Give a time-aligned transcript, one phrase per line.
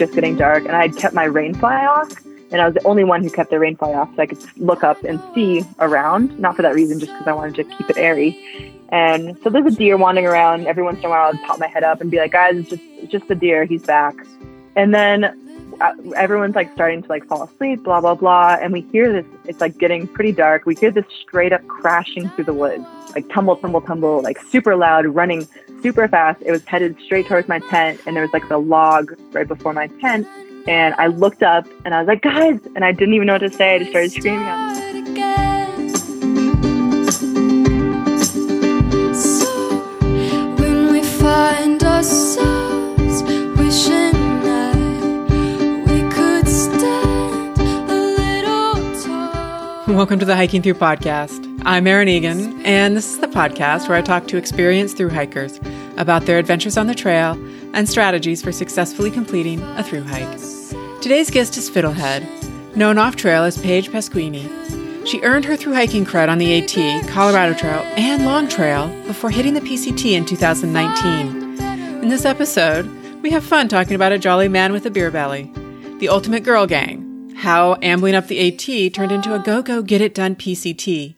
[0.00, 2.10] just getting dark, and I had kept my rain fly off,
[2.50, 4.42] and I was the only one who kept the rain fly off, so I could
[4.56, 6.36] look up and see around.
[6.40, 8.32] Not for that reason, just because I wanted to keep it airy.
[8.88, 10.66] And so there's a deer wandering around.
[10.66, 12.70] Every once in a while, I'd pop my head up and be like, "Guys, it's
[12.70, 13.64] just it's just the deer.
[13.64, 14.16] He's back."
[14.74, 15.20] And then
[15.80, 19.26] Uh, everyone's like starting to like fall asleep, blah blah blah, and we hear this.
[19.46, 20.66] It's like getting pretty dark.
[20.66, 22.84] We hear this straight up crashing through the woods,
[23.14, 25.48] like tumble, tumble, tumble, like super loud, running
[25.82, 26.42] super fast.
[26.44, 29.72] It was headed straight towards my tent, and there was like the log right before
[29.72, 30.26] my tent.
[30.68, 33.38] And I looked up, and I was like, "Guys!" And I didn't even know what
[33.38, 33.76] to say.
[33.76, 34.46] I just started screaming.
[42.00, 42.49] ourselves
[49.90, 51.62] Welcome to the Hiking Through Podcast.
[51.64, 55.60] I'm Erin Egan, and this is the podcast where I talk to experienced through hikers
[55.98, 57.32] about their adventures on the trail
[57.74, 60.38] and strategies for successfully completing a through hike.
[61.02, 65.06] Today's guest is Fiddlehead, known off trail as Paige Pasquini.
[65.06, 69.30] She earned her through hiking cred on the AT, Colorado Trail, and Long Trail before
[69.30, 71.60] hitting the PCT in 2019.
[72.02, 72.86] In this episode,
[73.22, 75.52] we have fun talking about a jolly man with a beer belly,
[75.98, 77.09] the ultimate girl gang,
[77.40, 81.14] how ambling up the AT turned into a go go get it done PCT,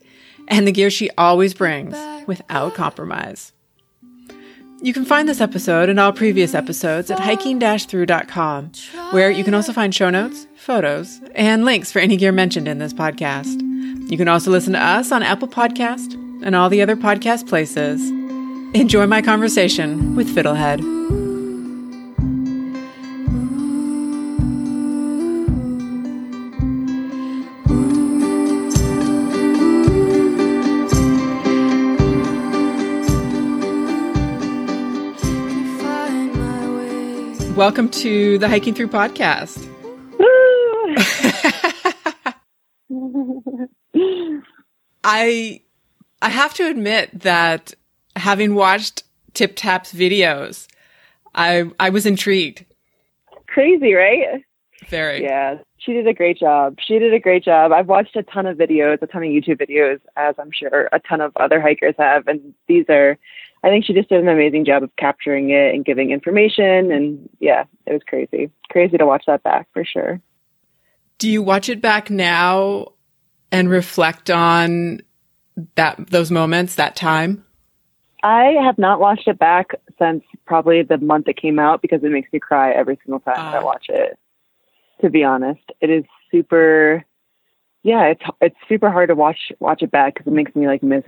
[0.48, 3.53] and the gear she always brings without compromise.
[4.83, 8.73] You can find this episode and all previous episodes at hiking-through.com,
[9.11, 12.78] where you can also find show notes, photos, and links for any gear mentioned in
[12.78, 13.61] this podcast.
[14.11, 18.00] You can also listen to us on Apple Podcast and all the other podcast places.
[18.75, 21.02] Enjoy my conversation with Fiddlehead.
[37.63, 39.57] Welcome to the Hiking Through podcast.
[45.05, 45.61] I
[46.21, 47.72] I have to admit that
[48.17, 50.67] having watched Tip Tap's videos,
[51.37, 52.65] I I was intrigued.
[53.47, 54.43] Crazy, right?
[54.89, 55.22] Very.
[55.22, 56.78] Yeah, she did a great job.
[56.84, 57.71] She did a great job.
[57.71, 60.99] I've watched a ton of videos, a ton of YouTube videos, as I'm sure a
[60.99, 62.27] ton of other hikers have.
[62.27, 63.17] And these are,
[63.65, 66.91] I think she just did an amazing job of capturing it and giving information.
[66.91, 68.50] And yeah, it was crazy.
[68.71, 70.21] Crazy to watch that back for sure.
[71.19, 72.89] Do you watch it back now
[73.53, 75.01] and reflect on
[75.77, 77.45] that those moments, that time?
[78.25, 82.11] I have not watched it back since probably the month it came out because it
[82.11, 83.65] makes me cry every single time that I Ah.
[83.65, 84.19] watch it.
[85.03, 87.05] To be honest, it is super.
[87.84, 90.83] Yeah, it's it's super hard to watch watch it back because it makes me like
[90.83, 91.05] miss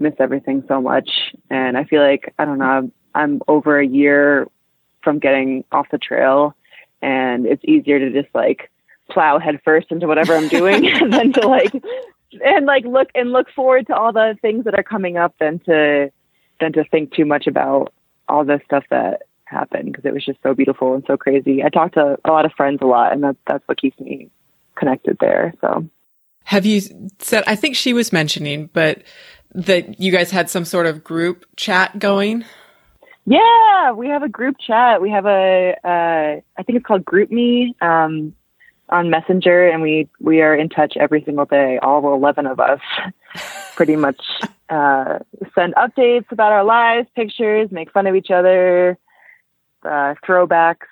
[0.00, 1.10] miss everything so much,
[1.50, 2.90] and I feel like I don't know.
[3.14, 4.46] I'm, over a year
[5.02, 6.54] from getting off the trail,
[7.02, 8.70] and it's easier to just like
[9.10, 11.72] plow headfirst into whatever I'm doing than to like
[12.44, 15.58] and like look and look forward to all the things that are coming up than
[15.60, 16.10] to
[16.60, 17.92] than to think too much about
[18.28, 21.62] all the stuff that happened because it was just so beautiful and so crazy.
[21.64, 24.30] I talked to a lot of friends a lot, and that that's what keeps me
[24.76, 25.54] connected there.
[25.60, 25.88] So
[26.48, 26.80] Have you
[27.18, 29.02] said I think she was mentioning, but
[29.54, 32.44] that you guys had some sort of group chat going?
[33.28, 35.02] yeah, we have a group chat.
[35.02, 38.34] We have a uh, I think it's called GroupMe um,
[38.88, 41.78] on Messenger, and we we are in touch every single day.
[41.82, 42.80] All eleven of us,
[43.76, 44.22] pretty much
[44.70, 45.18] uh,
[45.54, 48.96] send updates about our lives, pictures, make fun of each other,
[49.82, 50.86] uh, throwbacks,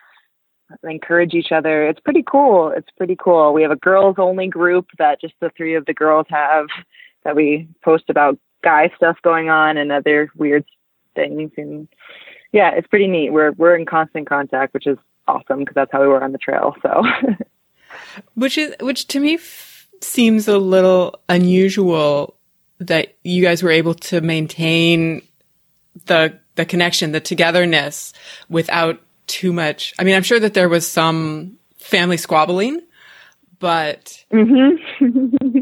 [0.84, 1.86] encourage each other.
[1.86, 2.72] It's pretty cool.
[2.76, 3.52] It's pretty cool.
[3.52, 6.66] We have a girls only group that just the three of the girls have
[7.24, 10.64] that we post about guy stuff going on and other weird
[11.14, 11.52] things.
[11.56, 11.88] And
[12.52, 13.32] yeah, it's pretty neat.
[13.32, 16.38] We're we're in constant contact, which is awesome because that's how we were on the
[16.38, 16.74] trail.
[16.82, 17.02] So
[18.34, 22.36] Which is which to me f- seems a little unusual
[22.78, 25.22] that you guys were able to maintain
[26.06, 28.12] the the connection, the togetherness
[28.48, 29.94] without too much.
[29.98, 32.80] I mean, I'm sure that there was some family squabbling,
[33.58, 34.76] but hmm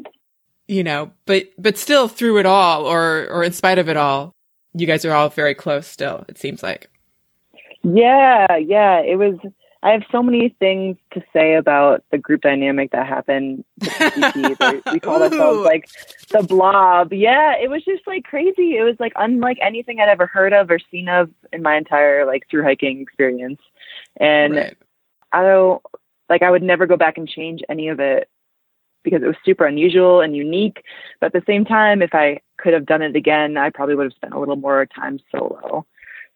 [0.68, 4.32] you know, but but still through it all or or in spite of it all,
[4.74, 6.90] you guys are all very close still, it seems like.
[7.82, 9.00] Yeah, yeah.
[9.00, 9.36] It was.
[9.84, 13.64] I have so many things to say about the group dynamic that happened.
[13.78, 14.58] with PCT.
[14.58, 15.88] They- we called ourselves like
[16.30, 17.12] the blob.
[17.12, 18.76] Yeah, it was just like crazy.
[18.78, 22.24] It was like unlike anything I'd ever heard of or seen of in my entire
[22.24, 23.60] like through hiking experience.
[24.16, 24.76] And Right.
[25.32, 25.82] I don't
[26.30, 28.28] like I would never go back and change any of it
[29.02, 30.82] because it was super unusual and unique.
[31.20, 34.04] But at the same time, if I could have done it again, I probably would
[34.04, 35.84] have spent a little more time solo.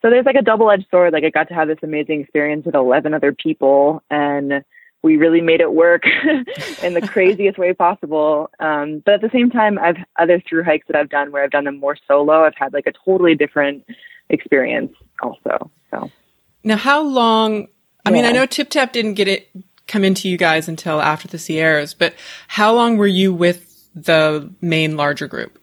[0.01, 1.13] So there's like a double edged sword.
[1.13, 4.65] Like I got to have this amazing experience with 11 other people and
[5.03, 6.03] we really made it work
[6.83, 8.51] in the craziest way possible.
[8.59, 11.51] Um, but at the same time, I've other through hikes that I've done where I've
[11.51, 12.45] done them more solo.
[12.45, 13.85] I've had like a totally different
[14.29, 14.93] experience
[15.23, 15.71] also.
[15.91, 16.11] So
[16.65, 17.69] Now, how long?
[18.05, 19.51] I mean, I know Tip Tap didn't get it
[19.87, 22.15] come into you guys until after the Sierras, but
[22.47, 25.59] how long were you with the main larger group?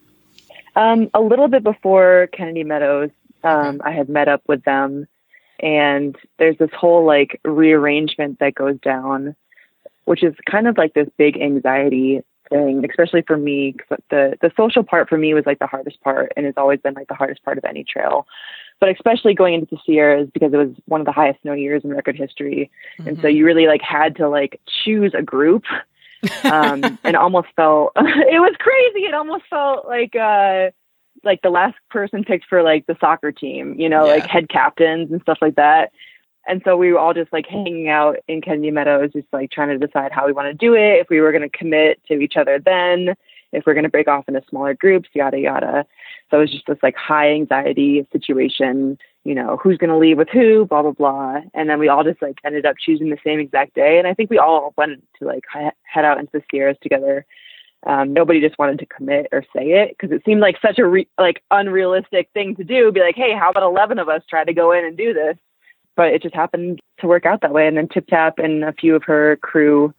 [0.76, 3.10] Um, a little bit before Kennedy Meadows,
[3.46, 5.08] um, I had met up with them,
[5.60, 9.36] and there's this whole like rearrangement that goes down,
[10.06, 13.74] which is kind of like this big anxiety thing, especially for me.
[13.74, 16.80] 'cause the the social part for me was like the hardest part, and it's always
[16.80, 18.28] been like the hardest part of any trail.
[18.82, 21.84] But especially going into the Sierras because it was one of the highest snow years
[21.86, 22.70] in record history,
[23.08, 25.64] and so you really like had to like choose a group
[26.44, 29.06] um, and almost felt it was crazy.
[29.08, 30.72] It almost felt like uh,
[31.26, 34.14] like the last person picked for like the soccer team, you know, Yeah.
[34.14, 35.92] like head captains and stuff like that.
[36.48, 39.78] And so we were all just like hanging out in Kennedy Meadows, just like trying
[39.78, 42.20] to decide how we want to do it, if we were going to commit to
[42.20, 43.16] each other then,
[43.52, 45.86] if we're going to break off into smaller groups, yada yada.
[46.30, 50.18] So it was just this like high anxiety situation, you know, who's going to leave
[50.18, 51.42] with who, blah blah blah.
[51.54, 53.98] And then we all just like ended up choosing the same exact day.
[53.98, 57.26] And I think we all wanted to like he- head out into the Sierras together.
[57.86, 60.88] Um, nobody just wanted to commit or say it because it seemed like such a
[60.88, 62.92] re- like unrealistic thing to do.
[62.92, 65.38] Be like, hey, how about eleven of us try to go in and do this?
[65.96, 67.68] But it just happened to work out that way.
[67.68, 69.94] And then Tip Tap and a few of her crew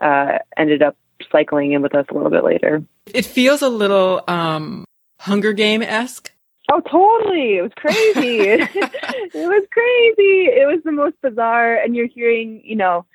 [0.00, 0.96] uh, ended up
[1.30, 2.82] cycling in with us a little bit later.
[3.14, 4.84] It feels a little um,
[5.20, 6.32] Hunger Game esque.
[6.70, 7.56] Oh, totally.
[7.56, 8.40] It was crazy.
[8.40, 10.44] it was crazy.
[10.50, 11.76] It was the most bizarre.
[11.76, 13.06] And you're hearing, you know,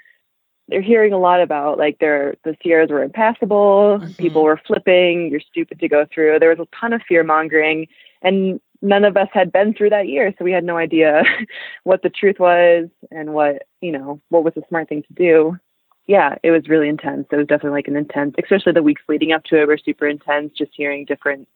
[0.69, 4.17] they're hearing a lot about like their the Sierras were impassable, Mhm.
[4.17, 6.39] people were flipping, you're stupid to go through.
[6.39, 7.87] There was a ton of fear mongering
[8.21, 11.23] and none of us had been through that year, so we had no idea
[11.83, 15.57] what the truth was and what, you know, what was the smart thing to do.
[16.05, 17.27] Yeah, it was really intense.
[17.31, 20.05] It was definitely like an intense, especially the weeks leading up to it were super
[20.05, 21.47] intense, just hearing different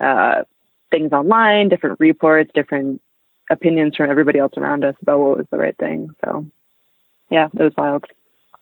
[0.00, 0.44] uh,
[0.90, 3.02] things online, different reports, different
[3.50, 6.08] opinions from everybody else around us about what was the right thing.
[6.24, 6.46] So,
[7.30, 8.06] yeah, it was wild.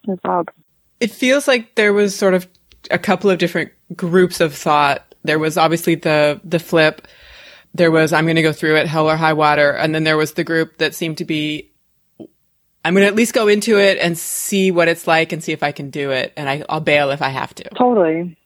[0.05, 0.51] It was wild.
[1.01, 2.47] It feels like there was sort of
[2.91, 5.15] a couple of different groups of thought.
[5.25, 7.07] There was obviously the the flip.
[7.75, 10.17] There was I'm going to go through it, hell or high water, and then there
[10.17, 11.71] was the group that seemed to be
[12.85, 15.53] I'm going to at least go into it and see what it's like and see
[15.53, 17.69] if I can do it, and I, I'll bail if I have to.
[17.71, 18.37] Totally.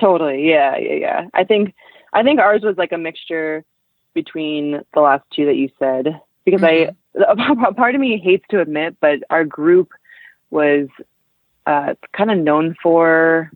[0.00, 0.48] Totally.
[0.48, 1.26] Yeah, yeah, yeah.
[1.34, 1.74] I think
[2.12, 3.64] I think ours was like a mixture
[4.14, 7.64] between the last two that you said because I mm-hmm.
[7.64, 9.90] a part of me hates to admit, but our group
[10.50, 10.88] was
[11.66, 13.50] uh, kind of known for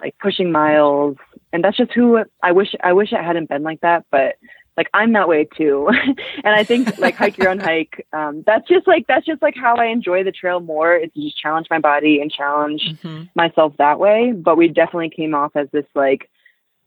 [0.00, 1.16] like pushing miles,
[1.52, 4.36] and that's just who I wish I wish it hadn't been like that, but
[4.76, 5.88] like I'm that way too.
[6.44, 9.54] and I think like hike your own hike, um, that's just like that's just like
[9.56, 10.94] how I enjoy the trail more.
[10.94, 13.28] It's just challenge my body and challenge Mhm.
[13.34, 14.32] myself that way.
[14.32, 16.28] But we definitely came off as this like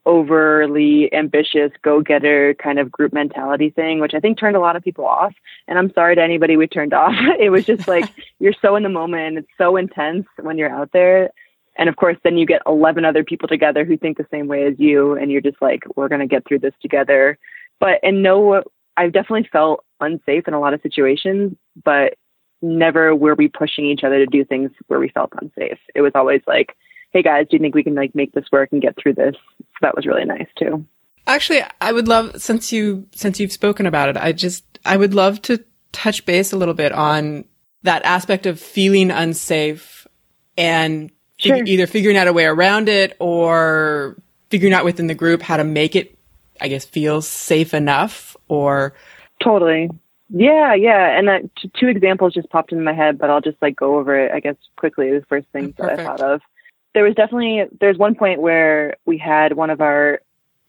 [0.06, 4.84] overly ambitious go-getter kind of group mentality thing, which I think turned a lot of
[4.84, 5.34] people off.
[5.68, 7.14] And I'm sorry to anybody we turned off.
[7.40, 8.06] it was just like
[8.40, 11.30] you're so in the moment and it's so intense when you're out there.
[11.78, 14.66] And of course, then you get 11 other people together who think the same way
[14.66, 17.38] as you, and you're just like, we're going to get through this together.
[17.80, 18.64] But and no,
[18.98, 22.16] I've definitely felt unsafe in a lot of situations, but
[22.62, 25.80] never were we pushing each other to do things where we felt unsafe.
[25.96, 26.76] It was always like,
[27.12, 29.36] hey guys, do you think we can like make this work and get through this?
[29.60, 30.86] So that was really nice too.
[31.28, 35.14] Actually, I would love since you since you've spoken about it, I just I would
[35.14, 37.46] love to touch base a little bit on
[37.84, 40.08] that aspect of feeling unsafe
[40.58, 44.18] and fig- either figuring out a way around it or
[44.50, 46.18] figuring out within the group how to make it
[46.62, 48.94] I guess feel safe enough or
[49.42, 49.90] Totally.
[50.30, 51.18] Yeah, yeah.
[51.18, 53.98] And that t- two examples just popped into my head, but I'll just like go
[53.98, 55.10] over it, I guess, quickly.
[55.12, 56.42] The first things oh, that I thought of.
[56.94, 60.22] There was definitely, there's one point where we had one of our,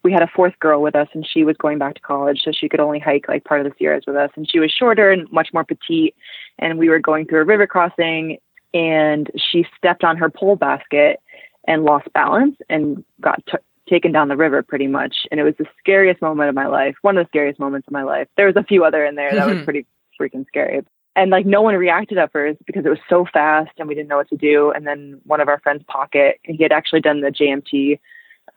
[0.03, 2.43] we had a fourth girl with us and she was going back to college.
[2.45, 4.31] So she could only hike like part of the Sierras with us.
[4.37, 6.15] And she was shorter and much more petite.
[6.59, 8.39] And we were going through a river crossing
[8.73, 11.21] and she stepped on her pole basket
[11.67, 13.59] and lost balance and got t-
[13.89, 15.27] taken down the river pretty much.
[15.31, 17.93] And it was the scariest moment of my life, one of the scariest moments of
[17.93, 18.29] my life.
[18.37, 19.65] There was a few other in there that was Mhm.
[19.65, 19.87] pretty
[20.19, 20.83] freaking scary.
[21.17, 24.09] And like no one reacted at first because it was so fast and we didn't
[24.09, 24.71] know what to do.
[24.71, 27.99] And then one of our friends, Pocket, he had actually done the JMT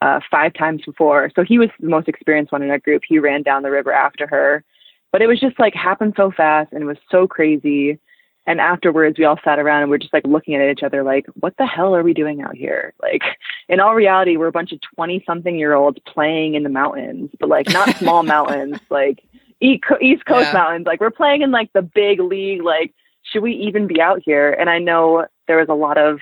[0.00, 1.30] uh, five times before.
[1.34, 3.02] So he was the most experienced one in our group.
[3.06, 4.64] He ran down the river after her.
[5.12, 7.98] But it was just like happened so fast and it was so crazy.
[8.46, 11.26] And afterwards, we all sat around and we're just like looking at each other like,
[11.34, 12.92] what the hell are we doing out here?
[13.00, 13.22] Like,
[13.68, 17.30] in all reality, we're a bunch of 20 something year olds playing in the mountains,
[17.40, 19.22] but like not small mountains, like
[19.64, 20.52] East Coast Yeah.
[20.52, 20.86] mountains.
[20.86, 22.62] Like we're playing in like the big league.
[22.62, 22.92] Like,
[23.22, 24.52] should we even be out here?
[24.52, 26.20] And I know there was a lot of,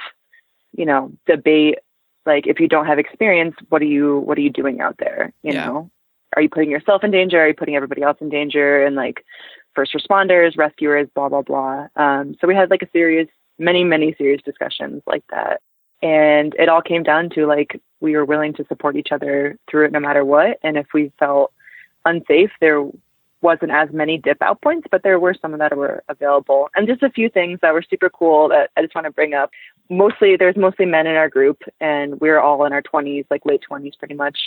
[0.76, 1.78] you know, debate.
[2.24, 5.32] Like, if you don't have experience, what are you what are you doing out there?
[5.42, 5.66] You Yeah.
[5.66, 5.90] know,
[6.36, 7.40] are you putting yourself in danger?
[7.40, 8.84] Are you putting everybody else in danger?
[8.84, 9.24] And like,
[9.74, 11.88] first responders, rescuers, blah blah blah.
[11.96, 15.60] Um, so we had like a serious, many many serious discussions like that,
[16.00, 19.86] and it all came down to like we were willing to support each other through
[19.86, 20.58] it no matter what.
[20.62, 21.52] And if we felt
[22.04, 22.84] unsafe, there
[23.42, 26.70] wasn't as many dip out points, but there were some that were available.
[26.74, 29.34] And just a few things that were super cool that I just want to bring
[29.34, 29.50] up.
[29.90, 33.44] Mostly, there's mostly men in our group, and we were all in our 20s, like
[33.44, 34.38] late 20s, pretty much.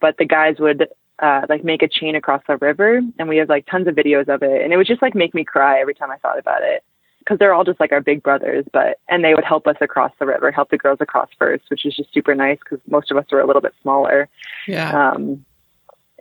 [0.00, 0.88] But the guys would
[1.20, 4.28] uh, like make a chain across the river, and we have like tons of videos
[4.28, 6.62] of it, and it would just like make me cry every time I thought about
[6.62, 6.82] it
[7.20, 8.64] because they're all just like our big brothers.
[8.72, 11.86] But and they would help us across the river, help the girls across first, which
[11.86, 14.28] is just super nice because most of us were a little bit smaller.
[14.66, 15.12] Yeah.
[15.12, 15.44] Um,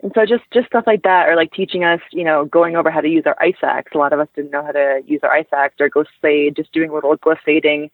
[0.02, 2.90] and so just just stuff like that, or like teaching us, you know, going over
[2.90, 3.92] how to use our ice axe.
[3.94, 6.56] A lot of us didn't know how to use our ice axe or glissade.
[6.56, 7.90] Just doing little glissading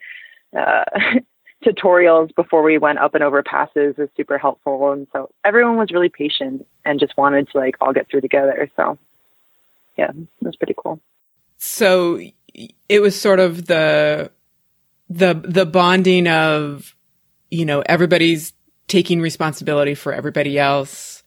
[0.55, 0.83] uh,
[1.65, 4.91] tutorials before we went up and over passes was super helpful.
[4.91, 8.69] And so everyone was really patient and just wanted to like all get through together.
[8.75, 8.99] So
[9.97, 10.99] yeah, it was pretty cool.
[11.57, 12.19] so
[12.87, 14.31] it was sort of the
[15.09, 16.95] the the bonding of
[17.49, 18.53] you know everybody's
[18.87, 21.23] taking responsibility for everybody else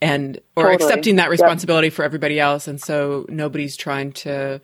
[0.00, 0.74] and or Totally.
[0.74, 1.30] accepting that Yep.
[1.30, 4.60] responsibility for everybody else and so nobody's trying to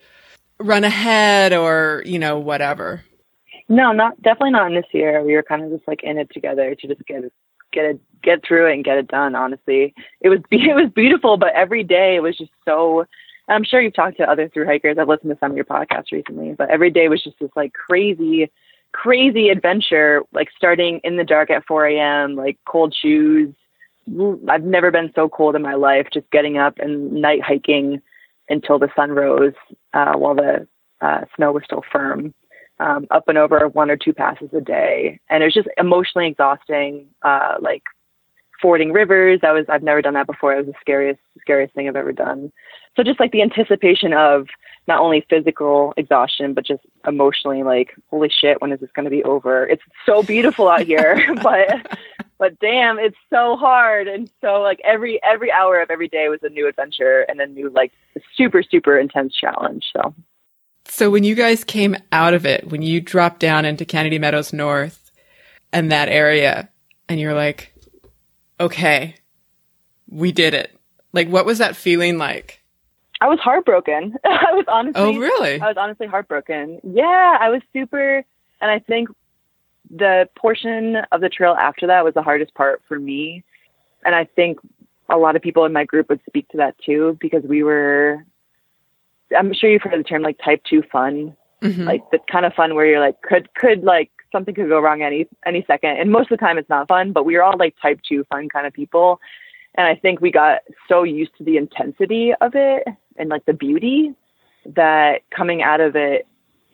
[0.59, 3.03] run ahead or you know whatever
[3.69, 5.23] No, not definitely not in this year.
[5.23, 7.33] We were kind of just like in it together to just get it,
[7.71, 9.35] get it, get through it and get it done.
[9.35, 13.05] Honestly, it was it was beautiful, but every day it was just so.
[13.47, 14.97] I'm sure you've talked to other through hikers.
[14.99, 17.73] I've listened to some of your podcasts recently, but every day was just this like
[17.73, 18.51] crazy,
[18.91, 20.21] crazy adventure.
[20.33, 23.53] Like starting in the dark at 4 a.m., like cold shoes.
[24.49, 26.07] I've never been so cold in my life.
[26.13, 28.01] Just getting up and night hiking
[28.49, 29.53] until the sun rose
[29.93, 30.67] uh, while the
[31.01, 32.33] uh, snow was still firm
[32.79, 36.27] um, up and over one or two passes a day, and it was just emotionally
[36.27, 37.07] exhausting.
[37.21, 37.83] Uh, like
[38.61, 40.53] fording rivers, that was I've never done that before.
[40.53, 42.51] It was the scariest scariest thing I've ever done.
[42.95, 44.47] So just like the anticipation of
[44.87, 49.09] not only physical exhaustion, but just emotionally, like holy shit, when is this going to
[49.09, 49.65] be over?
[49.65, 51.97] It's so beautiful out here, but
[52.37, 56.39] but damn, it's so hard, and so like every every hour of every day was
[56.43, 57.91] a new adventure and a new like
[58.35, 59.85] super super intense challenge.
[59.95, 60.13] So.
[60.87, 64.53] so when you guys came out of it when you dropped down into kennedy meadows
[64.53, 65.11] north
[65.73, 66.69] and that area
[67.09, 67.73] and you're like
[68.59, 69.15] okay
[70.07, 70.77] we did it
[71.11, 72.61] like what was that feeling like
[73.21, 74.13] I was heartbroken.
[74.25, 76.81] I was honestly oh really I was honestly heartbroken.
[76.83, 78.23] Yeah, I was super
[78.61, 79.09] and I think
[79.89, 83.43] the portion of the trail after that was the hardest part for me.
[84.05, 84.59] And I think
[85.09, 88.25] a lot of people in my group would speak to that too because we were
[89.35, 91.85] I'm sure you've heard the term like type 2 fun, Mhm.
[91.85, 95.01] like the kind of fun where you're like could could like something could go wrong
[95.01, 97.57] any any second and most of the time it's not fun, but we were all
[97.57, 99.19] like type 2 fun kind of people.
[99.75, 102.87] And I think we got so used to the intensity of it
[103.17, 104.13] and like the beauty
[104.65, 106.25] that coming out of it,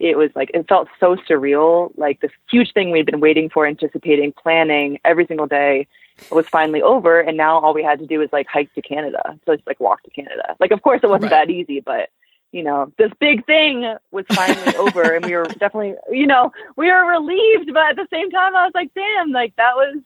[0.02, 1.92] it was like, it felt so surreal.
[1.96, 5.88] Like this huge thing we'd been waiting for, anticipating, planning every single day
[6.32, 7.20] was finally over.
[7.20, 9.38] And now all we had to do was like hike to Canada.
[9.46, 10.56] So just like walk to Canada.
[10.60, 11.48] Like, of course it wasn't Right.
[11.48, 12.10] that easy, but
[12.52, 16.92] you know, this big thing was finally over and we were definitely, you know, we
[16.92, 19.98] were relieved, but at the same time I was like, damn, like that was,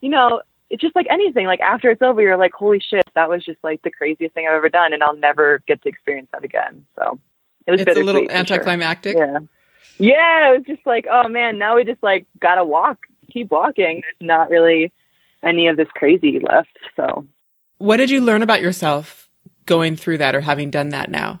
[0.00, 0.40] you know,
[0.70, 1.46] it's just like anything.
[1.46, 4.46] Like after it's over, you're like, holy shit, that was just like the craziest thing
[4.46, 6.86] I've ever done, and I'll never get to experience that again.
[6.96, 7.18] So
[7.66, 8.38] it was it's a little for sure.
[8.38, 9.38] anticlimactic Yeah,
[9.98, 10.52] yeah.
[10.52, 14.02] It was just like, oh man, now we just like gotta walk, keep walking.
[14.02, 14.92] There's not really
[15.42, 16.78] any of this crazy left.
[16.96, 17.26] So
[17.78, 19.28] what did you learn about yourself
[19.66, 21.40] going through that or having done that now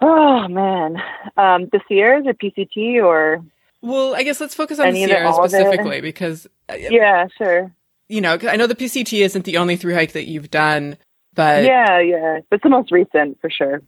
[0.00, 0.96] oh man,
[1.36, 3.44] um, the Sierras or PCT or
[3.80, 5.56] well i guess let's focus on the of it, sierras all of it?
[5.56, 7.72] specifically because uh, yeah, sure,
[8.08, 10.96] you know i know the pct isn't the only through hike that you've done
[11.38, 12.40] but yeah, yeah.
[12.50, 13.80] It's the most recent for sure.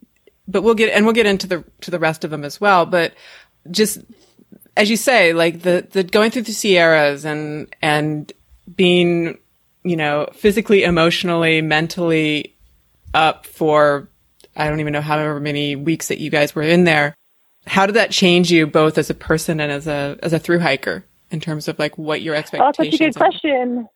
[0.50, 2.86] But we'll get and we'll get into the to the rest of them as well
[2.86, 3.14] but
[3.70, 3.98] just
[4.76, 8.32] as you say like the the going through the sierras and and
[8.76, 9.38] being
[9.84, 12.54] you know physically emotionally mentally
[13.14, 14.08] up for
[14.56, 17.14] i don't even know however many weeks that you guys were in there
[17.66, 20.58] how did that change you both as a person and as a as a through
[20.58, 22.76] hiker in terms of like what your expectations?
[22.78, 23.30] Oh, that's such a good are?
[23.30, 23.88] question.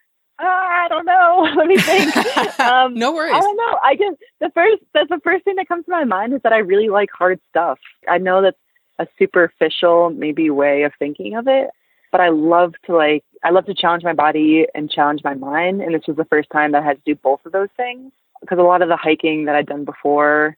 [0.44, 1.48] Ah, I don't know.
[1.56, 2.14] Let me think.
[2.58, 3.78] Um, no worries I don't know.
[3.82, 6.52] I just the first that's the first thing that comes to my mind is that
[6.52, 7.78] I really like hard stuff.
[8.08, 8.56] I know that's
[8.98, 11.68] a superficial maybe way of thinking of it,
[12.10, 15.82] but I love to like I love to challenge my body and challenge my mind.
[15.82, 18.12] And this was the first time that I had to do both of those things
[18.40, 20.56] because a lot of the hiking that I'd done before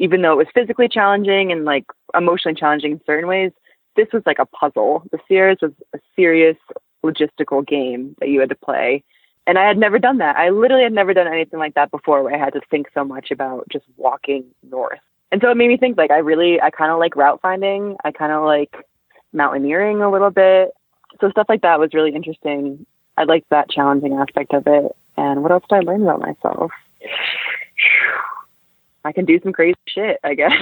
[0.00, 1.84] even though it was physically challenging and like
[2.16, 3.52] emotionally challenging in certain ways,
[3.96, 5.04] this was like a puzzle.
[5.12, 6.56] The Sierras was a serious
[7.04, 9.04] logistical game that you had to play.
[9.50, 10.36] And I had never done that.
[10.36, 13.02] I literally had never done anything like that before where I had to think so
[13.02, 15.00] much about just walking north.
[15.32, 17.96] And so it made me think like I really I kind of like route finding.
[18.04, 18.72] I kind of like
[19.32, 20.70] mountaineering a little bit.
[21.20, 22.86] So stuff like that was really interesting.
[23.16, 24.94] I liked that challenging aspect of it.
[25.16, 26.70] And what else did I learn about myself?
[29.04, 30.52] I can do some crazy shit, I guess.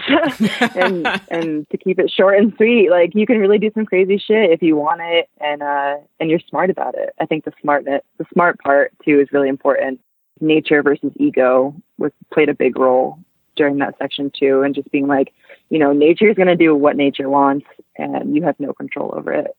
[0.77, 4.19] and and to keep it short and sweet, like you can really do some crazy
[4.19, 7.11] shit if you want it and uh and you're smart about it.
[7.21, 10.01] I think the smartness the smart part too is really important.
[10.41, 13.19] Nature versus ego was played a big role
[13.57, 15.33] during that section too and just being like,
[15.69, 17.67] you know, nature is gonna do what nature wants
[17.97, 19.57] and you have no control over it.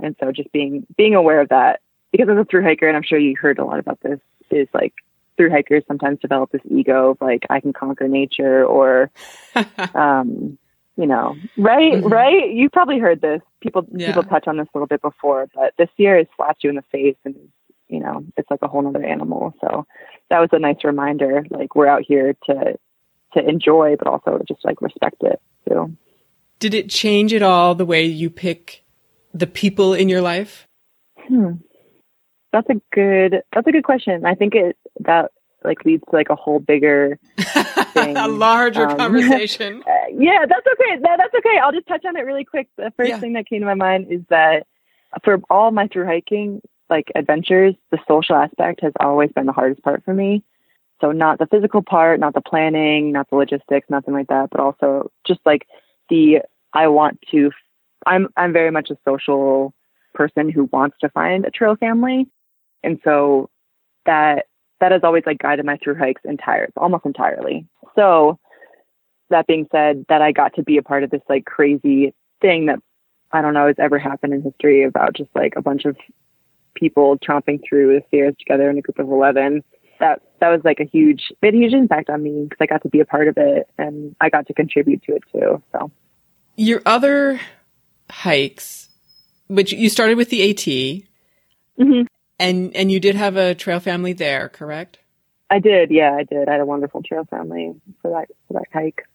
[0.00, 1.80] And so just being being aware of that
[2.10, 4.18] because as a through hiker and I'm sure you heard a lot about this
[4.50, 4.94] is like
[5.36, 9.10] through hikers sometimes develop this ego of like I can conquer nature or
[9.94, 10.58] um
[10.96, 12.10] you know right Mhm.
[12.10, 14.08] right you probably heard this people Yeah.
[14.08, 16.76] people touch on this a little bit before but this year is slapped you in
[16.76, 17.34] the face and
[17.88, 19.86] you know it's like a whole nother animal so
[20.30, 22.78] that was a nice reminder like we're out here to
[23.34, 25.94] to enjoy but also just like respect it too
[26.58, 28.82] Did it change at all the way you pick
[29.34, 30.66] the people in your life?
[31.28, 31.56] Hmm.
[32.52, 33.42] That's a good.
[33.52, 34.24] That's a good question.
[34.24, 35.32] I think it that
[35.64, 37.18] like leads to like a whole bigger.
[37.96, 39.82] a larger Um, conversation.
[39.96, 40.98] Uh, yeah, that's okay.
[41.00, 41.58] That, that's okay.
[41.62, 42.68] I'll just touch on it really quick.
[42.76, 43.20] The first Yeah.
[43.20, 44.66] thing that came to my mind is that
[45.22, 46.60] for all my through hiking
[46.90, 50.42] like adventures, the social aspect has always been the hardest part for me.
[51.00, 54.58] So not the physical part, not the planning, not the logistics, nothing like that, but
[54.60, 55.66] also just like
[56.08, 56.40] the
[56.72, 57.50] I want to.
[58.06, 59.72] I'm I'm very much a social
[60.14, 62.26] person who wants to find a trail family,
[62.82, 63.50] and so
[64.04, 64.46] that
[64.80, 67.66] that has always like guided my through hikes entire almost entirely.
[67.94, 68.38] So
[69.30, 72.66] that being said, that I got to be a part of this like crazy thing
[72.66, 72.78] that
[73.32, 75.96] I don't know has ever happened in history about just like a bunch of
[76.74, 79.64] people tromping through the Sierras together in a group of 11
[79.98, 82.82] that that was like a huge made a huge impact on me because I got
[82.82, 85.62] to be a part of it and I got to contribute to it too.
[85.72, 85.90] So
[86.56, 87.40] Your other
[88.10, 88.88] hikes,
[89.48, 91.04] which you started with the AT,
[91.78, 92.06] Mhm.
[92.38, 94.98] And and you did have a trail family there, correct?
[95.48, 96.48] I did, yeah, I did.
[96.48, 99.06] I had a wonderful trail family for that for that hike.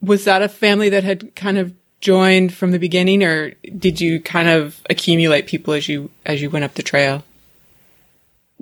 [0.00, 4.20] Was that a family that had kind of joined from the beginning, or did you
[4.20, 7.24] kind of accumulate people as you as you went up the trail?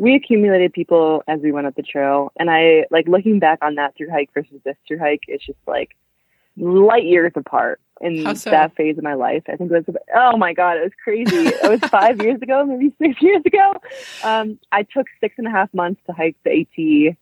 [0.00, 3.74] we accumulated people as we went up the trail and i like looking back on
[3.74, 5.90] that through hike versus this through hike it's just like
[6.56, 8.50] light years apart in so?
[8.50, 9.42] that phase of my life.
[9.48, 11.48] I think it was oh my god it was crazy.
[11.48, 13.74] It was five years ago maybe six years ago.
[14.24, 17.16] Um, i took six and a half months to hike the at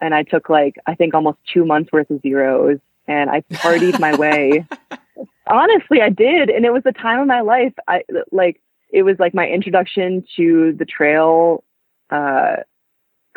[0.00, 3.98] and i took like i think almost two months worth of zeros and i partied
[4.00, 4.66] my way.
[5.46, 7.74] Honestly i did and it was the time of my life.
[7.86, 11.64] I like it was like my introduction to the trail
[12.10, 12.56] uh,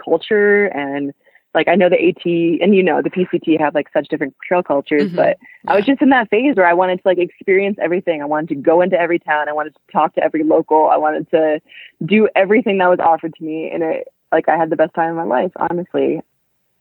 [0.03, 1.13] culture and
[1.55, 2.25] like I know the AT
[2.61, 5.15] and you know the PCT have like such different trail cultures, Mhm.
[5.15, 5.37] but
[5.67, 8.21] I was just in that phase where I wanted to like experience everything.
[8.21, 9.47] I wanted to go into every town.
[9.49, 10.87] I wanted to talk to every local.
[10.89, 11.61] I wanted to
[12.05, 15.11] do everything that was offered to me, and it like I had the best time
[15.11, 16.21] of my life, honestly.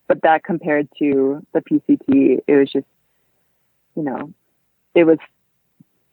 [0.08, 2.86] But that compared to the PCT, it was just
[3.96, 4.32] you know,
[4.96, 5.18] it was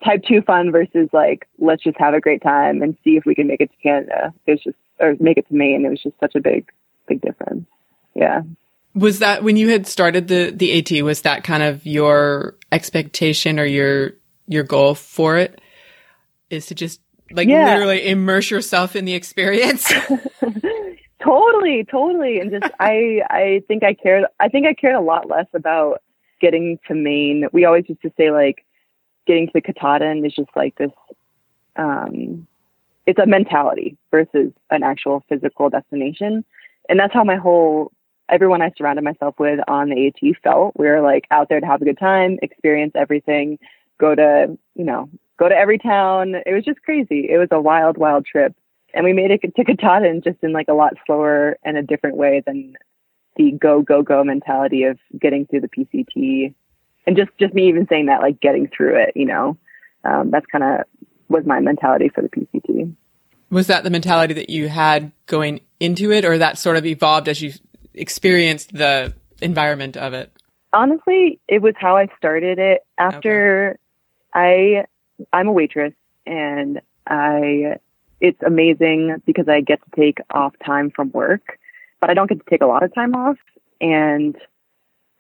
[0.06, 3.34] type two fun versus like let's just have a great time and see if we
[3.34, 4.34] can make it to Canada.
[4.46, 5.84] It was just or make it to Maine.
[5.84, 6.72] It was just such a big
[7.08, 7.66] big difference.
[8.14, 8.42] Yeah.
[8.94, 11.04] Was that when you had started the the AT?
[11.04, 14.14] Was that kind of your expectation or your
[14.48, 15.62] your goal for it?
[16.50, 17.00] Is to just
[17.32, 17.66] like Yeah.
[17.66, 19.92] literally immerse yourself in the experience?
[21.24, 22.40] totally, totally.
[22.40, 26.02] And just I I think I cared I think I cared a lot less about
[26.42, 27.48] getting to Maine.
[27.54, 28.66] We always used to say like
[29.28, 30.92] getting to the Katahdin is just like this
[31.78, 32.48] um
[33.06, 36.44] it's a mentality versus an actual physical destination.
[36.90, 37.92] And that's how my whole
[38.32, 40.74] everyone I surrounded myself with on the AT felt.
[40.78, 43.60] We were like out there to have a good time, experience everything,
[44.00, 46.36] go to, you know, go to every town.
[46.46, 47.28] It was just crazy.
[47.30, 48.56] It was a wild, wild trip.
[48.94, 52.18] And we made it to Katahdin just in like a lot slower and a different
[52.18, 52.76] way than
[53.36, 56.54] the go, go, go mentality of getting through the PCT.
[57.08, 59.58] And just, just me even saying that, like getting through it, you know,
[60.04, 60.86] um, that's kind of
[61.30, 62.94] was my mentality for the PCT.
[63.50, 67.28] Was that the mentality that you had going into it, or that sort of evolved
[67.28, 67.54] as you
[67.94, 70.32] experienced the environment of it?
[70.74, 73.78] honestly it was how i started it after
[74.34, 74.86] i
[75.34, 75.94] i'm a waitress
[76.26, 77.76] and i
[78.22, 81.60] it's amazing because i get to take off time from work
[82.00, 83.36] but i don't get to take a lot of time off
[83.82, 84.38] and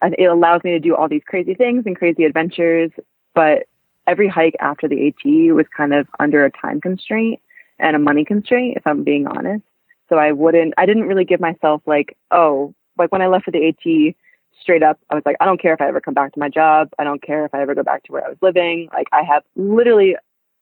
[0.01, 2.91] and it allows me to do all these crazy things and crazy adventures.
[3.33, 3.67] But
[4.07, 7.39] every hike after the AT was kind of under a time constraint
[7.79, 9.63] and a money constraint, if I'm being honest.
[10.11, 13.51] So I wouldn't, I didn't really give myself like, oh, like when I left for
[13.51, 14.15] the AT,
[14.61, 16.49] straight up, I was like, I don't care if I ever come back to my
[16.49, 16.89] job.
[16.99, 18.89] I don't care if I ever go back to where I was living.
[18.93, 20.17] Like I have literally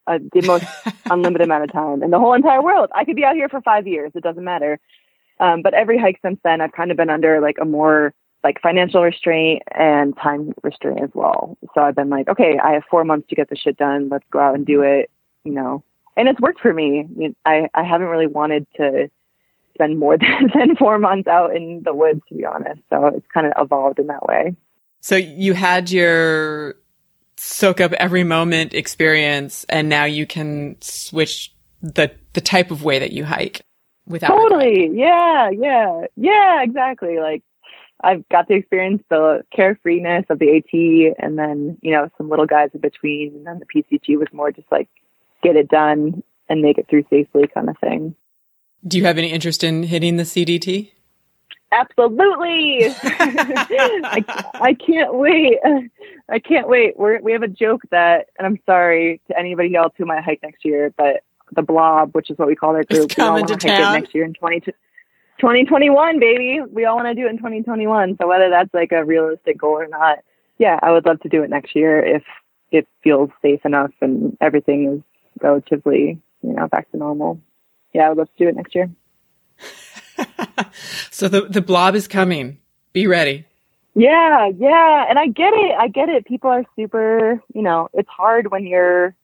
[0.05, 0.65] a, the most
[1.09, 2.91] unlimited amount of time in the whole entire world.
[2.93, 4.12] I could be out here for five years.
[4.13, 4.79] It doesn't matter.
[5.39, 8.62] Um, but every hike since then, I've kind of been under like a more like
[8.62, 11.57] financial restraint and time restraint as well.
[11.73, 14.09] So I've been like, okay, I have four months to get the shit done.
[14.09, 15.09] Let's go out and do it.
[15.43, 15.83] You know,
[16.15, 17.33] and it's worked for me.
[17.45, 19.09] I I haven't really wanted to
[19.79, 22.81] spend more than, than four months out in the woods, to be honest.
[22.89, 24.55] So it's kind of evolved in that way.
[25.01, 26.75] So you had your
[27.37, 32.99] soak up every moment experience, and now you can switch the the type of way
[32.99, 33.61] that you hike
[34.05, 34.89] without totally.
[34.93, 37.17] Yeah, yeah, yeah, exactly.
[37.19, 37.43] Like
[38.01, 42.45] I've got to experience the carefreeness of the AT, and then you know some little
[42.45, 44.89] guys in between, and then the PCT was more just like
[45.41, 48.15] get it done and make it through safely kind of thing.
[48.87, 50.91] Do you have any interest in hitting the CDT?
[51.71, 52.85] Absolutely.
[53.03, 54.23] I,
[54.55, 55.59] I can't wait.
[56.29, 56.97] I can't wait.
[56.97, 60.41] We're, we have a joke that, and I'm sorry to anybody else who might hike
[60.41, 63.47] next year, but the blob, which is what we call our group, we all want
[63.47, 66.61] to hike it next year in 20, 2021, baby.
[66.71, 68.17] We all want to do it in 2021.
[68.19, 70.19] So whether that's like a realistic goal or not,
[70.57, 72.23] yeah, I would love to do it next year if
[72.71, 75.01] it feels safe enough and everything is
[75.41, 77.39] relatively, you know, back to normal.
[77.93, 78.89] Yeah, I would love to do it next year.
[81.12, 82.60] so the the blob is coming.
[82.93, 83.45] Be ready.
[83.95, 85.75] Yeah, yeah, and I get it.
[85.78, 86.25] I get it.
[86.25, 89.15] People are super, you know, it's hard when you're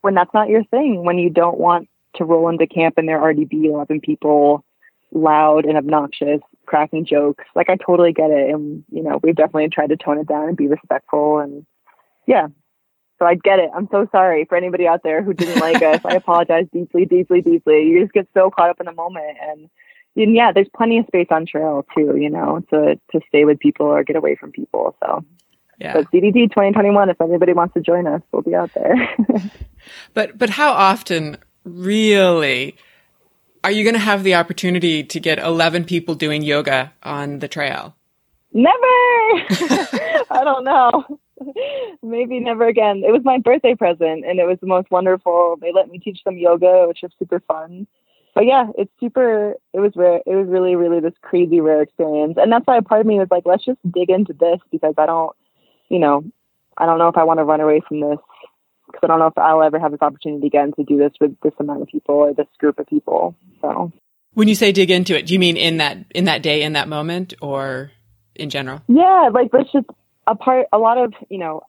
[0.00, 3.20] when that's not your thing, when you don't want to roll into camp and there
[3.20, 4.64] already be 11 people
[5.12, 7.44] loud and obnoxious, cracking jokes.
[7.54, 8.50] Like I totally get it.
[8.54, 11.66] And, you know, we've definitely tried to tone it down and be respectful and
[12.26, 12.48] yeah.
[13.18, 13.70] So I get it.
[13.74, 16.00] I'm so sorry for anybody out there who didn't like us.
[16.04, 17.84] I apologize deeply, deeply, deeply.
[17.84, 19.70] You just get so caught up in the moment and
[20.18, 23.58] and yeah, there's plenty of space on trail too, you know, to to stay with
[23.58, 24.96] people or get away from people.
[25.04, 25.24] So
[25.78, 25.92] yeah.
[25.92, 29.14] But CDT 2021, if anybody wants to join us, we'll be out there.
[30.14, 32.76] but but how often really
[33.62, 37.48] are you going to have the opportunity to get 11 people doing yoga on the
[37.48, 37.96] trail?
[38.52, 38.76] Never.
[40.30, 41.18] I don't know.
[42.02, 43.02] Maybe never again.
[43.06, 45.56] It was my birthday present and it was the most wonderful.
[45.60, 47.86] They let me teach them yoga, which was super fun
[48.36, 49.54] but yeah, it's super.
[49.72, 50.20] It was rare.
[50.26, 53.18] It was really, really this crazy rare experience, and that's why a part of me
[53.18, 55.34] was like, let's just dig into this because I don't,
[55.88, 56.22] you know,
[56.76, 58.18] I don't know if I want to run away from this
[58.84, 61.34] because I don't know if I'll ever have this opportunity again to do this with
[61.42, 63.34] this amount of people or this group of people.
[63.62, 63.90] So,
[64.34, 66.74] when you say dig into it, do you mean in that in that day, in
[66.74, 67.90] that moment, or
[68.34, 68.82] in general?
[68.86, 69.88] Yeah, like let's just
[70.26, 70.66] a part.
[70.72, 71.62] A lot of you know,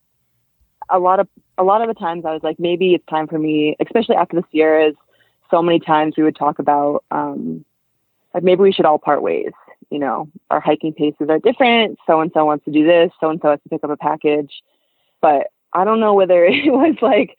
[0.89, 3.39] a lot of a lot of the times I was like, maybe it's time for
[3.39, 4.95] me, especially after the Sierras
[5.49, 7.63] so many times we would talk about um,
[8.33, 9.51] like maybe we should all part ways.
[9.89, 11.97] You know, our hiking paces are different.
[12.05, 13.11] So and so wants to do this.
[13.19, 14.51] So and so has to pick up a package.
[15.21, 17.37] But I don't know whether it was like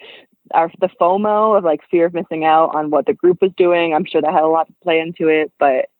[0.54, 3.94] our the FOMO of like fear of missing out on what the group was doing.
[3.94, 5.52] I'm sure that had a lot to play into it.
[5.58, 5.90] But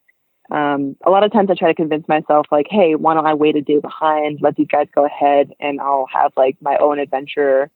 [0.51, 3.35] um, a lot of times I try to convince myself like, hey, why don't I
[3.35, 6.99] wait a day behind, let these guys go ahead, and I'll have like my own
[6.99, 7.71] adventure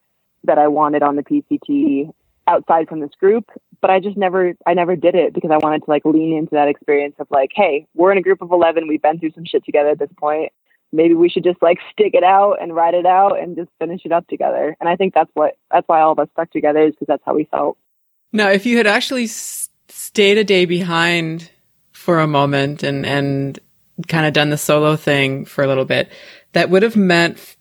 [0.44, 2.12] that I wanted on the PCT
[2.48, 3.50] outside from this group
[3.82, 6.52] but I just never I never did it because I wanted to like lean into
[6.52, 9.44] that experience of like, hey, we're in a group of 11, we've been through some
[9.44, 10.52] shit together at this point.
[10.92, 14.02] Maybe we should just like stick it out and ride it out and just finish
[14.04, 14.76] it up together.
[14.80, 17.22] And I think that's what that's why all of us stuck together is because that's
[17.26, 17.76] how we felt.
[18.32, 21.50] Now, if you had actually stayed a day behind
[22.02, 23.58] for a moment and and
[24.08, 26.10] kind of done the solo thing for a little bit,
[26.52, 27.56] that would have meant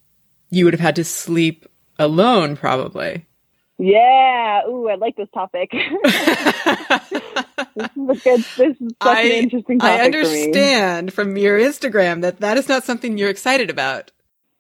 [0.50, 1.66] you would have had to sleep
[2.00, 3.26] alone probably.
[3.78, 4.62] Yeah.
[4.68, 5.72] Ooh, I like this topic.
[6.04, 6.14] this
[7.96, 8.46] is a good.
[8.58, 10.00] This is such I, an interesting topic.
[10.00, 14.12] I understand from your Instagram that that is not something you're excited about.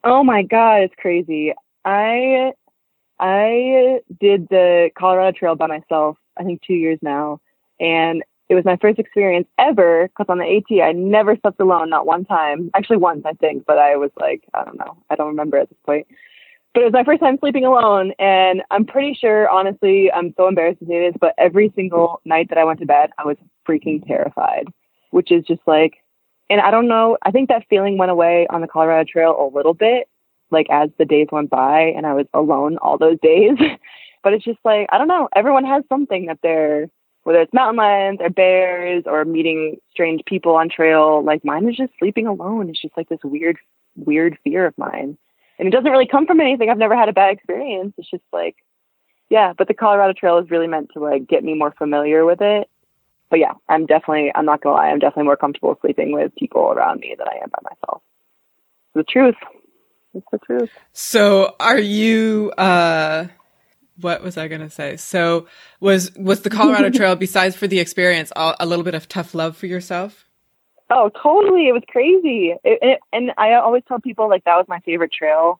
[0.03, 1.53] Oh my god, it's crazy.
[1.85, 2.53] I
[3.19, 6.17] I did the Colorado Trail by myself.
[6.37, 7.39] I think two years now,
[7.79, 10.09] and it was my first experience ever.
[10.09, 12.69] Because on the AT, I never slept alone, not one time.
[12.75, 15.69] Actually, once I think, but I was like, I don't know, I don't remember at
[15.69, 16.05] this point
[16.73, 18.13] but it was my first time sleeping alone.
[18.19, 22.49] And I'm pretty sure, honestly, I'm so embarrassed to say this, but every single night
[22.49, 23.37] that I went to bed, I was
[23.67, 24.67] freaking terrified,
[25.11, 25.95] which is just like,
[26.49, 29.53] and I don't know, I think that feeling went away on the Colorado Trail a
[29.55, 30.07] little bit,
[30.49, 33.57] like as the days went by and I was alone all those days.
[34.23, 36.89] but it's just like, I don't know, everyone has something that they're,
[37.23, 41.77] whether it's mountain lions or bears or meeting strange people on trail, like mine is
[41.77, 42.69] just sleeping alone.
[42.69, 43.57] It's just like this weird
[43.95, 45.17] weird fear of mine.
[45.59, 46.69] And it doesn't really come from anything.
[46.69, 47.93] I've never had a bad experience.
[47.97, 48.55] It's just like,
[49.29, 52.41] yeah, but the Colorado Trail is really meant to like get me more familiar with
[52.41, 52.69] it.
[53.29, 56.63] But yeah, I'm definitely, I'm not gonna lie, I'm definitely more comfortable sleeping with people
[56.63, 58.01] around me than I am by myself.
[58.93, 59.35] The truth.
[60.13, 60.69] It's the truth.
[60.91, 63.27] So are you uh
[64.01, 64.97] what was I going to say?
[64.97, 65.47] So
[65.79, 69.33] was was the Colorado Trail besides for the experience a, a little bit of tough
[69.33, 70.27] love for yourself?
[70.89, 71.69] Oh, totally.
[71.69, 72.53] It was crazy.
[72.63, 75.59] It, it, and I always tell people like that was my favorite trail,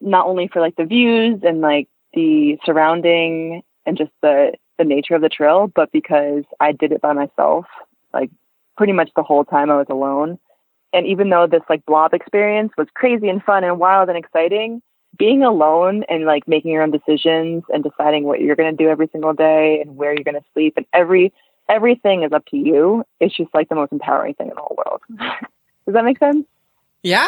[0.00, 5.14] not only for like the views and like the surrounding and just the the nature
[5.14, 7.66] of the trail, but because I did it by myself,
[8.14, 8.30] like
[8.76, 10.38] pretty much the whole time I was alone.
[10.94, 14.82] And even though this like blob experience was crazy and fun and wild and exciting,
[15.18, 18.88] being alone and like making your own decisions and deciding what you're going to do
[18.90, 21.32] every single day and where you're going to sleep and every
[21.68, 23.04] everything is up to you.
[23.20, 25.00] It's just like the most empowering thing in the whole world.
[25.86, 26.46] Does that make sense?
[27.02, 27.26] Yeah.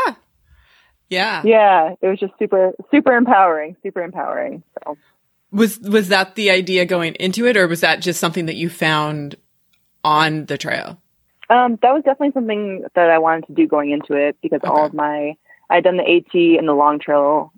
[1.09, 1.43] Yeah.
[1.45, 4.63] Yeah, it was just super super empowering, super empowering.
[4.83, 4.97] So
[5.53, 8.69] Was was that the idea going into it or was that just something that you
[8.69, 9.37] found
[10.03, 11.01] on the trail?
[11.51, 14.87] um, that was definitely something that I wanted to do going into it because all
[14.87, 15.37] of my
[15.69, 17.53] I'd done the AT and the long trail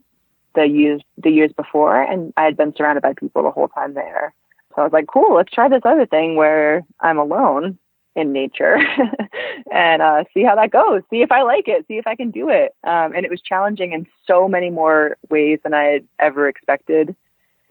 [0.56, 3.94] the years the years before, and I had been surrounded by people the whole time
[3.94, 4.34] there.
[4.74, 7.78] So I was like, cool, let's try this other thing where I'm alone
[8.16, 8.78] in nature
[9.72, 11.02] and uh, see how that goes.
[11.10, 11.86] See if I like it.
[11.86, 12.74] See if I can do it.
[12.82, 17.14] Um, and it was challenging in so many more ways than I had ever expected.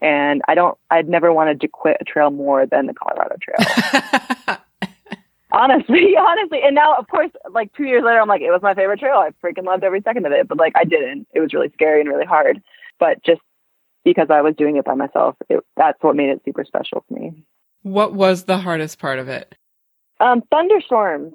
[0.00, 4.58] And I don't, I'd never wanted to quit a trail more than the Colorado Trail.
[5.56, 6.60] honestly, honestly.
[6.62, 9.18] And now, of course, like two years later, I'm like, it was my favorite trail.
[9.18, 10.48] I freaking loved every second of it.
[10.48, 11.26] But like, I didn't.
[11.34, 12.62] It was really scary and really hard.
[12.98, 13.40] But just
[14.04, 17.14] because I was doing it by myself, it, that's what made it super special to
[17.14, 17.44] me.
[17.82, 19.54] what was the hardest part of it?
[20.18, 21.34] Um, thunderstorms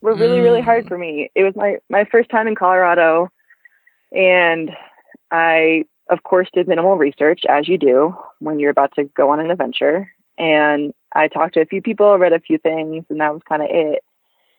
[0.00, 0.64] were really, really Mm.
[0.64, 1.30] hard for me.
[1.34, 3.28] It was my, my first time in Colorado.
[4.12, 4.70] And
[5.30, 9.40] I, of course, did minimal research, as you do when you're about to go on
[9.40, 10.10] an adventure.
[10.38, 13.62] And I talked to a few people, read a few things, and that was kind
[13.62, 14.04] of it.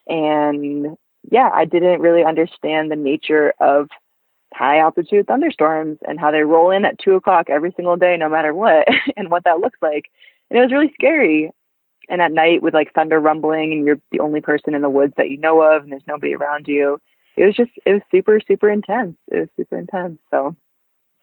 [0.08, 0.98] And
[1.32, 3.90] yeah, I didn't really understand the nature of
[4.54, 8.30] high altitude thunderstorms and how they roll in at two o'clock every single day, no
[8.30, 8.88] matter what,
[9.18, 10.12] and what that looks like.
[10.50, 11.52] And it was really scary.
[12.10, 15.14] And at night with like thunder rumbling and you're the only person in the woods
[15.18, 17.00] that you know of and there's nobody around you
[17.36, 19.16] it was just it was super super intense.
[19.32, 20.56] It was super intense so.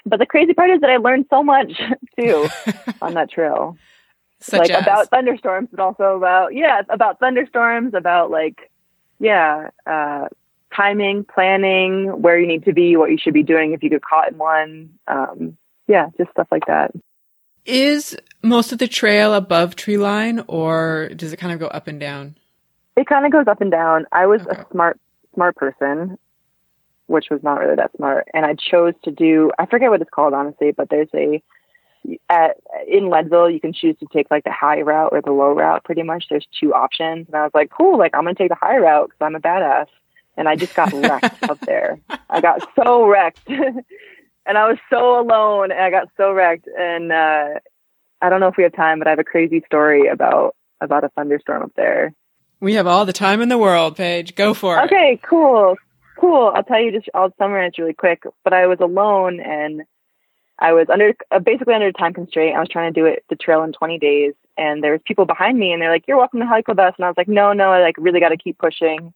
[0.06, 1.80] But the crazy part is that i learned so much
[2.18, 2.48] too
[3.02, 3.76] on that trail.
[4.40, 4.82] Such like as?
[4.82, 8.70] about thunderstorms but also about yeah about thunderstorms about like
[9.18, 10.28] yeah uh
[10.74, 14.02] timing planning where you need to be what you should be doing if you get
[14.02, 15.56] caught in one um
[15.88, 16.92] yeah just stuff like that
[17.66, 21.86] is most of the trail above tree line or does it kind of go up
[21.88, 22.36] and down?
[22.96, 24.06] It kind of goes up and down.
[24.12, 24.60] I was Okay.
[24.60, 24.98] a smart,
[25.34, 26.18] smart person,
[27.06, 29.52] which was not really that smart, and I chose to do.
[29.58, 31.42] I forget what it's called honestly, but there's a
[32.30, 32.56] at
[32.88, 35.84] in Leadville you can choose to take like the high route or the low route.
[35.84, 38.54] Pretty much, there's two options, and I was like, cool, like I'm gonna take the
[38.54, 39.86] high route because I'm a badass.
[40.40, 42.00] And I just got wrecked up there.
[42.30, 43.84] I got so wrecked, and
[44.46, 46.66] I was so alone, and I got so wrecked.
[46.66, 47.60] And uh,
[48.22, 51.04] I don't know if we have time, but I have a crazy story about about
[51.04, 52.14] a thunderstorm up there.
[52.58, 54.34] We have all the time in the world, Paige.
[54.34, 54.86] Go for it.
[54.86, 55.76] Okay, cool,
[56.18, 56.50] cool.
[56.54, 57.10] I'll tell you just.
[57.12, 58.22] I'll summarize really quick.
[58.42, 59.82] But I was alone and
[60.58, 62.56] I was under uh, basically under a time constraint.
[62.56, 65.26] I was trying to do it the trail in 20 days, and there was people
[65.26, 67.28] behind me, and they're like, "You're welcome to hike with us." And I was like,
[67.28, 69.12] "No, no, I like really got to keep pushing.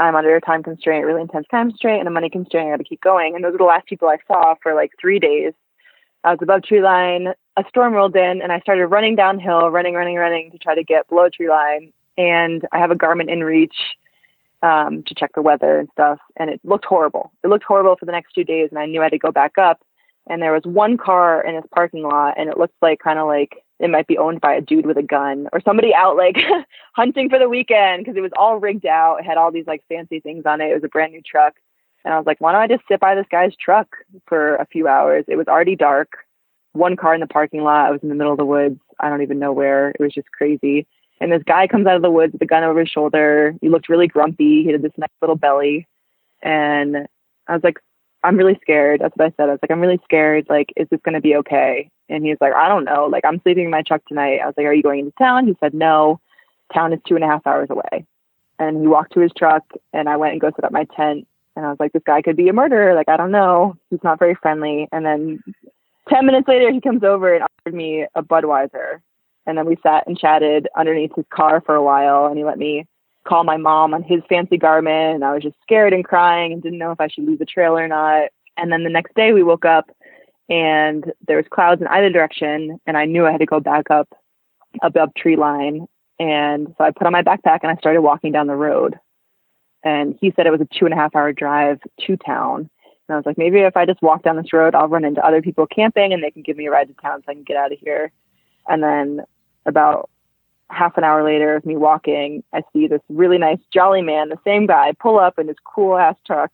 [0.00, 2.68] I'm under a time constraint, really intense time constraint, and a money constraint.
[2.68, 4.92] I got to keep going." And those were the last people I saw for like
[5.00, 5.52] three days.
[6.24, 7.28] I was above tree line.
[7.56, 10.84] A storm rolled in, and I started running downhill, running, running, running to try to
[10.84, 11.92] get below tree line.
[12.16, 13.76] And I have a Garmin InReach
[14.62, 16.18] um, to check the weather and stuff.
[16.36, 17.32] And it looked horrible.
[17.42, 18.68] It looked horrible for the next two days.
[18.70, 19.82] And I knew I had to go back up.
[20.28, 23.26] And there was one car in this parking lot, and it looked like kind of
[23.26, 26.36] like it might be owned by a dude with a gun or somebody out like
[26.94, 29.20] hunting for the weekend because it was all rigged out.
[29.20, 30.70] It had all these like fancy things on it.
[30.70, 31.54] It was a brand new truck.
[32.04, 33.88] And I was like, why don't I just sit by this guy's truck
[34.26, 35.24] for a few hours?
[35.28, 36.12] It was already dark.
[36.72, 37.86] One car in the parking lot.
[37.86, 38.78] I was in the middle of the woods.
[39.00, 39.90] I don't even know where.
[39.90, 40.86] It was just crazy.
[41.20, 43.54] And this guy comes out of the woods with a gun over his shoulder.
[43.60, 44.62] He looked really grumpy.
[44.62, 45.86] He had this nice little belly.
[46.42, 47.08] And
[47.48, 47.78] I was like,
[48.22, 49.00] I'm really scared.
[49.00, 49.48] That's what I said.
[49.48, 50.46] I was like, I'm really scared.
[50.48, 51.90] Like, is this going to be okay?
[52.08, 53.06] And he was like, I don't know.
[53.06, 54.40] Like, I'm sleeping in my truck tonight.
[54.42, 55.46] I was like, Are you going into town?
[55.46, 56.20] He said, No.
[56.74, 58.04] Town is two and a half hours away.
[58.58, 61.26] And he walked to his truck, and I went and go set up my tent.
[61.56, 62.94] And I was like, This guy could be a murderer.
[62.94, 63.76] Like, I don't know.
[63.88, 64.88] He's not very friendly.
[64.92, 65.42] And then
[66.08, 69.00] 10 minutes later, he comes over and offered me a Budweiser.
[69.46, 72.58] And then we sat and chatted underneath his car for a while, and he let
[72.58, 72.86] me
[73.26, 75.14] call my mom on his fancy Garmin.
[75.14, 77.44] And I was just scared and crying and didn't know if I should leave the
[77.44, 78.28] trail or not.
[78.56, 79.90] And then the next day we woke up
[80.48, 82.80] and there was clouds in either direction.
[82.86, 84.08] And I knew I had to go back up
[84.82, 85.86] above tree line.
[86.18, 88.96] And so I put on my backpack and I started walking down the road.
[89.82, 92.68] And he said it was a two and a half hour drive to town.
[93.08, 95.24] And I was like, maybe if I just walk down this road, I'll run into
[95.24, 97.44] other people camping and they can give me a ride to town so I can
[97.44, 98.12] get out of here.
[98.68, 99.22] And then
[99.66, 100.10] about
[100.70, 104.38] half an hour later of me walking, I see this really nice jolly man, the
[104.44, 106.52] same guy, pull up in his cool ass truck,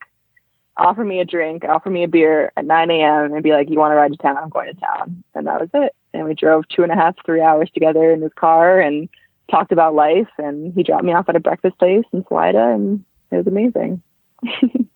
[0.75, 3.33] offer me a drink, offer me a beer at 9 a.m.
[3.33, 4.37] and be like, you want to ride to town?
[4.37, 5.23] I'm going to town.
[5.35, 5.95] And that was it.
[6.13, 9.07] And we drove two and a half, three hours together in his car and
[9.49, 10.29] talked about life.
[10.37, 14.01] And he dropped me off at a breakfast place in Salida and it was amazing.
[14.43, 14.87] it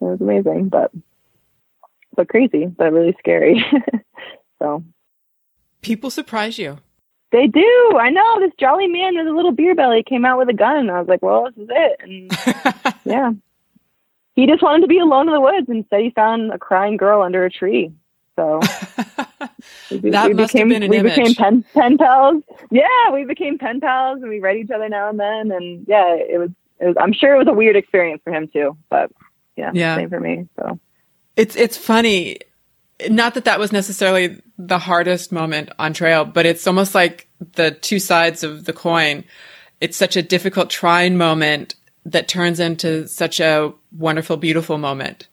[0.00, 0.90] was amazing, but,
[2.16, 3.64] but crazy, but really scary.
[4.58, 4.82] so
[5.80, 6.78] People surprise you.
[7.30, 7.92] They do.
[7.98, 10.76] I know this jolly man with a little beer belly came out with a gun.
[10.76, 12.00] And I was like, well, this is it.
[12.02, 13.32] And yeah.
[14.34, 16.96] He just wanted to be alone in the woods and said he found a crying
[16.96, 17.92] girl under a tree.
[18.36, 18.60] So
[19.90, 22.42] we, That we must have became, been an we became pen, pen pals.
[22.70, 25.50] Yeah, we became pen pals and we read each other now and then.
[25.50, 28.46] And yeah, it was, it was, I'm sure it was a weird experience for him
[28.48, 29.10] too, but
[29.56, 29.96] yeah, Yeah.
[29.96, 30.46] same for me.
[30.56, 30.78] So
[31.36, 32.38] It's it's funny.
[33.08, 37.70] Not that that was necessarily the hardest moment on trail, but it's almost like the
[37.70, 39.24] two sides of the coin.
[39.80, 45.28] It's such a difficult trying moment that turns into such a wonderful, beautiful moment.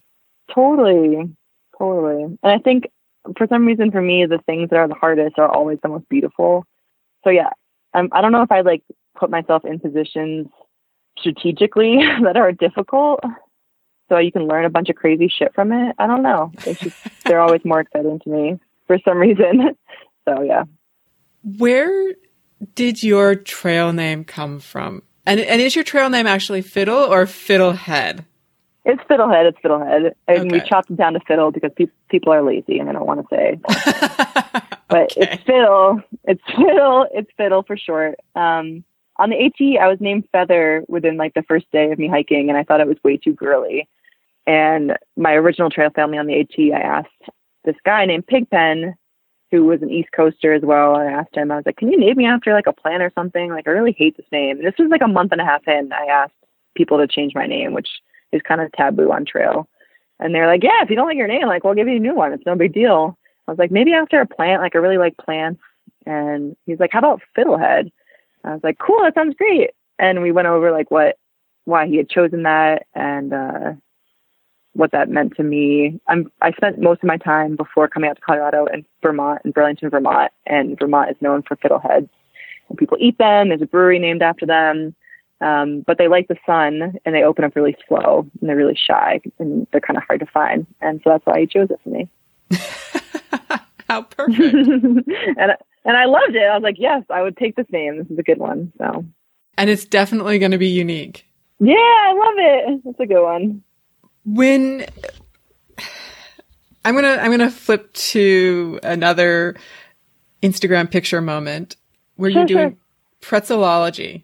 [0.53, 1.35] Totally,
[1.77, 2.23] totally.
[2.23, 2.91] And I think
[3.37, 6.07] for some reason, for me, the things that are the hardest are always the most
[6.09, 6.65] beautiful.
[7.23, 7.49] So yeah,
[7.93, 8.83] I'm, I don't know if I like
[9.17, 10.47] put myself in positions
[11.17, 13.21] strategically that are difficult,
[14.09, 15.95] so you can learn a bunch of crazy shit from it.
[15.99, 16.51] I don't know.
[16.65, 19.75] It's just they're always more exciting to me for some reason.
[20.27, 20.63] So yeah.
[21.43, 22.15] Where
[22.73, 25.03] did your trail name come from?
[25.27, 28.25] And and is your trail name actually Fiddle or Fiddlehead?
[28.85, 29.49] It's Fiddlehead.
[29.49, 30.13] It's Fiddlehead.
[30.27, 30.67] And we Okay.
[30.67, 33.35] chopped it down to Fiddle because pe- people are lazy and they don't want to
[33.35, 33.59] say.
[34.87, 35.21] But Okay.
[35.33, 36.01] it's Fiddle.
[36.25, 37.07] It's Fiddle.
[37.13, 38.15] It's Fiddle for short.
[38.35, 38.83] Um,
[39.17, 42.49] on the AT, I was named Feather within like the first day of me hiking,
[42.49, 43.87] and I thought it was way too girly.
[44.47, 47.31] And my original trail family on the AT, I asked
[47.63, 48.93] this guy named Pigpen,
[49.51, 50.95] who was an East Coaster as well.
[50.95, 53.11] I asked him, I was like, "Can you name me after like a plant or
[53.15, 54.57] something?" Like, I really hate this name.
[54.57, 55.91] And this was like a month and a half in.
[55.93, 56.33] I asked
[56.75, 57.89] people to change my name, which
[58.31, 59.67] is kind of taboo on trail.
[60.19, 61.99] And they're like, "Yeah, if you don't like your name, like we'll give you a
[61.99, 62.33] new one.
[62.33, 65.17] It's no big deal." I was like, maybe after a plant, like I really like
[65.17, 65.61] plants.
[66.05, 67.91] And he's like, how about Fiddlehead?
[68.45, 69.71] I was like, cool, that sounds great.
[69.97, 71.17] And we went over like what,
[71.65, 73.73] why he had chosen that and uh,
[74.73, 75.99] what that meant to me.
[76.07, 79.51] I'm, I spent most of my time before coming out to Colorado in Vermont, in
[79.51, 80.31] Burlington, Vermont.
[80.45, 82.09] And Vermont is known for fiddleheads.
[82.69, 83.49] And people eat them.
[83.49, 84.95] There's a brewery named after them.
[85.41, 88.77] Um, but they like the sun and they open up really slow and they're really
[88.77, 90.65] shy and they're kind of hard to find.
[90.81, 92.09] And so that's why he chose it for me.
[93.89, 94.39] How perfect.
[94.43, 95.51] and
[95.85, 96.43] and I loved it.
[96.43, 97.97] I was like, yes, I would take this name.
[97.97, 98.71] This is a good one.
[98.77, 99.05] So
[99.57, 101.25] and it's definitely going to be unique.
[101.59, 102.81] yeah, I love it.
[102.83, 103.61] That's a good one.
[104.25, 104.85] when
[106.83, 109.55] I'm gonna I'm gonna flip to another
[110.43, 111.77] Instagram picture moment
[112.15, 112.77] where you're Sure, doing
[113.21, 114.23] pretzelology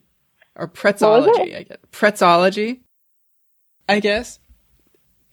[0.56, 1.56] or pretzology.
[1.56, 1.78] I guess.
[1.92, 2.80] Pretzology,
[3.90, 4.40] I guess.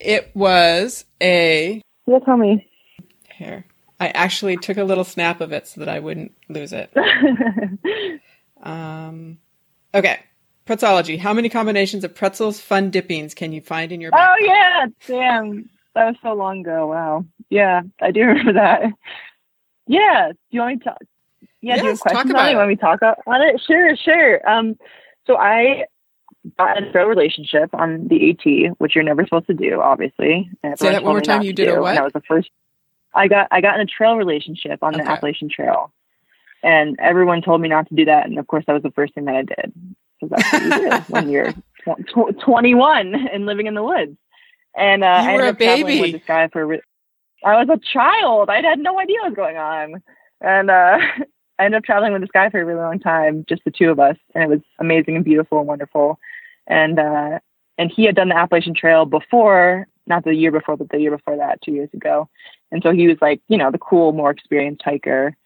[0.01, 2.67] It was a Yeah, tell me.
[3.35, 3.65] here.
[4.01, 6.93] I actually took a little snap of it so that I wouldn't lose it.
[8.63, 9.39] Um,
[9.95, 10.21] okay.
[10.67, 11.19] Pretzology.
[11.19, 15.71] How many combinations of pretzels, fun dippings can you find in your oh yeah, damn,
[15.95, 16.87] that was so long ago.
[16.89, 17.25] Wow.
[17.49, 18.83] Yeah, I do remember that.
[19.87, 20.33] Yeah.
[20.33, 20.97] Do you want me to?
[21.63, 21.77] Yeah.
[21.77, 22.53] do you have questions on it?
[22.53, 22.57] it.
[22.57, 23.61] Want me to talk about- on it?
[23.67, 24.49] Sure, sure.
[24.49, 24.77] Um,
[25.27, 25.85] so I
[26.59, 30.51] got into a relationship on the AT, which you're never supposed to do, obviously.
[30.77, 31.43] Say that one more me time.
[31.43, 31.95] You did a what?
[31.95, 32.51] That was the first.
[33.19, 35.11] I got I got in a trail relationship on the Okay.
[35.13, 35.93] Appalachian Trail,
[36.63, 38.27] and everyone told me not to do that.
[38.27, 39.73] And of course, that was the first thing that I did
[40.21, 44.17] because that's what you do when you're tw- tw- 21 and living in the woods.
[44.77, 46.67] And uh, I ended up traveling with this guy for.
[46.67, 46.81] Re-
[47.45, 48.51] I was a child.
[48.51, 50.03] I had no idea what was going on,
[50.41, 50.99] and uh,
[51.59, 53.91] I ended up traveling with this guy for a really long time, just the two
[53.91, 56.19] of us, and it was amazing and beautiful and wonderful.
[56.67, 57.39] And uh,
[57.79, 61.11] and he had done the Appalachian Trail before, not the year before, but the year
[61.11, 62.29] before that, two years ago.
[62.71, 65.37] And so he was like, you know, the cool, more experienced hiker.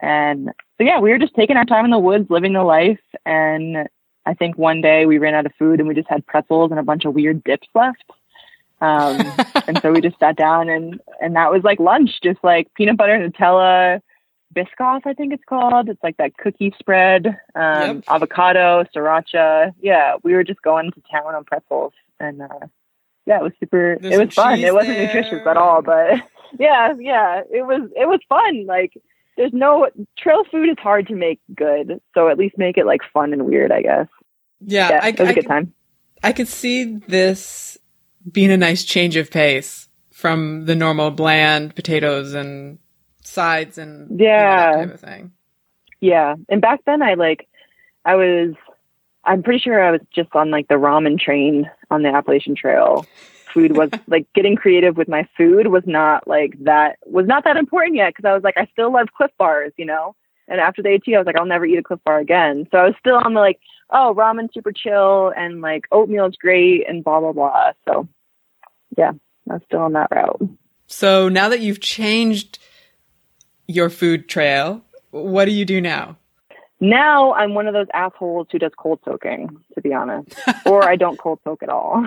[0.00, 3.00] And so yeah, we were just taking our time in the woods, living the life.
[3.24, 3.88] And
[4.26, 6.80] I think one day we ran out of food and we just had pretzels and
[6.80, 8.04] a bunch of weird dips left.
[8.80, 9.32] Um,
[9.68, 12.96] and so we just sat down and and that was like lunch, just like peanut
[12.96, 14.00] butter, Nutella,
[14.54, 15.88] Biscoff, I think it's called.
[15.88, 18.04] It's like that cookie spread, um, Yep.
[18.08, 19.72] avocado, sriracha.
[19.80, 22.66] Yeah, we were just going to town on pretzels, and uh,
[23.26, 23.98] yeah, it was super.
[24.00, 24.58] There's it was fun.
[24.60, 25.06] It wasn't there.
[25.06, 26.20] nutritious at all, but
[26.58, 27.88] yeah, yeah, it was.
[27.96, 28.66] It was fun.
[28.66, 28.92] Like,
[29.36, 33.00] there's no trail food is hard to make good, so at least make it like
[33.12, 33.72] fun and weird.
[33.72, 34.06] I guess.
[34.60, 35.74] Yeah, Yeah, I, it was I a good could- time.
[36.24, 37.78] I could see this
[38.30, 42.78] being a nice change of pace from the normal bland potatoes and
[43.24, 44.72] sides and you know, Yeah.
[44.76, 45.32] that type of thing.
[46.00, 46.34] Yeah.
[46.48, 47.48] And back then I like
[48.04, 48.54] I was
[49.24, 53.06] I'm pretty sure I was just on like the ramen train on the Appalachian Trail.
[53.52, 57.56] Food was like getting creative with my food was not like that was not that
[57.56, 60.14] important yet because I was like I still love Clif Bars, you know.
[60.48, 62.66] And after the AT, I was like I'll never eat a Clif Bar again.
[62.70, 63.60] So I was still on the like
[63.90, 67.72] oh ramen super chill and like oatmeal is great and blah blah blah.
[67.86, 68.08] So
[68.96, 69.12] yeah,
[69.48, 70.40] I was still on that route.
[70.86, 72.58] So now that you've changed
[73.66, 76.16] your food trail, what do you do now?
[76.82, 80.34] Now I'm one of those assholes who does cold soaking, to be honest,
[80.66, 82.04] or I don't cold soak at all.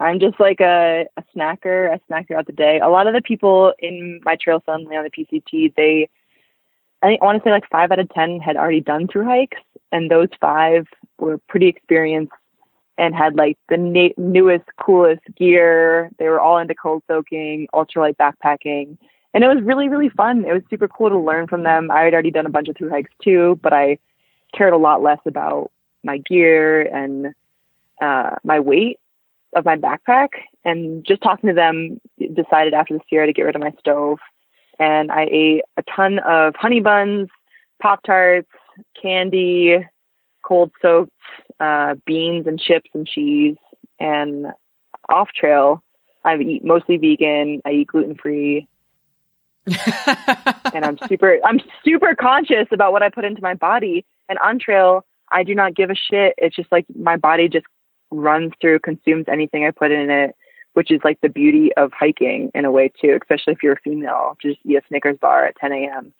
[0.00, 1.92] I'm just like a, a snacker.
[1.92, 2.80] I snack throughout the day.
[2.80, 6.08] A lot of the people in my trail family on the PCT, they,
[7.02, 9.26] I think I want to say like five out of 10 had already done through
[9.26, 9.58] hikes.
[9.92, 10.86] And those five
[11.18, 12.32] were pretty experienced
[12.96, 16.08] and had like the na- newest, coolest gear.
[16.18, 18.96] They were all into cold soaking, ultralight backpacking
[19.34, 20.44] and it was really really fun.
[20.44, 21.90] It was super cool to learn from them.
[21.90, 23.98] I had already done a bunch of through hikes too but i
[24.54, 25.70] cared a lot less about
[26.02, 27.34] my gear and
[28.00, 28.98] uh, my weight
[29.54, 30.28] of my backpack.
[30.64, 32.00] And just talking to them
[32.34, 34.18] decided after the Sierra to get rid of my stove.
[34.78, 37.28] And i ate a ton of honey buns
[37.82, 38.48] pop tarts
[39.00, 39.76] candy
[40.42, 41.12] cold soaked
[41.58, 43.56] uh, beans and chips and cheese.
[43.98, 44.46] And
[45.08, 45.82] off trail
[46.24, 47.60] i eat mostly vegan.
[47.64, 48.68] I eat gluten free
[50.74, 54.04] and I'm super I'm super conscious about what I put into my body.
[54.28, 56.34] And on trail, I do not give a shit.
[56.38, 57.66] It's just like my body just
[58.10, 60.34] runs through, consumes anything I put in it,
[60.74, 63.80] which is like the beauty of hiking in a way too, especially if you're a
[63.80, 64.36] female.
[64.40, 66.12] Just eat a Snickers bar at 10 a.m.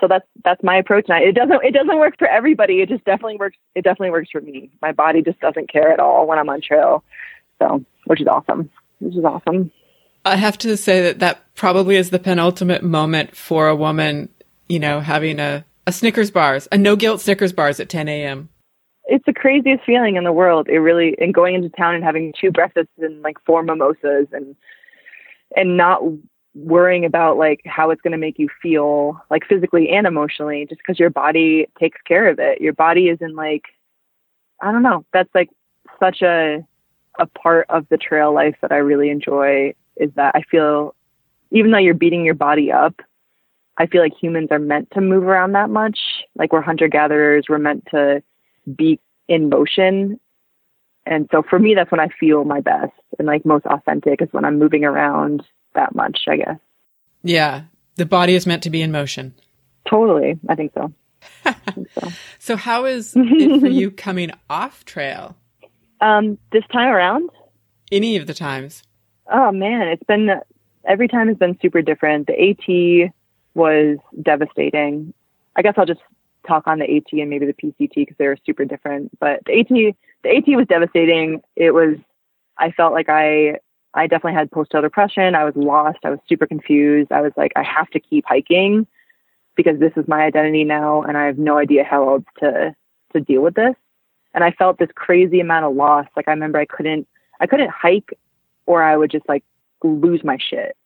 [0.00, 1.06] So that's that's my approach.
[1.08, 2.80] And it doesn't it doesn't work for everybody.
[2.80, 3.58] It just definitely works.
[3.74, 4.70] It definitely works for me.
[4.80, 7.04] My body just doesn't care at all when I'm on trail.
[7.58, 8.70] So which is awesome.
[9.00, 9.70] Which is awesome.
[10.24, 14.28] I have to say that that probably is the penultimate moment for a woman,
[14.68, 18.48] you know, having a, a Snickers bars, a no guilt Snickers bars at 10 a.m.
[19.06, 20.68] it's the craziest feeling in the world.
[20.68, 24.54] It really and going into town and having two breakfasts and like four mimosas and
[25.56, 26.02] and not
[26.54, 30.80] worrying about like how it's going to make you feel like physically and emotionally just
[30.80, 32.60] because your body takes care of it.
[32.60, 33.62] Your body isn't like
[34.60, 35.04] I don't know.
[35.12, 35.48] That's like
[35.98, 36.66] such a
[37.18, 40.94] a part of the trail life that I really enjoy is that I feel
[41.50, 43.00] even though you're beating your body up,
[43.76, 45.98] I feel like humans are meant to move around that much.
[46.34, 48.22] Like we're hunter gatherers, we're meant to
[48.74, 50.20] be in motion.
[51.06, 54.28] And so for me, that's when I feel my best and like most authentic is
[54.32, 55.42] when I'm moving around
[55.74, 56.58] that much, I guess.
[57.22, 57.62] Yeah.
[57.96, 59.34] The body is meant to be in motion.
[59.88, 60.38] Totally.
[60.48, 60.92] I think so.
[61.44, 62.08] I think so.
[62.38, 65.36] So how is it for you coming off trail?
[66.00, 67.30] Um, this time around,
[67.90, 68.82] Any of the times?
[69.32, 70.40] Oh man, it's been
[70.86, 72.26] every time has been super different.
[72.26, 73.12] The AT
[73.54, 75.12] was devastating.
[75.56, 76.00] I guess I'll just
[76.46, 79.10] talk on the AT and maybe the PCT because they were super different.
[79.18, 81.42] But the AT, the AT was devastating.
[81.56, 81.96] It was,
[82.56, 83.58] I felt like I,
[83.94, 85.34] I definitely had post-trail depression.
[85.34, 85.98] I was lost.
[86.04, 87.12] I was super confused.
[87.12, 88.86] I was like, I have to keep hiking
[89.56, 92.74] because this is my identity now, and I have no idea how else to
[93.12, 93.74] to deal with this.
[94.34, 96.06] And I felt this crazy amount of loss.
[96.14, 97.08] Like I remember I couldn't,
[97.40, 98.16] I couldn't hike,
[98.68, 99.42] or I would just like
[99.82, 100.76] lose my shit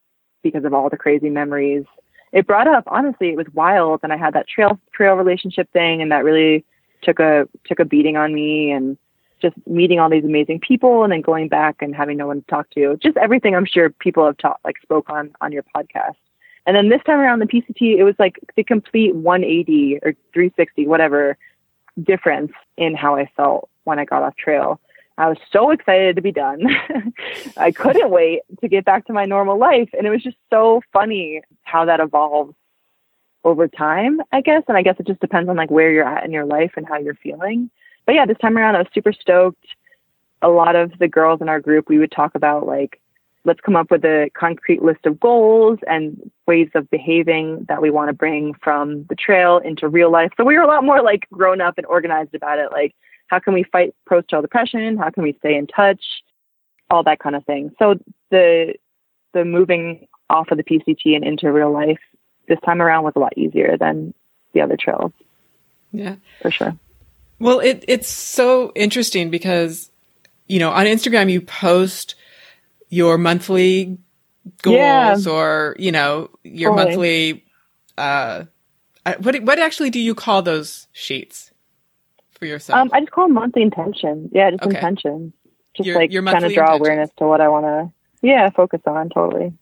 [0.43, 1.85] because of all the crazy memories.
[2.33, 6.01] It brought up honestly it was wild and i had that trail trail relationship thing
[6.01, 6.65] and that really
[7.03, 8.97] took a took a beating on me and
[9.43, 12.47] just meeting all these amazing people and then going back and having no one to
[12.47, 12.97] talk to.
[13.03, 16.17] Just everything i'm sure people have taught like spoke on on your podcast.
[16.65, 20.87] And then this time around the pct it was like the complete 180 or 360
[20.87, 21.37] whatever
[22.03, 24.81] difference in how i felt when i got off trail
[25.19, 26.67] I was so excited to be done.
[27.57, 29.91] I couldn't wait to get back to my normal life.
[29.97, 32.55] And it was just so funny how that evolves
[33.45, 34.63] over time, I guess.
[34.69, 36.87] And I guess it just depends on like where you're at in your life and
[36.87, 37.71] how you're feeling.
[38.07, 39.67] But yeah, this time around I was super stoked.
[40.41, 43.01] A lot of the girls in our group, we would talk about like,
[43.45, 47.91] let's come up with a concrete list of goals and ways of behaving that we
[47.91, 50.31] want to bring from the trail into real life.
[50.37, 52.71] So we were a lot more like grown up and organized about it.
[52.71, 52.95] Like,
[53.33, 54.99] how can we fight post-trail depression?
[54.99, 56.03] How can we stay in touch?
[56.91, 57.71] All that kind of thing.
[57.79, 57.95] So
[58.31, 58.75] the
[59.33, 61.99] the moving off of the PCT and into real life
[62.47, 64.13] this time around was a lot easier than
[64.53, 65.13] the other trails
[65.93, 66.17] Yeah.
[66.43, 66.77] for sure.
[67.39, 69.91] Well, it it's so interesting because
[70.47, 72.15] you know on Instagram you post
[72.91, 73.97] your monthly
[74.61, 75.33] goals Yeah.
[75.33, 76.85] or you know your Totally.
[77.33, 77.45] monthly.
[77.97, 78.45] Uh,
[79.21, 81.52] what what actually do you call those sheets
[82.43, 82.77] for yourself?
[82.79, 84.29] Um, I just call them monthly intention.
[84.33, 84.75] Yeah, just Okay.
[84.77, 85.33] intention.
[85.77, 86.81] Just Your- like your trying to draw intentions.
[86.81, 87.93] awareness to what I want to.
[88.27, 89.53] Yeah, focus on totally.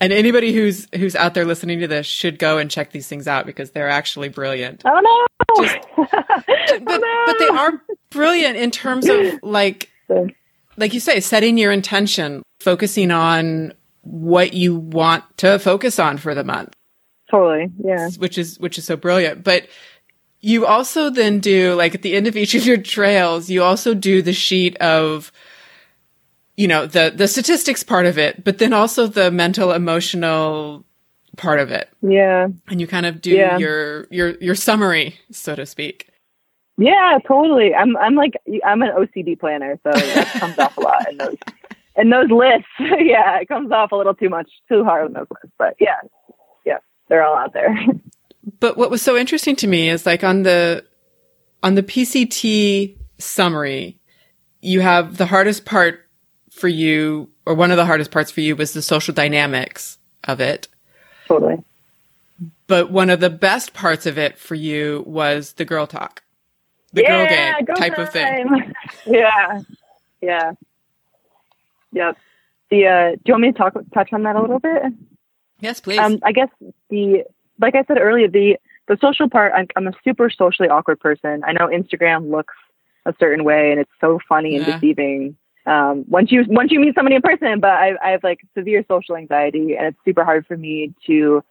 [0.00, 3.28] and anybody who's who's out there listening to this should go and check these things
[3.28, 4.82] out because they're actually brilliant.
[4.84, 5.66] Oh no!
[5.96, 6.84] But
[7.26, 7.80] but they are
[8.10, 9.90] brilliant in terms of like
[10.76, 13.72] like you say, setting your intention, focusing on
[14.02, 16.74] what you want to focus on for the month,
[17.30, 17.70] totally.
[17.78, 18.08] Yeah.
[18.18, 19.44] which is which is so brilliant.
[19.44, 19.68] But
[20.44, 23.94] you also then do like at the end of each of your trails, you also
[23.94, 25.32] do the sheet of
[26.56, 30.84] you know, the the statistics part of it, but then also the mental emotional
[31.36, 31.88] part of it.
[32.00, 32.46] Yeah.
[32.68, 33.58] And you kind of do Yeah.
[33.58, 36.10] your your your summary, so to speak.
[36.76, 37.74] Yeah, totally.
[37.74, 38.34] I'm I'm like
[38.64, 41.36] I'm an OCD planner, so that comes off a lot in those
[41.96, 42.68] in those lists.
[42.78, 45.54] yeah, it comes off a little too much, too hard in those lists.
[45.58, 45.96] But yeah,
[46.64, 46.78] yeah,
[47.08, 47.76] they're all out there.
[48.60, 50.84] But what was so interesting to me is like on the
[51.62, 53.98] on the PCT summary,
[54.60, 56.00] you have the hardest part
[56.50, 60.40] for you, or one of the hardest parts for you was the social dynamics of
[60.40, 60.68] it.
[61.26, 61.62] totally.
[62.66, 66.22] But one of the best parts of it for you was the girl talk,
[66.92, 68.48] the girl yeah, gang go type of thing.
[68.48, 68.74] time.
[69.06, 69.60] yeah,
[70.20, 70.52] yeah,
[71.92, 72.16] yep.
[72.70, 74.82] The uh, do you want me to talk touch on that a little bit?
[75.60, 75.98] Yes, please.
[75.98, 76.48] Um, I guess
[76.88, 77.24] the
[77.60, 78.56] like I said earlier, the
[78.88, 79.52] the social part.
[79.54, 81.42] I'm, I'm a super socially awkward person.
[81.46, 82.54] I know Instagram looks
[83.06, 84.78] a certain way, and it's so funny and Yeah.
[84.78, 85.36] deceiving.
[85.66, 88.84] Um, once you once you meet somebody in person, but I, I have like severe
[88.86, 91.42] social anxiety, and it's super hard for me to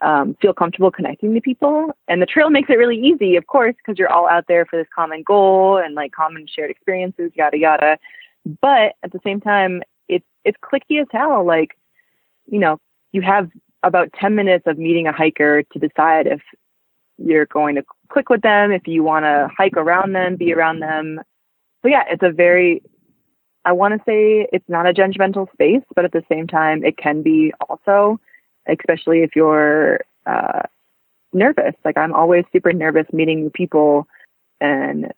[0.00, 1.94] um, feel comfortable connecting to people.
[2.06, 4.76] And the trail makes it really easy, of course, because you're all out there for
[4.76, 7.98] this common goal and like common shared experiences, yada yada.
[8.62, 11.44] But at the same time, it's it's clicky as hell.
[11.44, 11.76] Like,
[12.50, 12.78] you know,
[13.12, 13.50] you have
[13.82, 16.40] about 10 minutes of meeting a hiker to decide if
[17.18, 20.80] you're going to click with them, if you want to hike around them, be around
[20.80, 21.20] them.
[21.82, 22.82] So yeah, it's a very,
[23.64, 26.96] I want to say it's not a judgmental space, but at the same time, it
[26.96, 28.20] can be also,
[28.68, 30.62] especially if you're uh,
[31.32, 31.74] nervous.
[31.84, 34.08] Like I'm always super nervous meeting new people.
[34.60, 35.12] And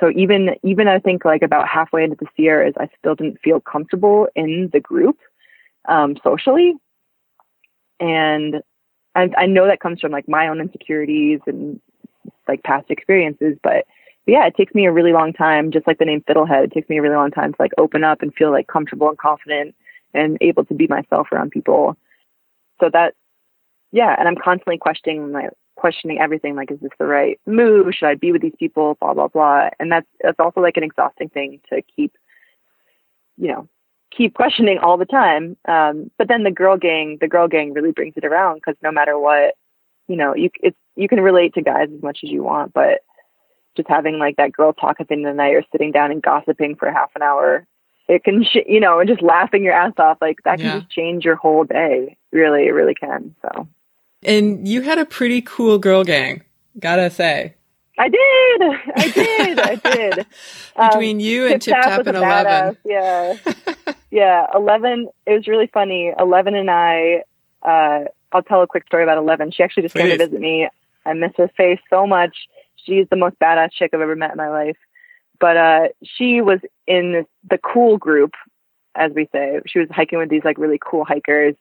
[0.00, 3.60] so even, even I think like about halfway into the Sierras, I still didn't feel
[3.60, 5.18] comfortable in the group
[5.88, 6.74] um, socially
[8.02, 8.62] and
[9.14, 11.80] I, I know that comes from like my own insecurities and
[12.48, 13.86] like past experiences but
[14.26, 16.88] yeah it takes me a really long time just like the name fiddlehead it takes
[16.88, 19.74] me a really long time to like open up and feel like comfortable and confident
[20.14, 21.96] and able to be myself around people.
[22.80, 23.14] So that
[23.92, 27.94] yeah and i'm constantly questioning my questioning everything like is this the right move?
[27.94, 28.96] Should i be with these people?
[29.00, 29.70] Blah blah blah.
[29.78, 32.16] And that's that's also like an exhausting thing to keep
[33.36, 33.68] you know
[34.16, 35.56] keep questioning all the time.
[35.66, 38.90] Um, but then the girl gang, the girl gang really brings it around because no
[38.92, 39.54] matter what,
[40.08, 43.00] you know, you it's you can relate to guys as much as you want, but
[43.76, 46.10] just having like that girl talk at the end of the night or sitting down
[46.10, 47.66] and gossiping for half an hour,
[48.08, 50.80] it can, sh- you know, and just laughing your ass off, like that can Yeah.
[50.80, 52.16] just change your whole day.
[52.32, 53.34] Really, it really can.
[53.40, 53.66] So
[54.22, 56.42] and you had a pretty cool girl gang,
[56.78, 57.54] gotta say.
[57.98, 58.62] I did,
[58.96, 60.18] I did, I did.
[60.76, 62.76] Um, Between you and Tip Tap and Eleven.
[62.76, 63.92] badass, Yeah.
[64.12, 64.46] yeah.
[64.54, 66.12] 11, it was really funny.
[66.18, 67.24] 11 and I,
[67.62, 69.52] uh, I'll tell a quick story about 11.
[69.52, 70.68] She actually just came to visit me.
[71.04, 72.36] I miss her face so much.
[72.76, 74.76] She's the most badass chick I've ever met in my life.
[75.40, 78.34] But, uh, she was in this, the cool group,
[78.94, 79.60] as we say.
[79.66, 81.56] She was hiking with these like really cool hikers.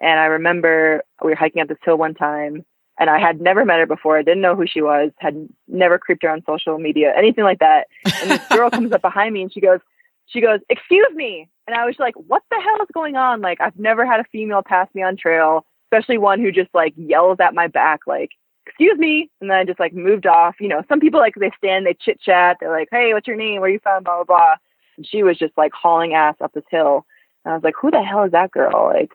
[0.00, 2.64] And I remember we were hiking up this hill one time
[2.98, 4.18] and I had never met her before.
[4.18, 7.60] I didn't know who she was, had never creeped her on social media, anything like
[7.60, 7.86] that.
[8.04, 9.80] And this girl comes up behind me and she goes,
[10.26, 11.48] she goes, excuse me.
[11.66, 13.40] And I was like, what the hell is going on?
[13.40, 16.94] Like, I've never had a female pass me on trail, especially one who just like
[16.96, 18.30] yells at my back, like,
[18.66, 19.30] excuse me.
[19.40, 20.56] And then I just like moved off.
[20.60, 22.58] You know, some people like they stand, they chit chat.
[22.60, 23.60] They're like, hey, what's your name?
[23.60, 24.04] Where you from?
[24.04, 24.54] Blah, blah, blah.
[24.96, 27.06] And she was just like hauling ass up this hill.
[27.44, 28.90] And I was like, who the hell is that girl?
[28.92, 29.12] Like,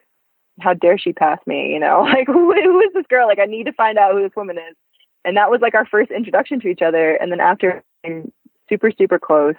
[0.59, 1.71] how dare she pass me?
[1.73, 3.27] You know, like who, who is this girl?
[3.27, 4.75] Like, I need to find out who this woman is.
[5.25, 7.15] And that was like our first introduction to each other.
[7.15, 7.83] And then after
[8.69, 9.55] super, super close,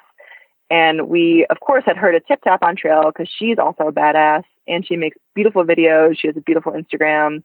[0.71, 3.93] and we, of course, had heard a tip tap on trail because she's also a
[3.93, 6.19] badass and she makes beautiful videos.
[6.19, 7.43] She has a beautiful Instagram.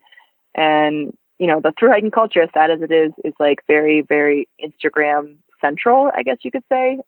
[0.55, 4.01] And, you know, the through hiking culture, as sad as it is, is like very,
[4.01, 6.99] very Instagram central, I guess you could say.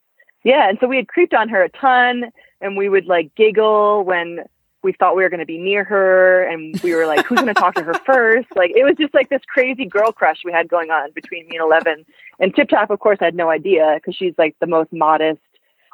[0.44, 0.70] Yeah.
[0.70, 4.46] And so we had creeped on her a ton and we would like giggle when
[4.86, 7.54] we thought we were going to be near her and we were like, who's going
[7.54, 8.48] to talk to her first?
[8.56, 11.58] Like, it was just like this crazy girl crush we had going on between me
[11.58, 12.06] and Eleven.
[12.40, 15.42] And Tip Tap, of course, had no idea because she's like the most modest,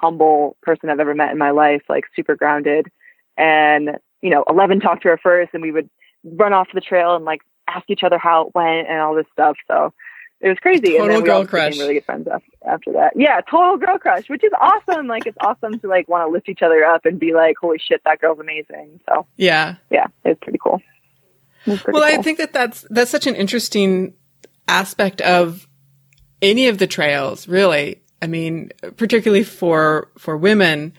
[0.02, 2.88] humble person I've ever met in my life, like super grounded.
[3.38, 5.90] And, you know, Eleven talked to her first and we would
[6.24, 9.26] run off the trail and like ask each other how it went and all this
[9.32, 9.56] stuff.
[9.68, 9.94] So
[10.40, 10.92] it was crazy.
[10.98, 11.70] Total and then we girl crush.
[11.70, 12.28] became really good friends
[12.66, 13.14] after, that.
[13.16, 15.08] Yeah, total girl crush, which is awesome.
[15.08, 17.78] like it's awesome to like want to lift each other up and be like, holy
[17.80, 19.00] shit, that girl's amazing.
[19.08, 19.76] So Yeah.
[19.90, 20.82] yeah, it's pretty cool.
[21.64, 24.14] Pretty Well, I think that that's that's such an interesting
[24.68, 25.68] aspect of
[26.42, 28.01] any of the trails, really.
[28.22, 30.94] I mean, particularly for for women,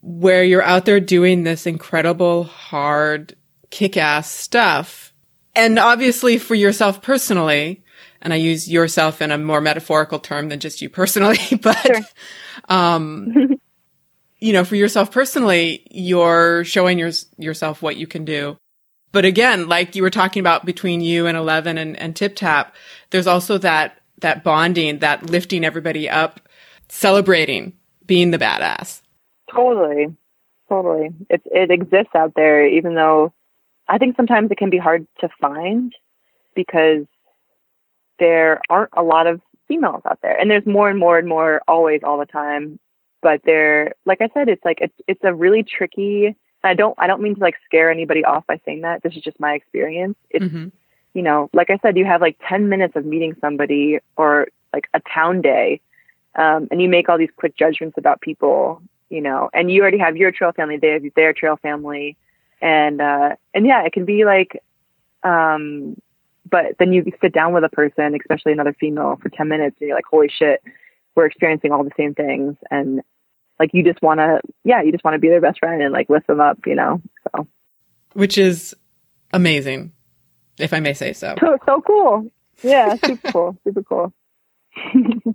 [0.00, 3.36] where you're out there doing this incredible, hard,
[3.70, 5.12] kick-ass stuff,
[5.54, 7.84] and obviously for yourself personally.
[8.24, 12.00] And I use yourself in a more metaphorical term than just you personally, but Sure.
[12.68, 13.56] um,
[14.38, 18.56] you know, for yourself personally, you're showing your, yourself what you can do.
[19.10, 22.74] But again, like you were talking about between you and Eleven and, and Tip Tap,
[23.10, 26.40] there's also that that bonding, that lifting everybody up,
[26.88, 27.74] celebrating
[28.06, 29.02] being the badass.
[29.52, 30.14] Totally,
[30.68, 31.10] totally.
[31.28, 33.32] It it exists out there, even though
[33.88, 35.94] I think sometimes it can be hard to find
[36.54, 37.04] because
[38.18, 41.62] there aren't a lot of females out there, and there's more and more and more
[41.68, 42.78] always all the time.
[43.20, 46.36] But they're like I said, it's like it's it's a really tricky.
[46.64, 49.02] I don't I don't mean to like scare anybody off by saying that.
[49.02, 50.16] This is just my experience.
[50.30, 50.68] It's hmm
[51.14, 54.88] you know, like I said, you have like 10 minutes of meeting somebody or like
[54.94, 55.80] a town day,
[56.34, 59.98] um, and you make all these quick judgments about people, you know, and you already
[59.98, 62.16] have your trail family, they have their trail family.
[62.60, 64.62] And, uh, and yeah, it can be like,
[65.22, 65.96] um,
[66.50, 69.88] but then you sit down with a person, especially another female for 10 minutes and
[69.88, 70.62] you're like, holy shit,
[71.14, 72.56] we're experiencing all the same things.
[72.70, 73.02] And
[73.58, 75.92] like, you just want to, yeah, you just want to be their best friend and
[75.92, 77.00] like lift them up, you know?
[77.24, 77.46] So,
[78.14, 78.74] Which is
[79.32, 79.92] amazing,
[80.62, 81.34] if I may say so.
[81.40, 82.30] so, so cool.
[82.62, 84.12] Yeah, super cool, super cool.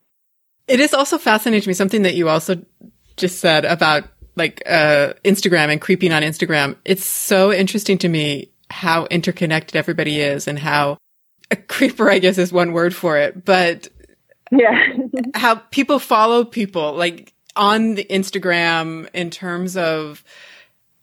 [0.68, 2.62] It is also fascinating to me something that you also
[3.16, 4.04] just said about
[4.36, 6.76] like uh, Instagram and creeping on Instagram.
[6.84, 10.98] It's so interesting to me how interconnected everybody is and how
[11.52, 13.88] a creeper, I guess, is one word for it, but
[14.52, 14.78] Yeah.
[15.36, 20.22] how people follow people like on the Instagram in terms of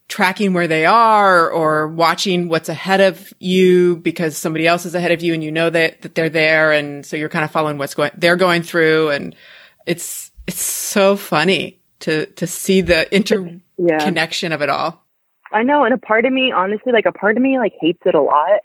[0.07, 5.11] tracking where they are or watching what's ahead of you because somebody else is ahead
[5.11, 6.71] of you and you know that, that they're there.
[6.71, 9.09] And so you're kind of following what's going, they're going through.
[9.09, 9.35] And
[9.85, 13.17] it's, it's so funny to, to see the yeah.
[13.17, 15.03] interconnection of it all.
[15.51, 15.83] I know.
[15.85, 18.21] And a part of me, honestly, like a part of me like hates it a
[18.21, 18.61] lot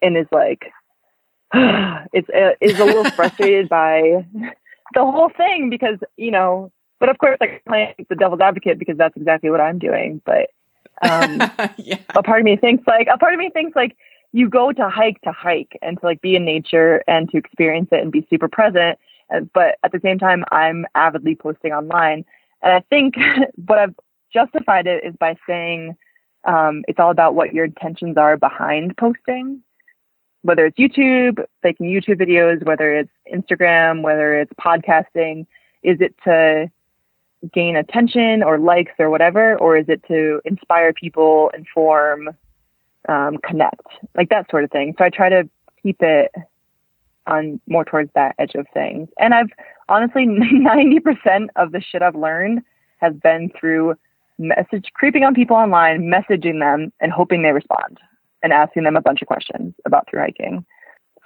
[0.00, 0.72] and is like,
[1.54, 4.26] it's, uh, is a little frustrated by
[4.94, 8.96] the whole thing because, you know, but of course, like playing the devil's advocate because
[8.96, 10.20] that's exactly what I'm doing.
[10.24, 10.50] But,
[11.02, 11.38] um,
[11.76, 11.98] yeah.
[12.14, 13.96] a part of me thinks like a part of me thinks like
[14.32, 17.88] you go to hike to hike and to like be in nature and to experience
[17.92, 18.98] it and be super present
[19.34, 22.24] Uh, but at the same time i'm avidly posting online
[22.62, 23.14] and i think
[23.66, 23.94] what i've
[24.32, 25.96] justified it is by saying
[26.44, 29.62] um, it's all about what your intentions are behind posting
[30.42, 35.46] whether it's youtube making youtube videos whether it's instagram whether it's podcasting
[35.82, 36.70] is it to
[37.52, 42.30] gain attention or likes or whatever, or is it to inspire people, inform,
[43.08, 43.86] um, connect,
[44.16, 44.94] like that sort of thing?
[44.98, 45.48] So I try to
[45.82, 46.30] keep it
[47.26, 49.08] on more towards that edge of things.
[49.18, 49.50] And I've
[49.88, 52.62] honestly, 90% of the shit I've learned
[52.98, 53.94] has been through
[54.38, 57.98] message creeping on people online, messaging them and hoping they respond
[58.42, 60.64] and asking them a bunch of questions about through hiking.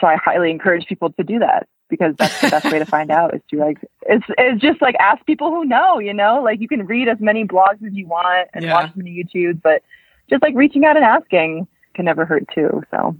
[0.00, 3.10] So I highly encourage people to do that because that's the best way to find
[3.10, 6.60] out is to like it's it's just like ask people who know, you know, like
[6.60, 8.72] you can read as many blogs as you want and Yeah.
[8.74, 9.82] watch as many YouTubes, but
[10.28, 12.82] just like reaching out and asking can never hurt too.
[12.90, 13.16] So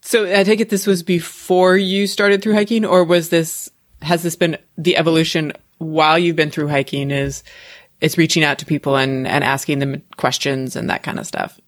[0.00, 3.70] So I take it this was before you started through hiking or was this,
[4.02, 7.42] has this been the evolution while you've been through hiking is,
[8.00, 11.58] it's reaching out to people and, and asking them questions and that kind of stuff.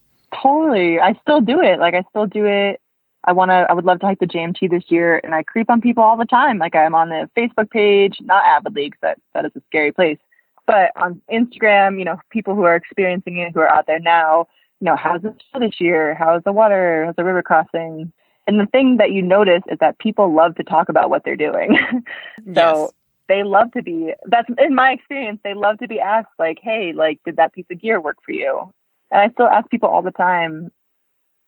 [0.43, 1.79] totally, I still do it.
[1.79, 2.81] Like I still do it.
[3.27, 3.67] I want to.
[3.69, 6.17] I would love to hike the JMT this year, and I creep on people all
[6.17, 6.59] the time.
[6.59, 10.19] Like I'm on the Facebook page, not avidly, because that that is a scary place,
[10.67, 14.47] but on Instagram, you know, people who are experiencing it, who are out there now.
[14.81, 16.15] You know, how's the snow this year?
[16.15, 17.05] How's the water?
[17.07, 18.13] How's the river crossing?
[18.47, 21.35] And the thing that you notice is that people love to talk about what they're
[21.37, 21.77] doing.
[22.55, 22.91] so Yes.
[23.29, 24.13] they love to be.
[24.27, 25.41] That's in my experience.
[25.43, 28.33] They love to be asked, like, "Hey, like, did that piece of gear work for
[28.33, 28.73] you?"
[29.11, 30.71] And I still ask people all the time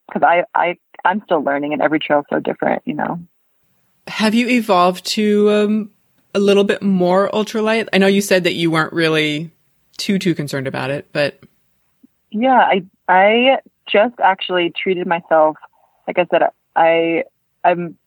[0.09, 3.21] because I I I'm still learning, and every trail's so different, you know.
[4.09, 5.91] Have you evolved to um,
[6.35, 7.89] a little bit more ultralight?
[7.93, 9.51] I know you said that you weren't really
[9.97, 11.41] too too concerned about it, but
[12.31, 15.57] Yeah, I I just actually treated myself.
[16.07, 16.43] Like I said,
[16.75, 17.25] I
[17.65, 17.99] I'm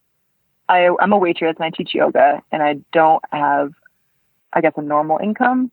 [0.69, 3.71] I I'm a waitress and I teach yoga, and I don't have,
[4.53, 5.71] I guess, a normal income.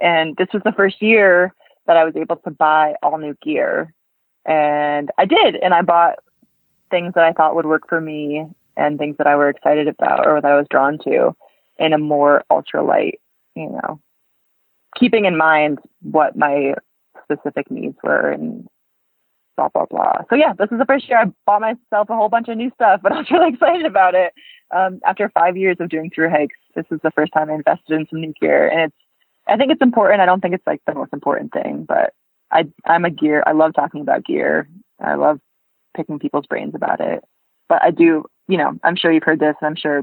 [0.00, 1.54] And this was the first year
[1.86, 3.92] that I was able to buy all new gear,
[4.46, 6.16] and I did, and I bought
[6.90, 10.26] things that I thought would work for me and things that I were excited about
[10.26, 11.34] or that I was drawn to
[11.78, 13.14] in a more ultralight,
[13.54, 14.00] you know,
[14.98, 16.74] keeping in mind what my
[17.24, 18.66] specific needs were and
[19.56, 20.22] blah blah blah.
[20.28, 22.70] So yeah, this is the first year I bought myself a whole bunch of new
[22.74, 24.32] stuff, but I was really excited about it.
[24.74, 27.98] Um, after five years of doing through hikes, this is the first time I invested
[27.98, 28.96] in some new gear, and it's
[29.48, 30.20] I think it's important.
[30.20, 32.14] I don't think it's like the most important thing, but
[32.52, 33.42] I I'm a gear.
[33.46, 34.68] I love talking about gear.
[35.00, 35.40] I love
[35.96, 37.22] picking people's brains about it.
[37.68, 40.02] But I do, you know, I'm sure you've heard this, and I'm sure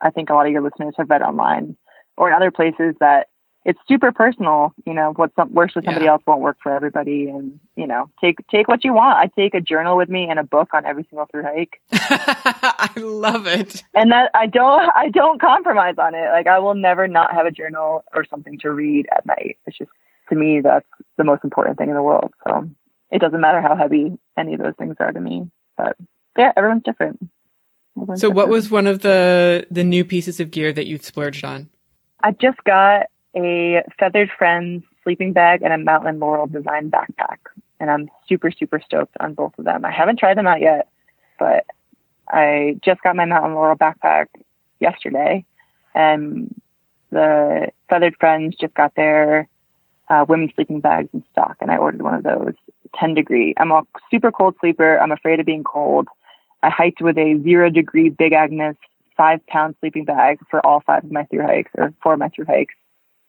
[0.00, 1.76] I think a lot of your listeners have read online
[2.16, 3.28] or in other places that
[3.64, 4.72] it's super personal.
[4.86, 6.12] You know, what some, works for somebody Yeah.
[6.12, 9.18] else won't work for everybody, and you know, take take what you want.
[9.18, 12.90] I take a journal with me and a book on every single through hike, I
[12.96, 13.82] love it.
[13.94, 16.30] and that I don't I don't compromise on it.
[16.30, 19.58] Like I will never not have a journal or something to read at night.
[19.66, 19.90] It's just
[20.28, 22.32] to me that's the most important thing in the world.
[22.46, 22.68] So
[23.10, 25.50] it doesn't matter how heavy any of those things are to me.
[25.76, 25.96] But
[26.36, 27.28] yeah, everyone's different.
[27.96, 31.44] Everyone's So, what was one of the the new pieces of gear that you splurged
[31.44, 31.68] on?
[32.22, 33.06] I just got
[33.36, 37.38] a Feathered Friends sleeping bag and a Mountain Laurel design backpack,
[37.80, 39.84] and I'm super super stoked on both of them.
[39.84, 40.88] I haven't tried them out yet,
[41.38, 41.64] but
[42.28, 44.26] I just got my Mountain Laurel backpack
[44.80, 45.44] yesterday,
[45.94, 46.54] and
[47.10, 49.48] the Feathered Friends just got their
[50.10, 52.54] uh, women's sleeping bags in stock, and I ordered one of those.
[52.98, 53.54] 10 degree.
[53.58, 54.98] I'm a super cold sleeper.
[54.98, 56.08] I'm afraid of being cold.
[56.62, 58.76] I hiked with a zero degree Big Agnes
[59.16, 62.28] five pound sleeping bag for all five of my through hikes or four of my
[62.28, 62.74] through hikes.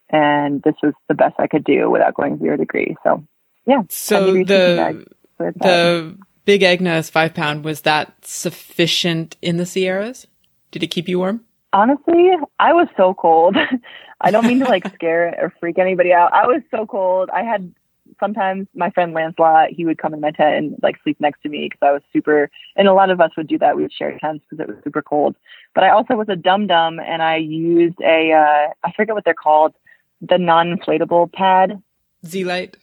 [0.10, 2.96] And this was the best I could do without going zero degree.
[3.04, 3.26] So
[3.66, 3.84] yeah.
[3.90, 5.06] So sleeping bag
[5.38, 10.28] the the big Agnes five pound was that sufficient in the Sierras?
[10.72, 11.46] Did it keep you warm?
[11.72, 13.56] Honestly, I was so cold.
[14.22, 16.34] I don't mean to like scare or freak anybody out.
[16.34, 17.30] I was so cold.
[17.32, 17.74] I had
[18.20, 21.50] sometimes my friend Lancelot, he would come in my tent and like sleep next to
[21.50, 23.76] me because I was super, and a lot of us would do that.
[23.76, 25.36] We would share tents because it was super cold.
[25.76, 29.26] But I also was a dum dum and I used a, uh, I forget what
[29.26, 29.74] they're called,
[30.22, 31.82] the non inflatable pad.
[32.26, 32.78] Z Lite.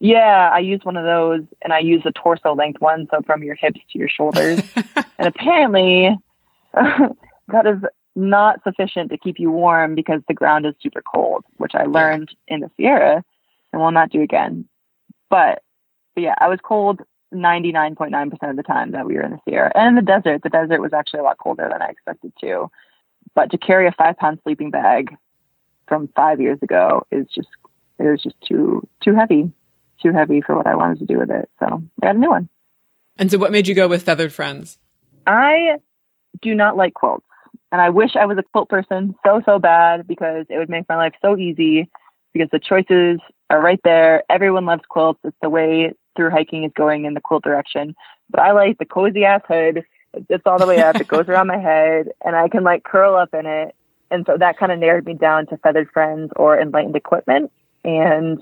[0.00, 3.08] Yeah, I used one of those and I used a torso length one.
[3.10, 4.60] So from your hips to your shoulders.
[5.18, 6.16] and apparently
[7.48, 7.78] that is
[8.14, 12.30] not sufficient to keep you warm because the ground is super cold, which I learned
[12.48, 13.24] in the Sierra
[13.72, 14.68] and will not do again.
[15.30, 15.62] But,
[16.14, 17.00] but yeah, I was cold
[17.32, 19.70] 99.9% of the time that we were in the Sierra.
[19.74, 22.70] And in the desert, the desert was actually a lot colder than I expected to.
[23.34, 25.16] But to carry a five pound sleeping bag
[25.86, 27.48] from five years ago is just,
[27.98, 29.52] it was just too, too heavy,
[30.02, 31.48] too heavy for what I wanted to do with it.
[31.60, 32.48] So I got a new one.
[33.18, 34.78] And so, what made you go with Feathered Friends?
[35.26, 35.78] I
[36.40, 37.26] do not like quilts.
[37.70, 40.88] And I wish I was a quilt person so, so bad because it would make
[40.88, 41.90] my life so easy
[42.32, 44.22] because the choices are right there.
[44.30, 45.20] Everyone loves quilts.
[45.24, 47.94] It's the way through hiking is going in the quilt direction.
[48.30, 49.84] But I like the cozy ass hood.
[50.28, 50.96] It's all the way up.
[50.96, 53.74] It goes around my head and I can like curl up in it.
[54.10, 57.52] And so that kind of narrowed me down to Feathered Friends or Enlightened Equipment.
[57.84, 58.40] And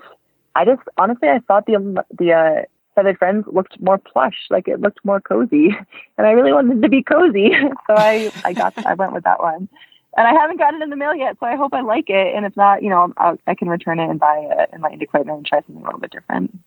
[0.54, 2.62] I just, honestly, I thought the, the, uh,
[2.96, 5.68] Feathered Friends looked more plush, like it looked more cozy,
[6.18, 7.52] and I really wanted to be cozy,
[7.86, 9.68] so I I got I went with that one,
[10.16, 12.34] and I haven't gotten it in the mail yet, so I hope I like it,
[12.34, 15.36] and if not, you know, I'll, I can return it and buy uh, enlightened equipment
[15.38, 16.58] and try something a little bit different.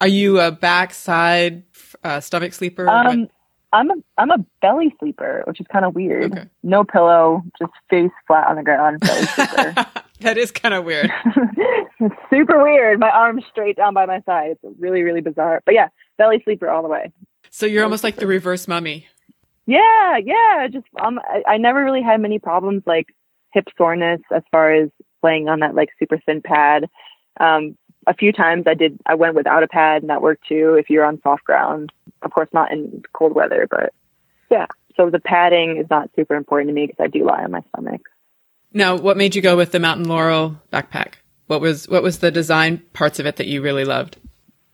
[0.00, 1.64] Are you a backside
[2.02, 2.88] uh, stomach sleeper?
[2.88, 3.28] Um,
[3.74, 6.32] I'm a I'm a belly sleeper, which is kind of weird.
[6.32, 6.48] Okay.
[6.62, 9.86] No pillow, just face flat on the ground, belly sleeper.
[10.24, 11.10] That is kind of weird.
[12.00, 12.98] it's super weird.
[12.98, 14.56] My arms straight down by my side.
[14.62, 17.12] It's really really bizarre, but yeah, belly sleeper all the way.
[17.50, 19.06] So you're almost like the reverse mummy.
[19.66, 20.66] Yeah, yeah.
[20.70, 23.14] Just um, I, I never really had many problems like
[23.52, 26.88] hip soreness as far as playing on that like super thin pad.
[27.38, 28.98] Um, a few times I did.
[29.06, 30.76] I went without a pad, and that worked too.
[30.78, 33.92] If you're on soft ground, of course, not in cold weather, but
[34.50, 34.66] yeah.
[34.96, 37.62] So the padding is not super important to me because I do lie on my
[37.70, 38.02] stomach.
[38.76, 41.14] Now, what made you go with the Mountain Laurel backpack?
[41.46, 44.16] What was what was the design parts of it that you really loved?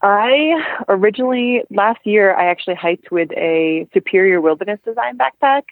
[0.03, 0.55] I
[0.88, 5.64] originally last year I actually hiked with a Superior Wilderness Design backpack,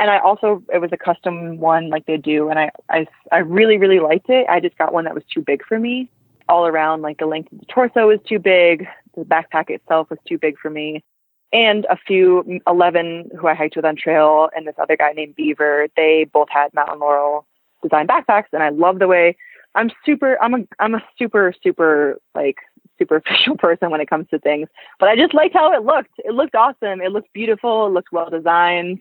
[0.00, 3.38] and I also it was a custom one like they do, and I I I
[3.38, 4.46] really really liked it.
[4.48, 6.10] I just got one that was too big for me.
[6.48, 10.18] All around, like the length of the torso was too big, the backpack itself was
[10.26, 11.04] too big for me,
[11.52, 15.36] and a few eleven who I hiked with on trail, and this other guy named
[15.36, 17.46] Beaver, they both had Mountain Laurel
[17.82, 19.36] Design backpacks, and I love the way
[19.74, 22.56] I'm super I'm a I'm a super super like
[22.98, 24.68] superficial person when it comes to things,
[24.98, 26.10] but I just liked how it looked.
[26.18, 27.00] It looked awesome.
[27.00, 27.86] It looked beautiful.
[27.86, 29.00] It looked well designed,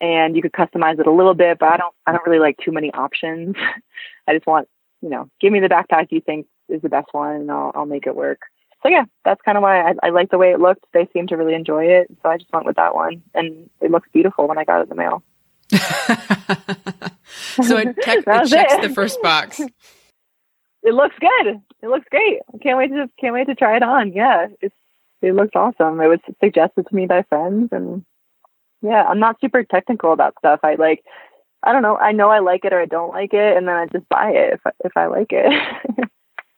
[0.00, 1.58] and you could customize it a little bit.
[1.58, 1.94] But I don't.
[2.06, 3.56] I don't really like too many options.
[4.28, 4.68] I just want,
[5.00, 7.86] you know, give me the backpack you think is the best one, and I'll I'll
[7.86, 8.40] make it work.
[8.82, 10.86] So yeah, that's kind of why I, I like the way it looked.
[10.92, 13.90] They seemed to really enjoy it, so I just went with that one, and it
[13.90, 15.22] looks beautiful when I got it in the mail.
[17.62, 18.82] so it, tech, it checks it.
[18.82, 19.60] the first box.
[20.82, 21.60] It looks good.
[21.82, 22.40] It looks great.
[22.54, 24.12] I can't wait to can't wait to try it on.
[24.12, 24.74] Yeah, it's
[25.20, 26.00] it looks awesome.
[26.00, 28.04] It was suggested to me by friends, and
[28.82, 30.60] yeah, I'm not super technical about stuff.
[30.62, 31.04] I like,
[31.62, 31.96] I don't know.
[31.96, 34.30] I know I like it or I don't like it, and then I just buy
[34.30, 36.08] it if I, if I like it.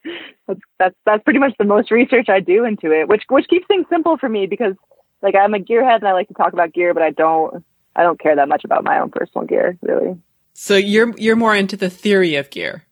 [0.46, 3.66] that's that's that's pretty much the most research I do into it, which which keeps
[3.66, 4.74] things simple for me because
[5.20, 7.64] like I'm a gearhead and I like to talk about gear, but I don't
[7.96, 10.16] I don't care that much about my own personal gear really.
[10.54, 12.84] So you're you're more into the theory of gear.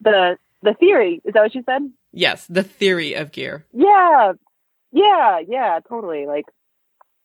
[0.00, 1.90] The the theory is that what you said?
[2.12, 3.64] Yes, the theory of gear.
[3.72, 4.32] Yeah,
[4.92, 6.26] yeah, yeah, totally.
[6.26, 6.46] Like,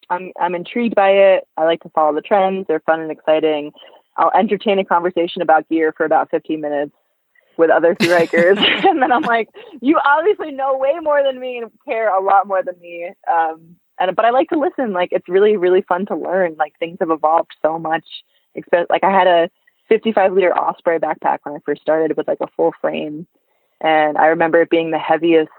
[0.09, 1.47] I'm I'm intrigued by it.
[1.57, 2.65] I like to follow the trends.
[2.67, 3.71] They're fun and exciting.
[4.17, 6.93] I'll entertain a conversation about gear for about 15 minutes
[7.57, 9.49] with other hikers, and then I'm like,
[9.81, 13.11] you obviously know way more than me and care a lot more than me.
[13.31, 14.93] Um, and but I like to listen.
[14.93, 16.55] Like, it's really really fun to learn.
[16.57, 18.05] Like, things have evolved so much.
[18.89, 19.49] Like, I had a
[19.87, 23.27] 55 liter Osprey backpack when I first started with like a full frame.
[23.81, 25.51] And I remember it being the heaviest,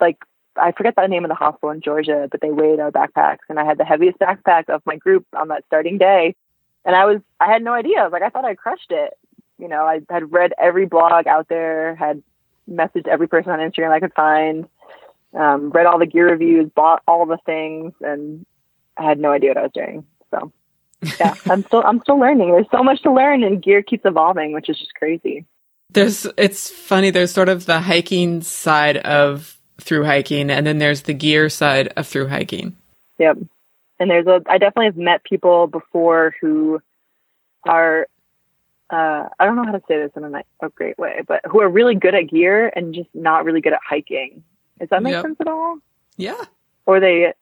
[0.00, 0.18] like,
[0.56, 3.38] I forget the name of the hospital in Georgia, but they weighed our backpacks.
[3.48, 6.34] And I had the heaviest backpack of my group on that starting day.
[6.84, 8.00] And I was, I had no idea.
[8.00, 9.16] I was like, I thought I crushed it.
[9.58, 12.22] You know, I had read every blog out there, had
[12.70, 14.66] messaged every person on Instagram I could find,
[15.34, 18.46] um, read all the gear reviews, bought all the things, and
[18.96, 20.06] I had no idea what I was doing.
[20.30, 20.52] So
[21.18, 22.52] yeah, I'm still I'm still learning.
[22.52, 25.46] There's so much to learn, and gear keeps evolving, which is just crazy.
[25.92, 27.10] There's it's funny.
[27.10, 31.88] There's sort of the hiking side of through hiking, and then there's the gear side
[31.96, 32.76] of through hiking.
[33.18, 33.38] Yep.
[33.98, 36.80] And there's a I definitely have met people before who
[37.68, 38.06] are
[38.90, 41.60] uh, I don't know how to say this in a, a great way, but who
[41.60, 44.42] are really good at gear and just not really good at hiking.
[44.78, 45.22] Does that make Yep.
[45.22, 45.78] sense at all?
[46.16, 46.42] Yeah.
[46.86, 47.32] or they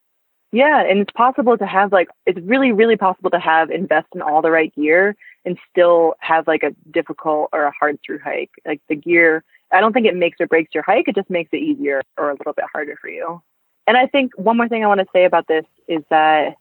[0.52, 4.22] yeah and it's possible to have like it's really really possible to have invest in
[4.22, 8.50] all the right gear and still have like a difficult or a hard through hike.
[8.66, 11.50] Like the gear i don't think it makes or breaks your hike it just makes
[11.52, 13.42] it easier or a little bit harder for you.
[13.86, 16.56] And i think one more thing i want to say about this is that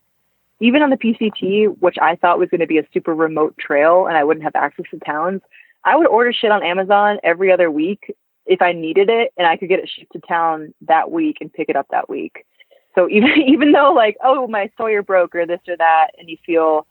[0.60, 4.08] even on the pct which i thought was going to be a super remote trail
[4.08, 5.42] and i wouldn't have access to towns
[5.86, 8.14] i would order shit on amazon every other week
[8.46, 11.54] if i needed it and i could get it shipped to town that week and
[11.54, 12.46] pick it up that week
[12.98, 16.38] so even even though like oh my Sawyer broke or this or that, and you
[16.46, 16.88] feel,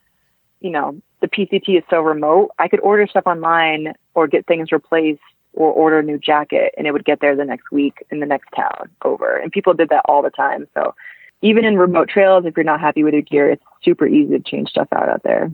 [0.60, 4.72] you know, the PCT is so remote, I could order stuff online or get things
[4.72, 5.20] replaced
[5.52, 8.26] or order a new jacket, and it would get there the next week in the
[8.26, 9.36] next town over.
[9.36, 10.66] And people did that all the time.
[10.74, 10.94] So
[11.40, 14.42] even in remote trails, if you're not happy with your gear, it's super easy to
[14.42, 15.50] change stuff out out there.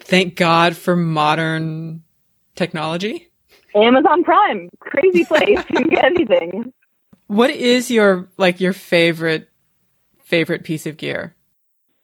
[0.00, 2.02] Thank God for modern
[2.54, 3.30] technology.
[3.74, 5.58] Amazon Prime, crazy place.
[5.70, 6.72] you can get anything.
[7.30, 9.50] What is your like your favorite
[10.28, 11.34] favorite piece of gear?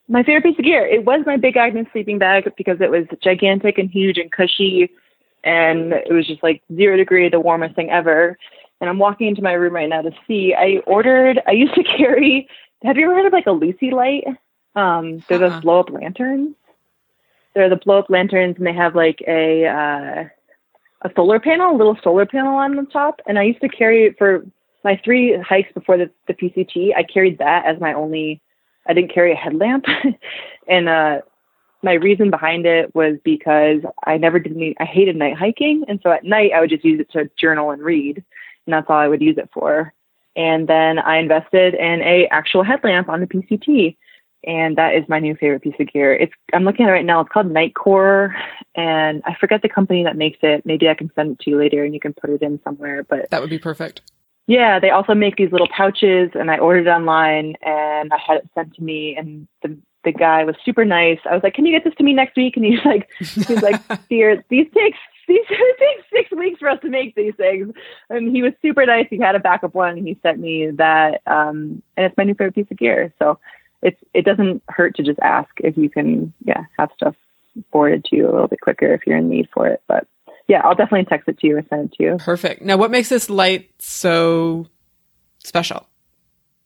[0.09, 0.87] My favorite piece of gear.
[0.87, 4.91] It was my Big Agnes sleeping bag because it was gigantic and huge and cushy,
[5.45, 8.39] and it was just like zero degree, the warmest thing ever.
[8.81, 10.55] And I'm walking into my room right now to see.
[10.55, 11.41] I ordered.
[11.47, 12.49] I used to carry.
[12.83, 14.25] Have you ever heard of like a Luci light?
[14.75, 16.55] Um, they're those blow up lanterns.
[17.55, 20.25] They're the blow up lanterns, and they have like a uh,
[21.03, 23.21] a solar panel, a little solar panel on the top.
[23.27, 24.45] And I used to carry it for
[24.85, 26.95] my three hikes before the, the PCT.
[26.95, 28.41] I carried that as my only
[28.87, 29.87] I didn't carry a headlamp.
[30.69, 31.21] and uh,
[31.83, 35.85] my reason behind it was because I never did any, I hated night hiking.
[35.89, 38.23] And so at night, I would just use it to journal and read.
[38.67, 39.93] And that's all I would use it for.
[40.37, 43.97] And then I invested in a actual headlamp on the PCT.
[44.47, 46.15] And that is my new favorite piece of gear.
[46.15, 47.21] It's I'm looking at it right now.
[47.21, 48.35] It's called Nightcore,
[48.75, 50.67] and I forget the company that makes it.
[50.67, 53.05] Maybe I can send it to you later, and you can put it in somewhere.
[53.05, 54.03] But That would be perfect.
[54.47, 58.39] Yeah, they also make these little pouches, and I ordered it online, and I had
[58.39, 61.19] it sent to me, and the the guy was super nice.
[61.29, 63.63] I was like, "Can you get this to me next week?" And he's like, "He's
[63.63, 67.73] like, dear, these takes these it takes six weeks for us to make these things."
[68.11, 69.07] And he was super nice.
[69.09, 72.35] He had a backup one, and he sent me that, um, and it's my new
[72.35, 73.15] favorite piece of gear.
[73.19, 73.39] So
[73.83, 77.15] it's it doesn't hurt to just ask if you can, yeah, have stuff
[77.73, 79.83] forwarded to you a little bit quicker if you're in need for it.
[79.89, 80.07] But
[80.49, 82.17] yeah, I'll definitely text it to you or send it to you.
[82.19, 82.63] Perfect.
[82.63, 84.67] Now, what makes this light so
[85.39, 85.87] special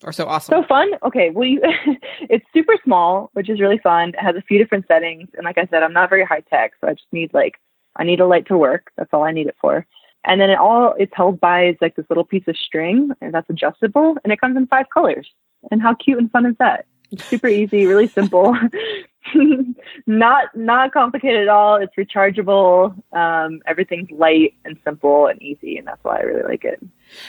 [0.04, 0.62] or so awesome?
[0.62, 0.90] So fun.
[1.04, 1.60] Okay, well, you,
[2.22, 4.10] it's super small, which is really fun.
[4.10, 6.72] It has a few different settings, and like I said, I'm not very high tech,
[6.80, 7.58] so I just need like
[7.96, 8.90] I need a light to work.
[8.96, 9.86] That's all I need it for.
[10.24, 13.32] And then it all it's held by is like this little piece of string and
[13.32, 15.28] that's adjustable and it comes in five colors.
[15.70, 16.86] And how cute and fun is that?
[17.18, 18.56] Super easy, really simple.
[20.06, 21.76] not not complicated at all.
[21.76, 22.94] It's rechargeable.
[23.12, 26.80] Um, everything's light and simple and easy, and that's why I really like it.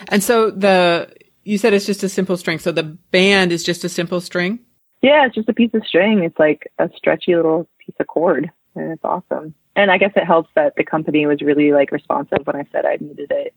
[0.09, 1.11] And so the
[1.43, 2.59] you said it's just a simple string.
[2.59, 4.59] So the band is just a simple string.
[5.01, 6.23] Yeah, it's just a piece of string.
[6.23, 9.53] It's like a stretchy little piece of cord, and it's awesome.
[9.75, 12.85] And I guess it helps that the company was really like responsive when I said
[12.85, 13.53] I needed it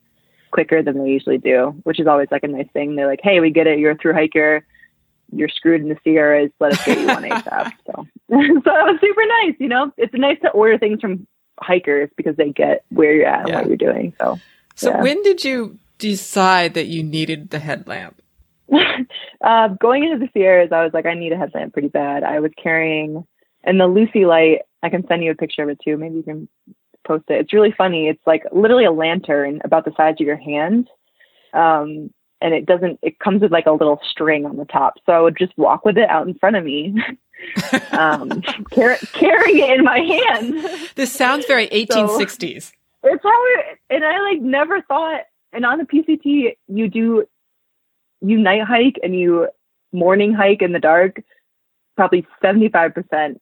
[0.53, 2.95] quicker than they usually do, which is always like a nice thing.
[2.95, 3.79] They're like, "Hey, we get it.
[3.79, 4.65] You're a through hiker.
[5.33, 6.51] You're screwed in the Sierras.
[6.61, 7.93] Let us get you one ASAP." So,
[8.31, 9.55] so that was super nice.
[9.59, 11.27] You know, it's nice to order things from
[11.61, 14.15] hikers because they get where you're at and what you're doing.
[14.21, 14.41] So,
[14.75, 15.03] So Yeah.
[15.03, 18.21] when did you decide that you needed the headlamp?
[19.43, 22.25] uh, going into the Sierras, I was like, I need a headlamp pretty bad.
[22.25, 23.27] I was carrying,
[23.65, 25.97] and the Luci light, I can send you a picture of it too.
[25.97, 26.49] Maybe you can
[27.07, 27.41] post it.
[27.41, 28.09] It's really funny.
[28.09, 30.89] It's like literally a lantern about the size of your hand.
[31.53, 32.13] Um,
[32.43, 34.95] and it doesn't, it comes with like a little string on the top.
[35.07, 36.95] So I would just walk with it out in front of me,
[37.93, 38.43] um,
[38.75, 40.91] car- carrying it in my hand.
[40.97, 42.73] This sounds very 1860s.
[43.05, 45.23] it's how it, and I like never thought.
[45.53, 47.25] And on the PCT, you do
[48.23, 49.49] you night hike and you
[49.93, 51.23] morning hike in the dark,
[51.97, 53.41] probably seventy five percent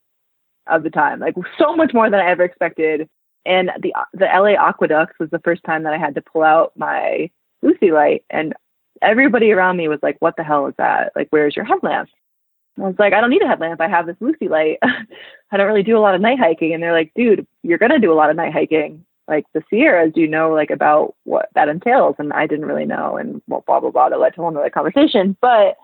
[0.66, 3.08] of the time, like so much more than I ever expected.
[3.46, 6.72] And the the LA Aqueducts was the first time that I had to pull out
[6.76, 7.30] my
[7.64, 8.54] Luci light, and
[9.02, 11.12] everybody around me was like, "What the hell is that?
[11.16, 12.08] Like, where's your headlamp?"
[12.78, 13.80] I was like, "I don't need a headlamp.
[13.80, 14.78] I have this Luci light.
[15.52, 17.98] I don't really do a lot of night hiking." And they're like, "Dude, you're gonna
[17.98, 21.48] do a lot of night hiking like the Sierras, do you know like about what
[21.54, 22.16] that entails?
[22.18, 24.08] And I didn't really know, and blah blah blah.
[24.10, 25.36] That led to a other conversation.
[25.40, 25.76] But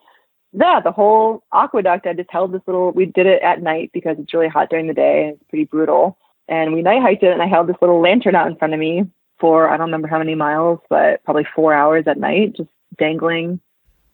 [0.52, 2.90] yeah, the whole aqueduct, I just held this little.
[2.90, 5.64] We did it at night because it's really hot during the day and it's pretty
[5.64, 6.18] brutal.
[6.48, 8.80] And we night hiked it, and I held this little lantern out in front of
[8.80, 9.04] me
[9.38, 13.60] for I don't remember how many miles, but probably four hours at night, just dangling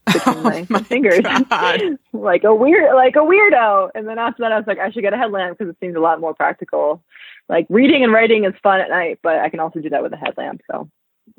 [0.07, 1.25] between oh my, my fingers.
[2.13, 3.91] Like a weird like a weirdo.
[3.95, 5.97] And then after that i was like i should get a headlamp because it seems
[5.97, 7.03] a lot more practical.
[7.49, 10.13] Like reading and writing is fun at night but i can also do that with
[10.13, 10.63] a headlamp.
[10.71, 10.89] So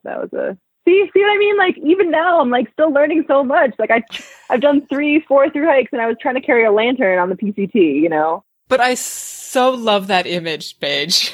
[0.04, 1.58] that was a see see what i mean?
[1.58, 3.74] Like even now i'm like still learning so much.
[3.80, 4.04] Like i
[4.50, 7.30] i've done three four through hikes and i was trying to carry a lantern on
[7.30, 8.44] the pct you know?
[8.68, 11.34] But I so love that image, Paige.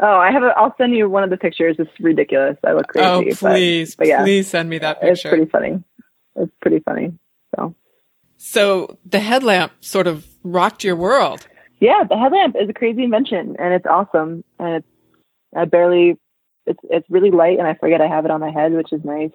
[0.00, 2.88] Oh i have a i'll send you one of the pictures it's ridiculous i look
[2.88, 5.12] crazy oh, please, but, yeah please send me that picture.
[5.12, 5.82] it's pretty funny
[6.36, 7.12] it's pretty funny
[7.54, 7.74] so
[8.36, 11.46] So the headlamp sort of rocked your world.
[11.80, 14.44] yeah, the headlamp is a crazy invention and it's awesome.
[14.58, 14.86] And it's
[15.54, 16.16] I barely
[16.64, 19.04] it's it's really light and I forget I have it on my head, which is
[19.04, 19.32] nice.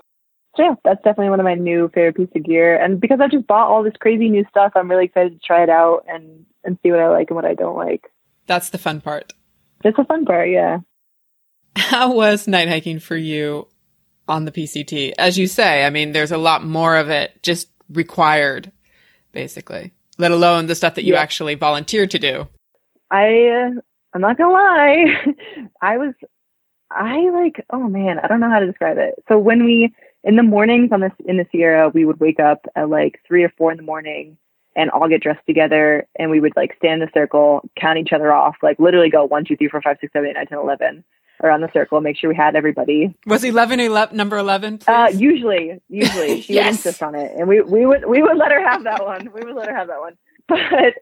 [0.56, 2.82] So yeah, that's definitely one of my new favorite pieces of gear.
[2.82, 5.62] And because I've just bought all this crazy new stuff, I'm really excited to try
[5.64, 8.10] it out and and see what I like and what I don't like.
[8.48, 9.34] That's the fun part.
[9.84, 10.80] It's a fun part, yeah.
[11.76, 13.68] How was night hiking for you
[14.28, 15.14] on the PCT?
[15.18, 18.72] As you say, I mean, there's a lot more of it just required,
[19.32, 21.22] basically, let alone the stuff that you Yeah.
[21.22, 22.48] actually volunteered to do.
[23.12, 23.80] I uh,
[24.14, 25.06] I'm not gonna lie,
[25.82, 26.14] I was
[26.90, 29.16] I like oh man I don't know how to describe it.
[29.28, 32.66] So when we in the mornings on this in the Sierra we would wake up
[32.76, 34.38] at like three or four in the morning
[34.76, 38.14] and all get dressed together and we would like stand in a circle count each
[38.14, 40.58] other off like literally go one two three four five six seven eight nine ten
[40.58, 41.04] eleven
[41.44, 45.82] around the circle make sure we had everybody Was 11, 11 number 11, uh, usually,
[45.90, 46.66] usually she Yes.
[46.66, 49.30] would insist on it, and we we would we would let her have that one.
[49.34, 50.18] We would let her have that one.
[50.48, 50.94] But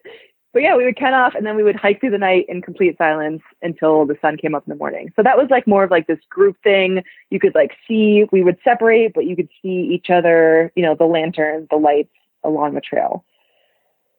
[0.54, 2.62] but yeah, we would count off, and then we would hike through the night in
[2.62, 5.12] complete silence until the sun came up in the morning.
[5.16, 7.04] So that was like more of like this group thing.
[7.32, 10.72] You could like see we would separate, but you could see each other.
[10.76, 12.14] You know, the lantern, the lights
[12.44, 13.26] along the trail.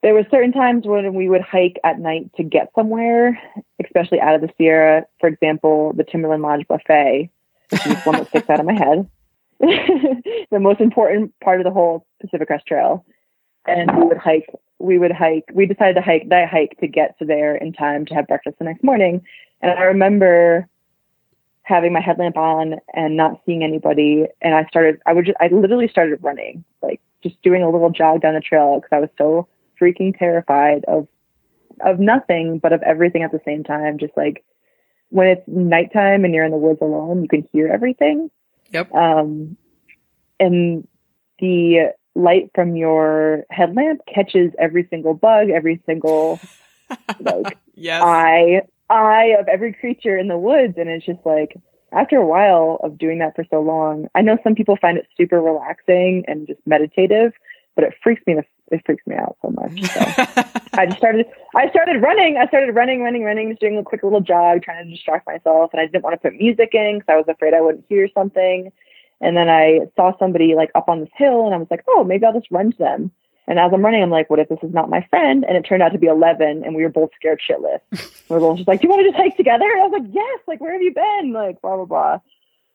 [0.05, 3.41] There were certain times when we would hike at night to get somewhere,
[3.83, 5.07] especially out of the Sierra.
[5.19, 7.31] For example, the Timberline Lodge buffet,
[7.73, 9.09] is one that sticks out of my head.
[9.61, 13.03] the most important part of the whole Pacific Crest Trail.
[13.67, 14.51] And we would hike.
[14.79, 15.47] We would hike.
[15.55, 18.59] We decided to hike that hike to get to there in time to have breakfast
[18.59, 19.23] the next morning.
[19.63, 20.69] And I remember
[21.63, 24.27] having my headlamp on and not seeing anybody.
[24.43, 25.01] And I started.
[25.07, 25.25] I would.
[25.25, 28.95] Just, I literally started running, like just doing a little jog down the trail because
[28.95, 29.49] I was so
[29.81, 31.09] freaking terrified of
[31.81, 33.99] of nothing, but of everything at the same time.
[33.99, 34.45] Just like
[35.11, 38.31] when it's nighttime and you're in the woods alone, you can hear everything.
[38.70, 38.95] Yep.
[38.95, 39.57] Um,
[40.41, 40.87] and
[41.39, 46.41] the light from your headlamp catches every single bug, every single
[47.20, 48.03] like yes.
[48.03, 51.57] eye eye of every creature in the woods, and it's just like
[51.93, 55.07] after a while of doing that for so long, I know some people find it
[55.16, 57.33] super relaxing and just meditative.
[57.75, 58.37] But it freaks me.
[58.70, 59.83] It freaks me out so much.
[59.83, 60.01] So
[60.75, 61.27] I just started.
[61.55, 62.37] I started running.
[62.37, 65.70] I started running, running, running, just doing a quick little jog, trying to distract myself.
[65.72, 68.09] And I didn't want to put music in because I was afraid I wouldn't hear
[68.14, 68.72] something.
[69.20, 72.05] And then I saw somebody like up on this hill, and I was like, oh,
[72.05, 73.11] maybe I'll just run to them.
[73.47, 75.45] And as I'm running, I'm like, what if this is not my friend?
[75.47, 77.81] And it turned out to be 11, and we were both scared shitless.
[78.29, 79.66] we were both just like, do you want to just hike together?
[79.70, 80.41] And I was like, yes.
[80.47, 81.33] Like, where have you been?
[81.33, 82.18] Like, blah blah blah.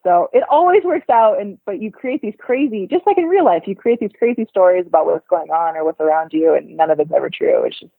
[0.03, 3.43] So it always works out, and but you create these crazy, just like in real
[3.43, 6.77] life, you create these crazy stories about what's going on or what's around you, and
[6.77, 7.63] none of it's ever true.
[7.65, 7.91] It's just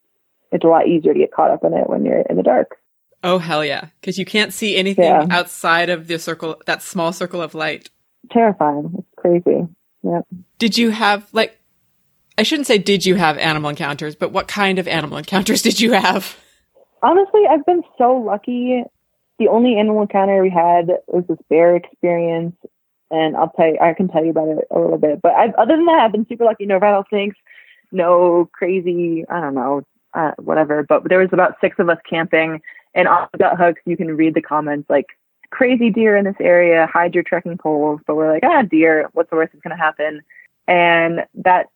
[0.50, 2.76] it's a lot easier to get caught up in it when you're in the dark.
[3.22, 5.26] Oh hell yeah, because you can't see anything Yeah.
[5.30, 7.90] outside of the circle, that small circle of light.
[8.30, 8.94] Terrifying.
[8.98, 9.66] It's crazy.
[10.02, 10.20] Yeah.
[10.58, 11.58] Did you have like?
[12.38, 15.78] I shouldn't say did you have animal encounters, but what kind of animal encounters did
[15.80, 16.34] you have?
[17.02, 18.84] Honestly, I've been so lucky.
[19.40, 22.54] The only animal encounter we had was this bear experience,
[23.10, 25.22] and I'll tell you, I can tell you about it a little bit.
[25.22, 26.66] But I've, other than that, I've been super lucky.
[26.66, 27.38] No rattlesnakes,
[27.90, 29.82] no crazy, I don't know,
[30.12, 30.82] uh, whatever.
[30.82, 32.60] But there was about six of us camping,
[32.94, 35.06] and on Guthooks, you can read the comments like
[35.48, 38.02] crazy deer in this area, hide your trekking poles.
[38.06, 40.20] But we're like, ah, deer, what's the worst that's going to happen?
[40.68, 41.70] And that,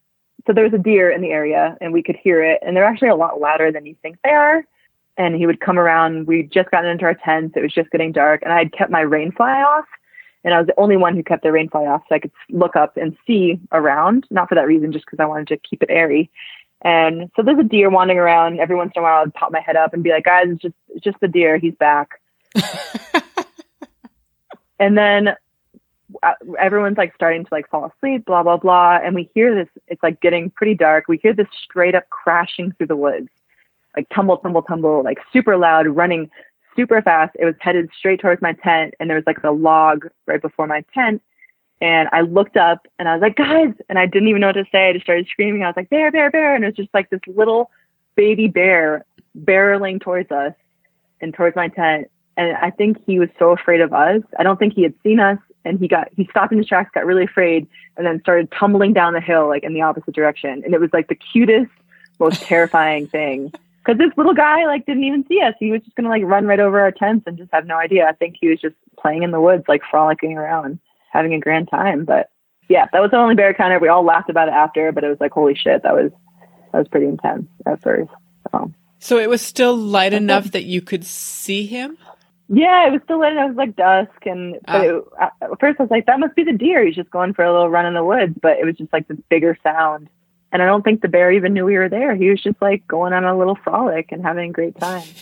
[0.47, 2.85] so there was a deer in the area, and we could hear it, and they're
[2.85, 4.67] actually a lot louder than you think they are
[5.17, 6.27] and he would come around.
[6.27, 7.55] We'd just gotten into our tents.
[7.57, 9.87] It was just getting dark, and I had kept my rain fly off.
[10.43, 12.33] And I was the only one who kept the rain fly off, so I could
[12.51, 14.27] look up and see around.
[14.31, 16.31] Not for that reason, just because I wanted to keep it airy.
[16.83, 18.61] And so there's a deer wandering around.
[18.61, 20.61] Every once in a while, I'd pop my head up and be like, "Guys, it's
[20.61, 21.57] just it's just the deer.
[21.57, 22.21] He's back."
[24.79, 25.35] and then
[26.23, 28.99] uh, everyone's like starting to like fall asleep, blah blah blah.
[29.03, 29.69] And we hear this.
[29.89, 31.09] It's like getting pretty dark.
[31.09, 33.31] We hear this straight up crashing through the woods
[33.97, 36.31] like tumble, tumble, tumble, like super loud, running
[36.77, 37.37] super fast.
[37.39, 40.67] It was headed straight towards my tent, and there was like a log right before
[40.67, 41.23] my tent.
[41.81, 44.53] And I looked up and I was like, guys, and I didn't even know what
[44.53, 44.89] to say.
[44.89, 45.65] I just started screaming.
[45.65, 46.55] I was like, bear, bear, bear.
[46.55, 47.71] And it was just like this little
[48.15, 49.05] baby bear
[49.39, 50.55] barreling towards us
[51.21, 52.11] and towards my tent.
[52.37, 54.23] And I think he was so afraid of us.
[54.39, 55.39] I don't think he had seen us.
[55.67, 57.67] And he got, he stopped in his tracks, got really afraid,
[57.97, 60.63] and then started tumbling down the hill, like in the opposite direction.
[60.65, 61.71] And it was like the cutest,
[62.19, 63.53] most terrifying thing
[63.85, 65.55] because this little guy like didn't even see us.
[65.61, 68.07] He was just gonna like run right over our tents and just have no idea.
[68.07, 70.78] I think he was just playing in the woods, like frolicking around,
[71.12, 72.05] having a grand time.
[72.05, 72.30] But
[72.68, 73.78] yeah, that was the only bear encounter.
[73.78, 76.11] We all laughed about it after, but it was like holy shit, that was
[76.72, 78.11] that was pretty intense at first.
[78.53, 81.99] So So it was still light enough that you could see him.
[82.49, 83.32] yeah, it was still lit.
[83.35, 84.82] It was like dusk, and but Ah.
[84.82, 85.05] it,
[85.53, 86.85] at first I was like, that must be the deer.
[86.85, 88.35] He's just going for a little run in the woods.
[88.41, 90.09] But it was just like this bigger sound.
[90.55, 92.15] And I don't think the bear even knew we were there.
[92.15, 95.03] He was just like going on a little frolic and having a great time.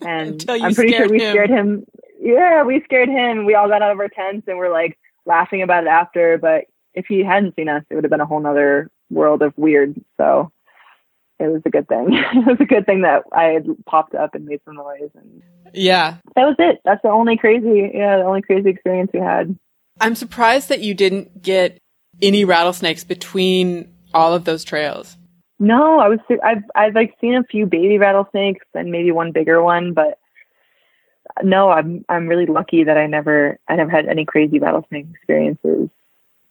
[0.00, 1.32] And I'm pretty sure we him.
[1.32, 1.84] scared him.
[2.20, 3.44] Yeah, we scared him.
[3.46, 6.38] We all got out of our tents and we're like laughing about it after.
[6.38, 9.52] But if he hadn't seen us, it would have been a whole nother world of
[9.56, 9.96] weird.
[10.18, 10.52] So
[11.40, 12.08] it was a good thing.
[12.12, 15.10] it was a good thing that I had popped up and made some noise.
[15.16, 16.18] And Yeah.
[16.36, 16.80] that was it.
[16.84, 19.58] That's the only crazy, yeah, the only crazy experience we had.
[20.00, 21.78] I'm surprised that you didn't get
[22.22, 25.16] any rattlesnakes between all of those trails.
[25.58, 29.62] No, I was I've I've like seen a few baby rattlesnakes and maybe one bigger
[29.62, 30.18] one, but
[31.42, 35.88] no, I'm I'm really lucky that I never I never had any crazy rattlesnake experiences.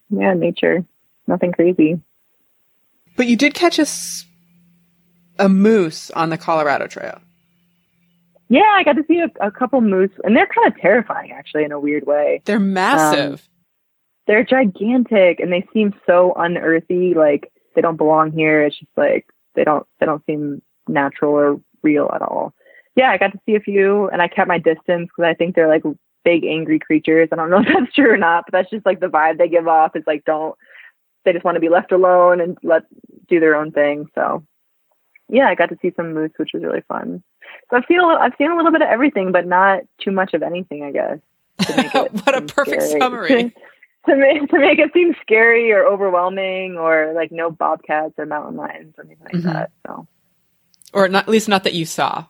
[0.09, 0.85] Yeah, nature,
[1.27, 1.99] nothing crazy.
[3.15, 3.85] But you did catch a
[5.37, 7.19] a moose on the Colorado Trail.
[8.47, 11.63] Yeah, I got to see a, a couple moose, and they're kind of terrifying actually
[11.63, 12.41] in a weird way.
[12.45, 13.33] They're massive.
[13.33, 13.39] Um,
[14.27, 18.63] they're gigantic and they seem so unearthly, like they don't belong here.
[18.63, 22.53] It's just like they don't they don't seem natural or real at all.
[22.95, 25.55] Yeah, I got to see a few and I kept my distance because I think
[25.55, 25.83] they're like
[26.23, 27.29] big angry creatures.
[27.31, 29.49] I don't know if that's true or not, but that's just like the vibe they
[29.49, 30.55] give off It's like don't
[31.23, 32.83] they just want to be left alone and let
[33.27, 34.07] do their own thing.
[34.15, 34.43] So
[35.27, 37.23] yeah, I got to see some moose, which was really fun.
[37.69, 40.11] So I've seen a little, I've seen a little bit of everything, but not too
[40.11, 41.17] much of anything, I guess.
[42.23, 42.99] what a perfect scary.
[42.99, 43.55] summary.
[44.05, 48.55] to make to make it seem scary or overwhelming or like no bobcats or mountain
[48.55, 49.53] lions or anything like Mhm.
[49.53, 49.71] that.
[49.85, 50.07] So
[50.93, 52.25] Or not, at least not that you saw.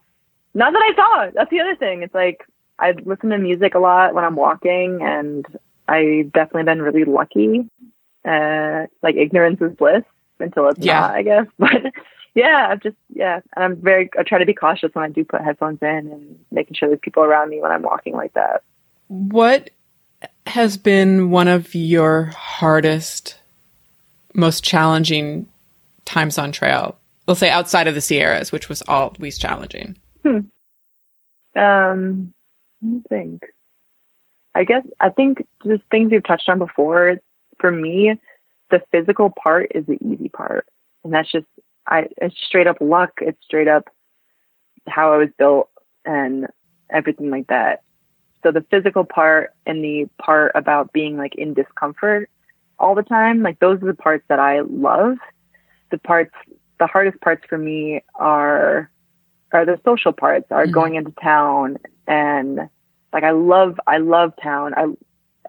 [0.53, 1.31] not that I saw.
[1.33, 2.01] That's the other thing.
[2.03, 2.43] It's like
[2.79, 5.45] I listen to music a lot when I'm walking, and
[5.87, 7.69] I've definitely been really lucky.
[8.27, 10.03] Uh, like ignorance is bliss
[10.39, 10.99] until it's Yeah.
[11.01, 11.45] not, I guess.
[11.59, 11.93] But
[12.33, 14.09] yeah, I've just yeah, and I'm very.
[14.19, 16.99] I try to be cautious when I do put headphones in and making sure there's
[17.01, 18.61] people around me when I'm walking like that.
[19.07, 19.69] What
[20.47, 23.39] has been one of your hardest,
[24.33, 25.47] most challenging
[26.05, 26.97] times on trail?
[27.27, 29.97] We'll say outside of the Sierras, which was always challenging.
[31.55, 32.33] Um,
[32.81, 33.45] let me think.
[34.53, 37.17] I guess I think just things you've touched on before.
[37.59, 38.19] For me,
[38.69, 40.67] the physical part is the easy part.
[41.03, 41.45] And that's just,
[41.87, 43.13] I, it's straight up luck.
[43.21, 43.89] It's straight up
[44.87, 45.69] how I was built
[46.05, 46.47] and
[46.89, 47.81] everything like that.
[48.45, 52.29] So the physical part and the part about being like in discomfort
[52.77, 55.17] all the time, like those are the parts that I love.
[55.89, 56.31] The parts,
[56.77, 58.91] the hardest parts for me are,
[59.51, 60.71] are the social parts, are Mhm.
[60.71, 62.69] going into town and
[63.11, 64.75] like I love, I love town.
[64.75, 64.85] I,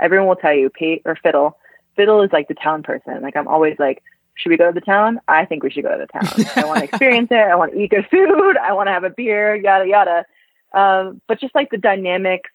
[0.01, 1.59] everyone will tell you, Pete or Fiddle,
[1.97, 3.21] Fiddle is like the town person.
[3.21, 4.03] Like I'm always like,
[4.37, 5.21] should we go to the town?
[5.29, 6.47] I think we should go to the town.
[6.57, 7.37] I want to experience it.
[7.37, 8.57] I want to eat good food.
[8.57, 10.25] I want to have a beer, yada yada.
[10.73, 12.51] Um, but just like the dynamics,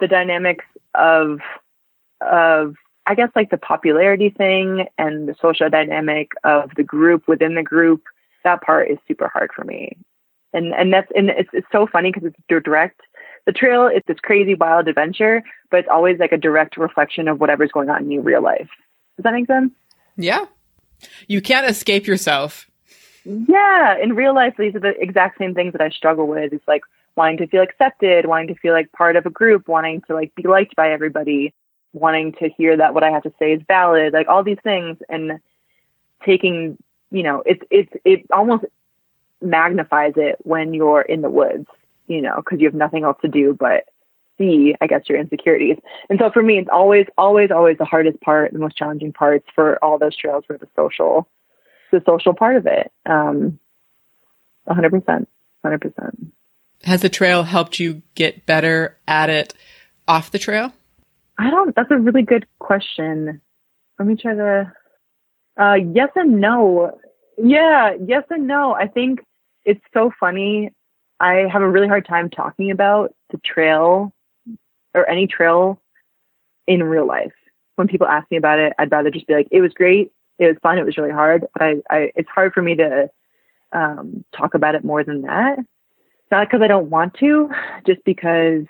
[0.00, 0.64] the dynamics
[0.94, 1.40] of
[2.20, 2.74] of
[3.06, 7.62] I guess like the popularity thing and the social dynamic of the group within the
[7.62, 8.02] group.
[8.44, 9.96] That part is super hard for me,
[10.52, 13.00] and and that's and it's it's so funny because it's direct.
[13.46, 17.40] The trail is this crazy wild adventure, but it's always like a direct reflection of
[17.40, 18.68] whatever's going on in your real life.
[19.16, 19.72] Does that make sense?
[20.16, 20.44] Yeah.
[21.28, 22.68] You can't escape yourself.
[23.24, 26.52] Yeah, in real life, these are the exact same things that I struggle with.
[26.52, 26.82] It's like
[27.18, 30.32] wanting to feel accepted, wanting to feel like part of a group, wanting to like
[30.36, 31.52] be liked by everybody,
[31.92, 34.96] wanting to hear that what I have to say is valid, like all these things,
[35.08, 35.40] and
[36.24, 36.78] taking,
[37.10, 38.64] you know, it's it's it almost
[39.42, 41.66] magnifies it when you're in the woods,
[42.06, 43.84] you know, because you have nothing else to do but
[44.38, 45.78] see, I guess, your insecurities.
[46.08, 49.46] And so for me, it's always, always, always the hardest part, the most challenging parts
[49.52, 51.28] for all those trails were the social,
[51.90, 52.92] the social part of it.
[53.04, 53.58] Um,
[54.68, 55.26] 100%,
[55.64, 56.30] 100%.
[56.84, 59.54] Has the trail helped you get better at it
[60.06, 60.72] off the trail?
[61.38, 63.40] I don't, that's a really good question.
[63.98, 64.72] Let me try to,
[65.60, 66.98] uh, yes and no.
[67.36, 68.72] Yeah, yes and no.
[68.72, 69.20] I think
[69.64, 70.72] it's so funny.
[71.20, 74.12] I have a really hard time talking about the trail
[74.94, 75.80] or any trail
[76.66, 77.32] in real life.
[77.76, 80.12] When people ask me about it, I'd rather just be like, it was great.
[80.38, 80.78] It was fun.
[80.78, 81.46] It was really hard.
[81.52, 83.10] But I, I it's hard for me to
[83.72, 85.58] um, talk about it more than that.
[86.30, 87.50] Not because I don't want to,
[87.86, 88.64] just because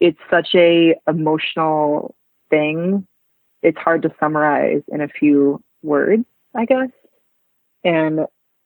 [0.00, 2.14] it's such a emotional
[2.48, 3.06] thing.
[3.62, 6.24] It's hard to summarize in a few words,
[6.54, 6.88] I guess.
[7.84, 8.20] And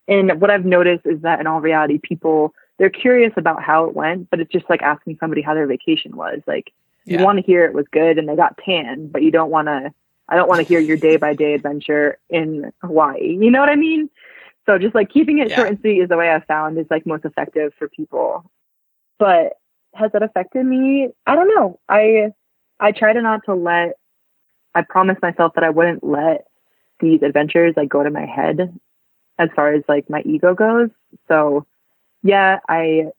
[0.06, 3.94] and what I've noticed is that in all reality, people they're curious about how it
[3.94, 6.40] went, but it's just like asking somebody how their vacation was.
[6.46, 6.72] Like
[7.18, 9.68] you want to hear it was good and they got tan, but you don't want
[9.68, 9.92] to.
[10.28, 13.36] I don't want to hear your day by day adventure in Hawaii.
[13.38, 14.08] You know what I mean?
[14.66, 15.56] So just like keeping it Yeah.
[15.56, 18.50] short and sweet is the way I've found is like most effective for people.
[19.18, 19.54] But
[19.94, 21.08] has that affected me?
[21.26, 21.78] I don't know.
[21.88, 22.32] I
[22.80, 23.96] I try to not to let.
[24.74, 26.46] I promised myself that I wouldn't let
[26.98, 28.78] these adventures like go to my head
[29.38, 30.90] as far as like my ego goes.
[31.28, 31.66] So
[32.22, 33.10] yeah, I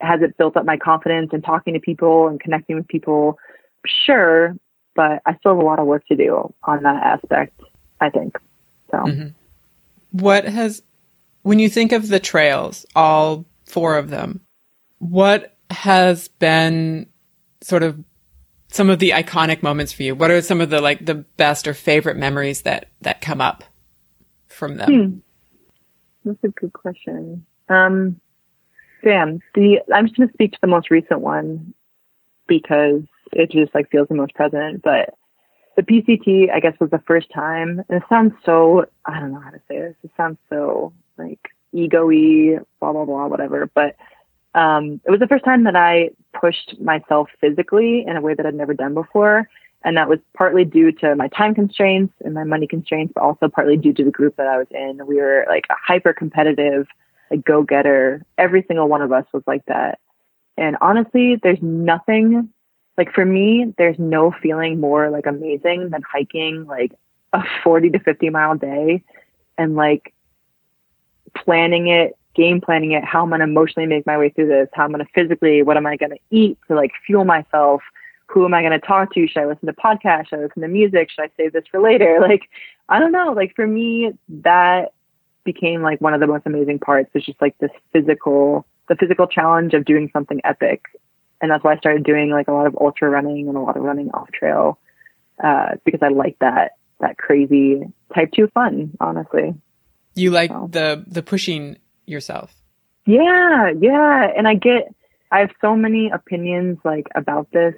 [0.00, 3.38] has it built up my confidence in talking to people and connecting with people?
[3.86, 4.56] Sure,
[4.94, 7.60] but I still have a lot of work to do on that aspect,
[8.00, 8.38] I think.
[8.90, 9.34] So Mhm.
[10.10, 10.82] What has,
[11.48, 14.42] when you think of the trails, all four of them,
[14.98, 17.08] what has been
[17.62, 18.04] sort of
[18.70, 20.14] some of the iconic moments for you?
[20.14, 23.64] What are some of the like the best or favorite memories that that come up
[24.48, 24.92] from them?
[24.92, 26.28] Hmm.
[26.28, 27.46] That's a good question.
[27.70, 28.20] Um.
[29.02, 31.72] The I'm just gonna speak to the most recent one
[32.46, 33.00] because
[33.32, 34.82] it just like feels the most present.
[34.82, 35.14] But
[35.76, 39.40] the PCT, I guess, was the first time, and it sounds so I don't know
[39.40, 39.94] how to say this.
[40.02, 41.40] It sounds so like
[41.72, 43.70] ego-y, blah blah blah, whatever.
[43.74, 43.96] But
[44.54, 48.46] um, it was the first time that I pushed myself physically in a way that
[48.46, 49.48] I'd never done before.
[49.84, 53.48] And that was partly due to my time constraints and my money constraints, but also
[53.48, 55.06] partly due to the group that I was in.
[55.06, 56.88] We were like a hyper competitive,
[57.30, 58.24] like go getter.
[58.38, 60.00] Every single one of us was like that.
[60.56, 62.52] And honestly, there's nothing
[62.98, 66.92] like for me, there's no feeling more like amazing than hiking like
[67.32, 69.04] a 40 to 50 mile day
[69.56, 70.12] and like
[71.34, 74.68] planning it, game planning it, how I'm going to emotionally make my way through this,
[74.72, 77.82] how I'm going to physically, what am I going to eat to like fuel myself?
[78.26, 79.26] Who am I going to talk to?
[79.26, 80.28] Should I listen to podcasts?
[80.28, 81.10] Should I listen to music?
[81.10, 82.18] Should I save this for later?
[82.28, 82.42] Like,
[82.88, 83.32] I don't know.
[83.32, 84.92] Like for me, that
[85.44, 87.10] became like one of the most amazing parts.
[87.14, 90.84] It's just like this physical, the physical challenge of doing something epic.
[91.40, 93.76] And that's why I started doing like a lot of ultra running and a lot
[93.76, 94.78] of running off trail,
[95.42, 97.82] uh, because I like that, that crazy
[98.14, 99.54] type two fun, honestly.
[100.18, 100.68] You like Oh.
[100.70, 101.76] the the pushing
[102.06, 102.54] yourself.
[103.06, 104.28] Yeah, yeah.
[104.36, 104.92] And I get,
[105.30, 107.74] I have so many opinions like about this.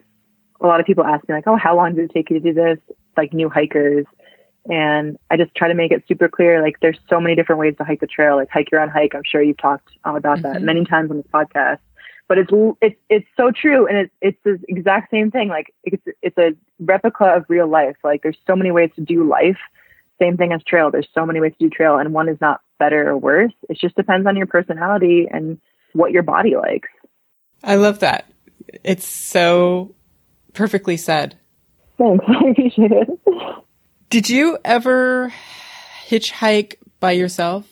[0.61, 2.45] A lot of people ask me like, oh, how long did it take you to
[2.45, 2.79] do this?
[3.17, 4.07] Like new hikers.
[4.69, 6.61] And I just try to make it super clear.
[6.63, 9.15] Like there's so many different ways to hike the trail, like hike your own hike.
[9.15, 10.63] I'm sure you've talked about that Mhm.
[10.63, 11.79] many times on this podcast,
[12.29, 12.51] but it's,
[12.83, 13.87] it's, it's so true.
[13.87, 15.49] And it's, it's the exact same thing.
[15.49, 17.97] Like it's, it's a replica of real life.
[18.05, 19.59] Like there's so many ways to do life
[20.21, 20.91] same thing as trail.
[20.91, 23.53] There's so many ways to do trail, and one is not better or worse.
[23.69, 25.61] It just depends on your personality and
[25.93, 26.89] what your body likes.
[27.63, 28.31] I love that.
[28.85, 29.95] It's so
[30.53, 31.37] perfectly said.
[31.99, 32.25] Thanks.
[32.29, 33.09] I appreciate it.
[34.09, 35.33] Did you ever
[36.09, 37.67] hitchhike by yourself?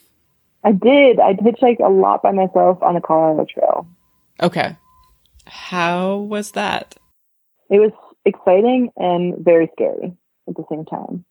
[0.64, 1.18] I did.
[1.20, 3.88] I hitchhiked a lot by myself on the Colorado Trail.
[4.40, 4.76] Okay.
[5.46, 6.96] How was that?
[7.70, 7.92] It was
[8.24, 10.16] exciting and very scary
[10.48, 11.24] at the same time.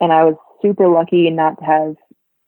[0.00, 1.96] And I was super lucky not to have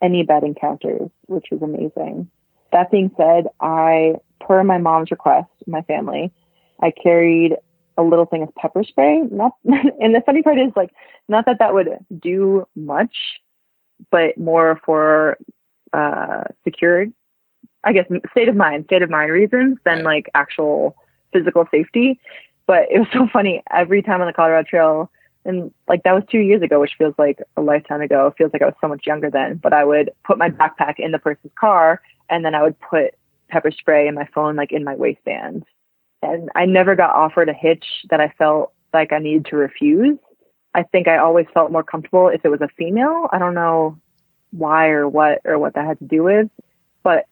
[0.03, 2.31] any bad encounters, which was amazing.
[2.73, 6.33] That being said, I, per my mom's request, my family,
[6.81, 7.57] I carried
[7.97, 9.23] a little thing of pepper spray.
[9.31, 10.91] Not, and the funny part is like,
[11.29, 11.89] not that that would
[12.21, 13.17] do much,
[14.11, 15.39] but more for
[15.93, 17.07] uh, secure,
[17.85, 20.97] I guess, state of mind, state of mind reasons than like actual
[21.33, 22.19] physical safety.
[22.67, 25.11] But it was so funny every time on the Colorado Trail,
[25.45, 28.29] and like that was two years ago, which feels like a lifetime ago.
[28.29, 29.57] It feels like I was so much younger then.
[29.63, 32.01] But I would put my backpack in the person's car,
[32.31, 33.15] and then I would put
[33.49, 35.65] pepper spray and my phone like in my waistband.
[36.23, 40.17] And I never got offered a hitch that I felt like I needed to refuse.
[40.75, 43.29] I think I always felt more comfortable if it was a female.
[43.31, 43.99] I don't know
[44.51, 46.49] why or what or what that had to do with,
[47.03, 47.27] but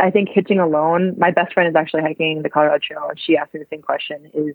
[0.00, 3.36] I think hitching alone, my best friend is actually hiking the Colorado Trail and she
[3.36, 4.54] asked me the same question is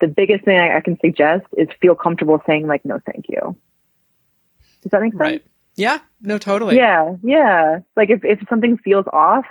[0.00, 3.56] the biggest thing I, I can suggest is feel comfortable saying like, no, thank you.
[4.82, 5.20] Does that make sense?
[5.20, 5.44] Right.
[5.74, 5.98] Yeah.
[6.20, 6.76] No, totally.
[6.76, 7.80] Yeah, yeah.
[7.96, 9.44] Like if if something feels off,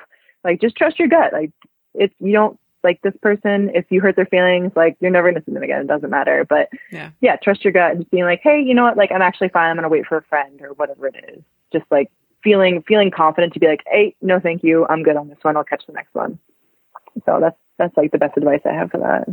[0.43, 1.33] like just trust your gut.
[1.33, 1.51] Like
[1.93, 5.43] if you don't like this person, if you hurt their feelings, like you're never gonna
[5.45, 5.81] see them again.
[5.81, 6.45] It doesn't matter.
[6.47, 7.11] But Yeah.
[7.21, 8.97] yeah, trust your gut and just being like, hey, you know what?
[8.97, 9.69] Like I'm actually fine.
[9.69, 11.43] I'm gonna wait for a friend or whatever it is.
[11.71, 12.09] Just like
[12.43, 14.85] feeling feeling confident to be like, hey, no, thank you.
[14.87, 15.57] I'm good on this one.
[15.57, 16.39] I'll catch the next one.
[17.25, 19.27] So that's that's like the best advice I have for that.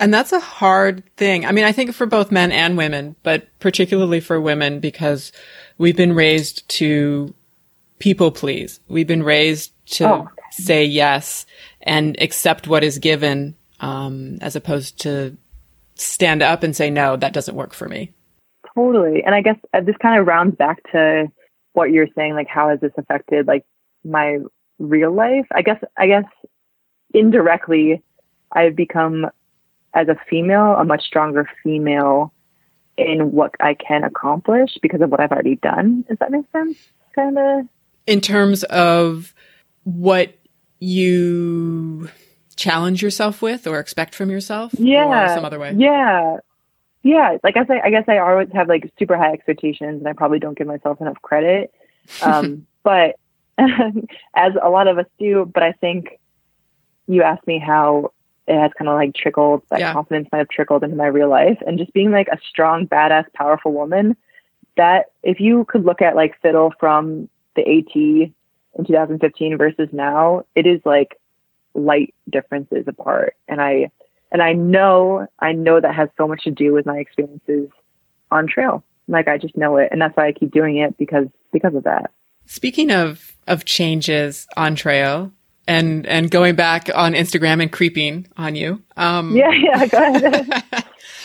[0.00, 1.46] And that's a hard thing.
[1.46, 5.30] I mean, I think for both men and women, but particularly for women because
[5.78, 7.34] we've been raised to
[8.00, 8.80] people please.
[8.88, 10.28] We've been raised to Oh.
[10.50, 11.46] say yes
[11.82, 15.36] and accept what is given, um, as opposed to
[15.94, 18.10] stand up and say, no, that doesn't work for me.
[18.74, 19.22] Totally.
[19.24, 21.26] And I guess uh, this kind of rounds back to
[21.74, 23.64] what you're saying, like how has this affected like
[24.04, 24.38] my
[24.78, 25.46] real life?
[25.54, 26.24] I guess I guess
[27.14, 28.02] indirectly
[28.50, 29.26] I've become
[29.94, 32.32] as a female a much stronger female
[32.96, 36.04] in what I can accomplish because of what I've already done.
[36.08, 36.76] Does that make sense?
[37.14, 37.66] Kind of.
[38.06, 39.34] In terms of
[39.84, 40.34] what
[40.78, 42.08] you
[42.56, 45.30] challenge yourself with or expect from yourself Yeah.
[45.32, 45.74] or some other way.
[45.76, 46.38] Yeah.
[47.02, 47.38] Yeah.
[47.42, 50.38] Like I say, I guess I always have like super high expectations and I probably
[50.38, 51.72] don't give myself enough credit.
[52.22, 53.14] Um, but
[53.58, 56.18] as a lot of us do, but I think
[57.06, 58.12] you asked me how
[58.46, 59.92] it has kind of like trickled, that Yeah.
[59.92, 63.24] confidence might have trickled into my real life and just being like a strong, badass,
[63.34, 64.16] powerful woman
[64.76, 70.44] that if you could look at like Fiddle from the AT in 2015 versus now,
[70.54, 71.16] it is like
[71.74, 73.36] light differences apart.
[73.48, 73.90] And I,
[74.30, 77.68] and I know, I know that has so much to do with my experiences
[78.30, 78.82] on trail.
[79.08, 79.88] Like I just know it.
[79.92, 82.10] And that's why I keep doing it because, because of that.
[82.46, 85.32] Speaking of of changes on trail
[85.66, 88.82] and and going back on Instagram and creeping on you.
[88.96, 89.50] Um Yeah.
[89.52, 89.86] Yeah.
[89.86, 90.64] Go ahead.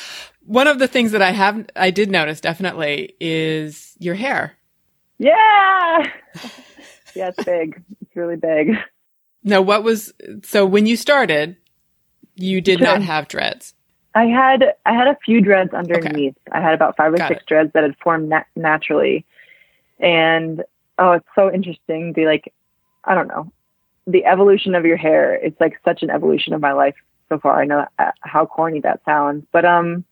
[0.46, 4.54] one of the things that I have I did notice definitely is your hair.
[5.18, 6.06] yeah.
[7.16, 7.30] Yeah.
[7.30, 7.82] It's big.
[8.02, 8.76] It's really big.
[9.44, 11.58] Now what was so when you started
[12.36, 13.74] you did not have dreads.
[14.14, 16.36] I had I had a few dreads underneath.
[16.52, 17.48] I had about five or Got six it.
[17.48, 19.26] dreads that had formed nat- naturally,
[20.00, 20.64] and
[20.98, 22.14] oh, it's so interesting.
[22.14, 22.52] Be like,
[23.04, 23.52] I don't know,
[24.08, 25.36] the evolution of your hair.
[25.36, 26.96] It's like such an evolution of my life
[27.30, 27.62] so far.
[27.62, 30.04] I know uh, how corny that sounds, but um,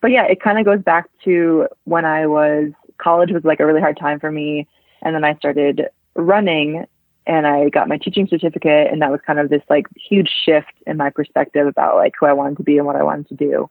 [0.00, 3.66] but yeah, it kind of goes back to when I was college was like a
[3.66, 4.68] really hard time for me,
[5.02, 6.86] and then I started running
[7.26, 10.72] and I got my teaching certificate and that was kind of this like huge shift
[10.86, 13.34] in my perspective about like who I wanted to be and what I wanted to
[13.34, 13.68] do.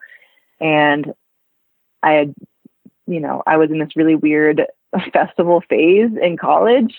[0.60, 1.14] And
[2.04, 2.36] I had,
[3.08, 4.62] you know, I was in this really weird
[5.14, 6.94] festival phase in college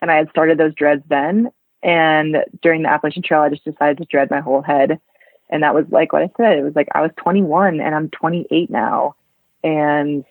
[0.00, 1.50] and I had started those dreads then.
[1.86, 5.00] And during the Appalachian Trail, I just decided to dread my whole head.
[5.48, 6.58] And that was like what I said.
[6.58, 9.14] It was like I was 21 and I'm 28 now.
[9.62, 10.24] And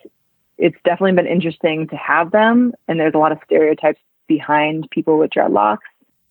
[0.57, 2.73] it's definitely been interesting to have them.
[2.89, 5.77] And there's a lot of stereotypes behind people with dreadlocks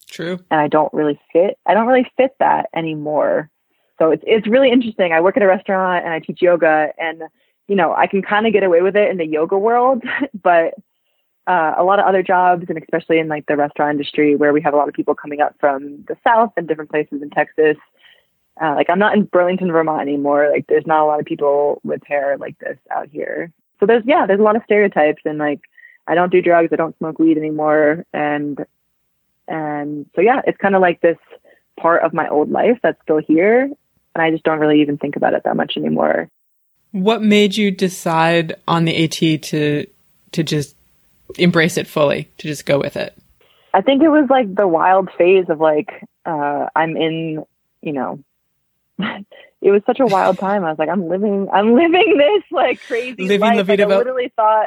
[0.09, 0.39] True.
[0.51, 1.59] and I don't really fit.
[1.65, 3.49] I don't really fit that anymore.
[3.99, 5.13] So it's it's really interesting.
[5.13, 7.23] I work at a restaurant and I teach yoga, and
[7.69, 10.03] you know I can kind of get away with it in the yoga world,
[10.43, 10.75] but
[11.47, 14.63] uh, a lot of other jobs, and especially in like the restaurant industry, where we
[14.63, 17.77] have a lot of people coming up from the south and different places in Texas.
[18.61, 20.49] Uh, like I'm not in Burlington, Vermont anymore.
[20.51, 23.53] Like there's not a lot of people with hair like this out here.
[23.81, 25.61] So there's yeah, there's a lot of stereotypes and like
[26.07, 28.65] I don't do drugs, I don't smoke weed anymore, and
[29.49, 31.19] and so yeah, it's kind of like this
[31.79, 35.17] part of my old life that's still here, and I just don't really even think
[35.17, 36.31] about it that much anymore.
[36.93, 39.87] What made you decide on the AT to
[40.33, 40.77] to just
[41.39, 43.17] embrace it fully, to just go with it?
[43.73, 45.91] I think it was like the wild phase of like
[46.25, 47.45] uh, I'm in,
[47.83, 48.21] you know,
[48.99, 50.65] it was such a wild time.
[50.65, 53.69] I was like, I'm living, I'm living this like crazy Living life.
[53.69, 54.67] la Like, I literally thought,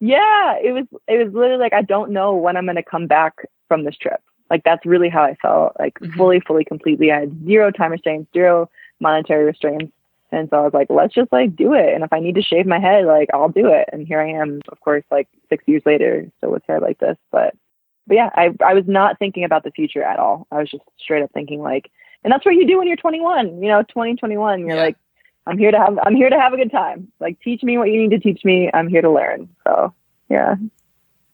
[0.00, 3.06] yeah, it was, it was literally like I don't know when I'm going to come
[3.06, 3.34] back
[3.68, 4.20] from this trip.
[4.48, 5.74] Like that's really how I felt.
[5.78, 6.16] Like Mhm.
[6.16, 7.10] fully, fully, completely.
[7.10, 8.70] I had zero time restraints, zero
[9.00, 9.92] monetary restraints.
[10.32, 11.94] And so I was like, let's just like do it.
[11.94, 13.88] And if I need to shave my head, like I'll do it.
[13.92, 17.16] And here I am, of course, like six years later, still with hair like this.
[17.30, 17.54] But
[18.06, 20.46] but yeah, I I was not thinking about the future at all.
[20.50, 21.90] I was just straight up thinking like,
[22.24, 23.62] and that's what you do when you're 21.
[23.62, 24.60] You know, 2021.
[24.60, 24.82] You're Yeah.
[24.82, 24.96] like,
[25.46, 27.12] I'm here to have I'm here to have a good time.
[27.20, 28.70] Like, teach me what you need to teach me.
[28.72, 29.48] I'm here to learn.
[29.64, 29.94] So
[30.28, 30.56] yeah,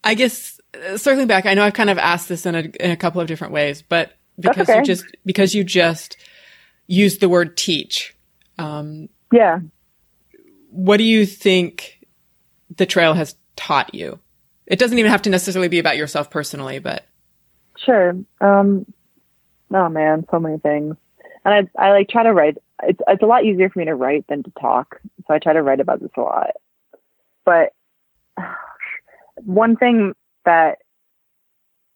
[0.04, 2.90] I guess uh, circling back, I know I've kind of asked this in a in
[2.90, 6.16] a couple of different ways, but because you just because you just
[6.86, 8.11] used the word teach,
[8.58, 9.60] um, yeah.
[10.70, 12.06] what do you think
[12.76, 14.18] the trail has taught you?
[14.66, 17.06] It doesn't even have to necessarily be about yourself personally, but
[17.84, 18.16] Sure.
[18.40, 18.86] Um,
[19.72, 20.96] oh man, so many things.
[21.44, 22.58] And I, I like try to write.
[22.82, 25.00] It's, it's a lot easier for me to write than to talk.
[25.26, 26.50] So I try to write about this a lot.
[27.44, 27.72] But
[29.36, 30.14] one thing
[30.44, 30.78] that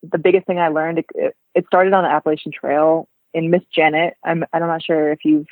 [0.03, 4.15] the biggest thing I learned, it, it started on the Appalachian Trail in Miss Janet.
[4.25, 5.47] I'm, I'm not sure if you've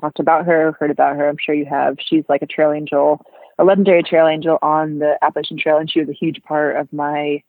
[0.00, 1.28] talked about her heard about her.
[1.28, 1.96] I'm sure you have.
[1.98, 3.24] She's like a trail angel,
[3.58, 5.78] a legendary trail angel on the Appalachian Trail.
[5.78, 7.42] And she was a huge part of my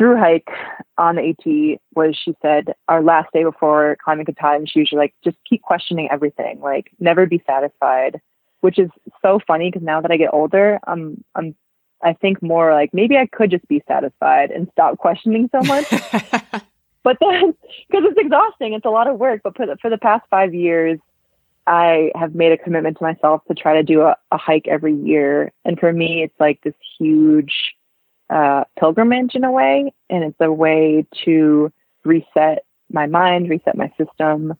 [0.00, 0.48] through hike
[0.96, 5.14] on the AT was she said our last day before climbing Katahdin, she was like,
[5.22, 8.18] just keep questioning everything, like never be satisfied,
[8.62, 8.88] which is
[9.20, 11.54] so funny because now that I get older, I'm, I'm,
[12.02, 15.90] I think more like maybe I could just be satisfied and stop questioning so much.
[17.02, 17.54] but then
[17.90, 19.42] because it's exhausting, it's a lot of work.
[19.44, 20.98] But for the, for the past five years,
[21.70, 24.92] I have made a commitment to myself to try to do a, a hike every
[24.92, 25.52] year.
[25.64, 27.76] And for me, it's like this huge
[28.28, 31.72] uh, pilgrimage in a way, and it's a way to
[32.04, 34.52] reset my mind, reset my system,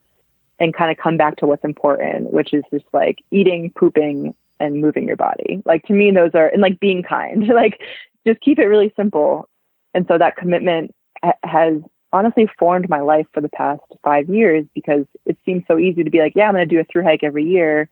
[0.60, 4.80] and kind of come back to what's important, which is just like eating, pooping, and
[4.80, 5.62] moving your body.
[5.64, 7.48] Like to me, those are and like being kind.
[7.54, 7.80] like
[8.24, 9.48] just keep it really simple.
[9.94, 11.74] And so that commitment ha- has
[12.12, 16.10] honestly formed my life for the past five years because it seems so easy to
[16.10, 17.88] be like, yeah, I'm going to do a through hike every year,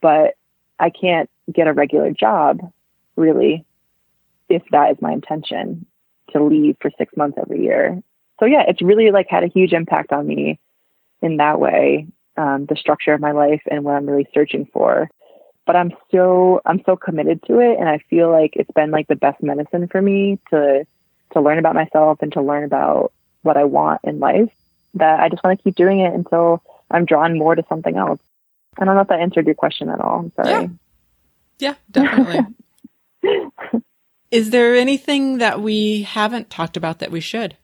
[0.00, 0.34] but
[0.78, 2.60] I can't get a regular job
[3.16, 3.64] really
[4.48, 5.86] if that is my intention
[6.32, 8.02] to leave for six months every year.
[8.40, 10.58] So yeah, it's really like had a huge impact on me
[11.22, 15.08] in that way, um, the structure of my life and what I'm really searching for.
[15.66, 19.08] But I'm so I'm so committed to it, and I feel like it's been like
[19.08, 20.86] the best medicine for me to
[21.32, 23.13] to learn about myself and to learn about
[23.44, 24.50] what I want in life.
[24.94, 28.20] That I just want to keep doing it until I'm drawn more to something else.
[28.78, 30.20] I don't know if that answered your question at all.
[30.20, 30.70] I'm sorry.
[31.58, 32.40] yeah, definitely.
[34.30, 37.56] Is there anything that we haven't talked about that we should?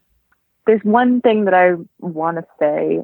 [0.65, 3.01] There's one thing that I want to say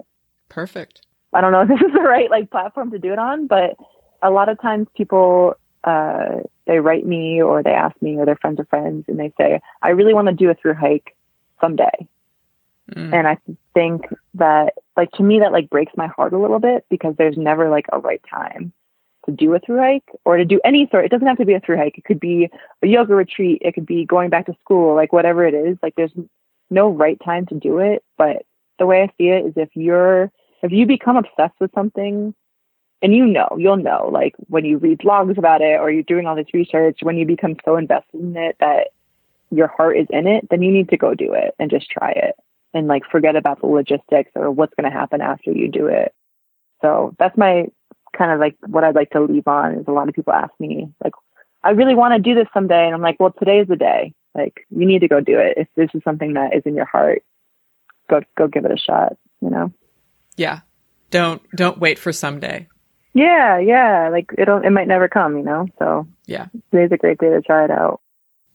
[0.49, 1.01] Perfect.
[1.33, 3.75] I don't know if this is the right like platform to do it on, but
[4.21, 8.35] a lot of times people uh, they write me or they ask me or their
[8.35, 11.15] friends of friends and they say, I really want to do a through hike
[11.61, 12.07] someday.
[12.95, 13.13] Mm.
[13.13, 13.37] And I
[13.73, 14.05] think
[14.35, 17.69] that like to me that like breaks my heart a little bit because there's never
[17.69, 18.71] like a right time
[19.25, 21.05] to do a through hike or to do any sort.
[21.05, 21.97] It doesn't have to be a through hike.
[21.97, 22.49] It could be
[22.81, 23.61] a yoga retreat.
[23.63, 25.77] It could be going back to school, like whatever it is.
[25.83, 26.13] Like there's
[26.69, 28.03] no right time to do it.
[28.17, 28.45] But
[28.79, 30.31] the way I see it is if you're
[30.63, 32.33] if you become obsessed with something
[33.01, 36.25] and you know, you'll know, like when you read blogs about it or you're doing
[36.25, 38.87] all this research, when you become so invested in it that
[39.51, 42.11] your heart is in it, then you need to go do it and just try
[42.11, 42.35] it
[42.73, 46.13] and like forget about the logistics or what's going to happen after you do it.
[46.81, 47.67] So that's my
[48.17, 50.51] kind of like what I'd like to leave on is a lot of people ask
[50.59, 51.13] me like,
[51.63, 52.85] I really want to do this someday.
[52.85, 54.13] And I'm like, well, today is the day.
[54.35, 55.57] Like you need to go do it.
[55.57, 57.23] If this is something that is in your heart,
[58.09, 59.71] go, go give it a shot, you know?
[60.35, 60.61] Yeah.
[61.09, 62.67] Don't don't wait for someday.
[63.13, 64.09] Yeah, yeah.
[64.11, 65.67] Like it'll it might never come, you know.
[65.79, 66.47] So Yeah.
[66.71, 68.01] today's a great day to try it out.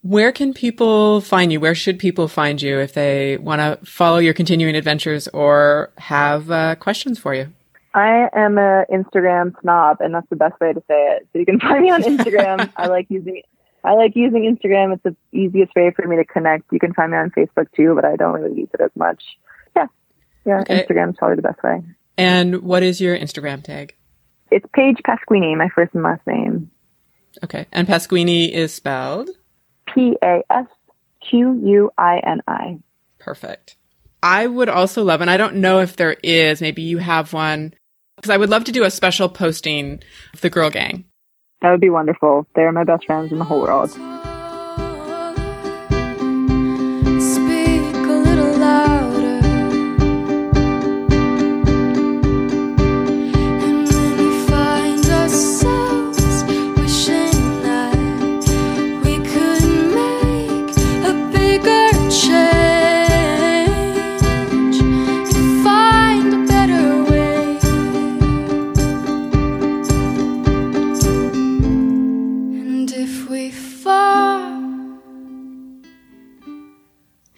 [0.02, 1.60] Where can people find you?
[1.60, 6.50] Where should people find you if they want to follow your continuing adventures or have
[6.50, 7.52] uh, questions for you?
[7.94, 11.28] I am an Instagram snob, and that's the best way to say it.
[11.32, 12.72] So you can find me on Instagram.
[12.76, 13.42] I like using
[13.84, 14.94] I like using Instagram.
[14.94, 16.72] It's the easiest way for me to connect.
[16.72, 19.22] You can find me on Facebook too, but I don't really use it as much.
[19.76, 19.86] Yeah,
[20.44, 20.60] yeah.
[20.60, 20.84] Okay.
[20.84, 21.82] Instagram is probably the best way.
[22.16, 23.94] And what is your Instagram tag?
[24.50, 26.70] It's Paige Pasquini, my first and last name.
[27.42, 27.66] Okay.
[27.72, 29.30] And Pasquini is spelled?
[29.86, 30.66] P A S
[31.28, 32.78] Q U I N I.
[33.18, 33.76] Perfect.
[34.22, 37.74] I would also love, and I don't know if there is, maybe you have one,
[38.16, 40.00] because I would love to do a special posting
[40.32, 41.04] of the Girl Gang.
[41.60, 42.46] That would be wonderful.
[42.54, 43.90] They're my best friends in the whole world.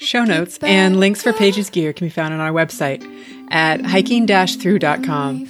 [0.05, 3.03] Show notes and links for Paige's gear can be found on our website
[3.51, 5.47] at hiking-through.com.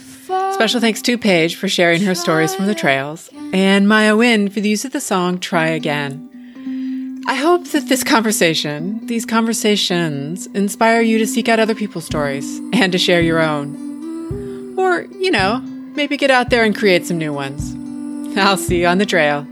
[0.54, 4.60] Special thanks to Paige for sharing her stories from the trails and Maya Wynn for
[4.60, 6.30] the use of the song Try Again.
[7.26, 12.58] I hope that this conversation, these conversations, inspire you to seek out other people's stories
[12.72, 14.78] and to share your own.
[14.78, 15.60] Or, you know,
[15.96, 17.74] maybe get out there and create some new ones.
[18.38, 19.46] I'll see you on the trail.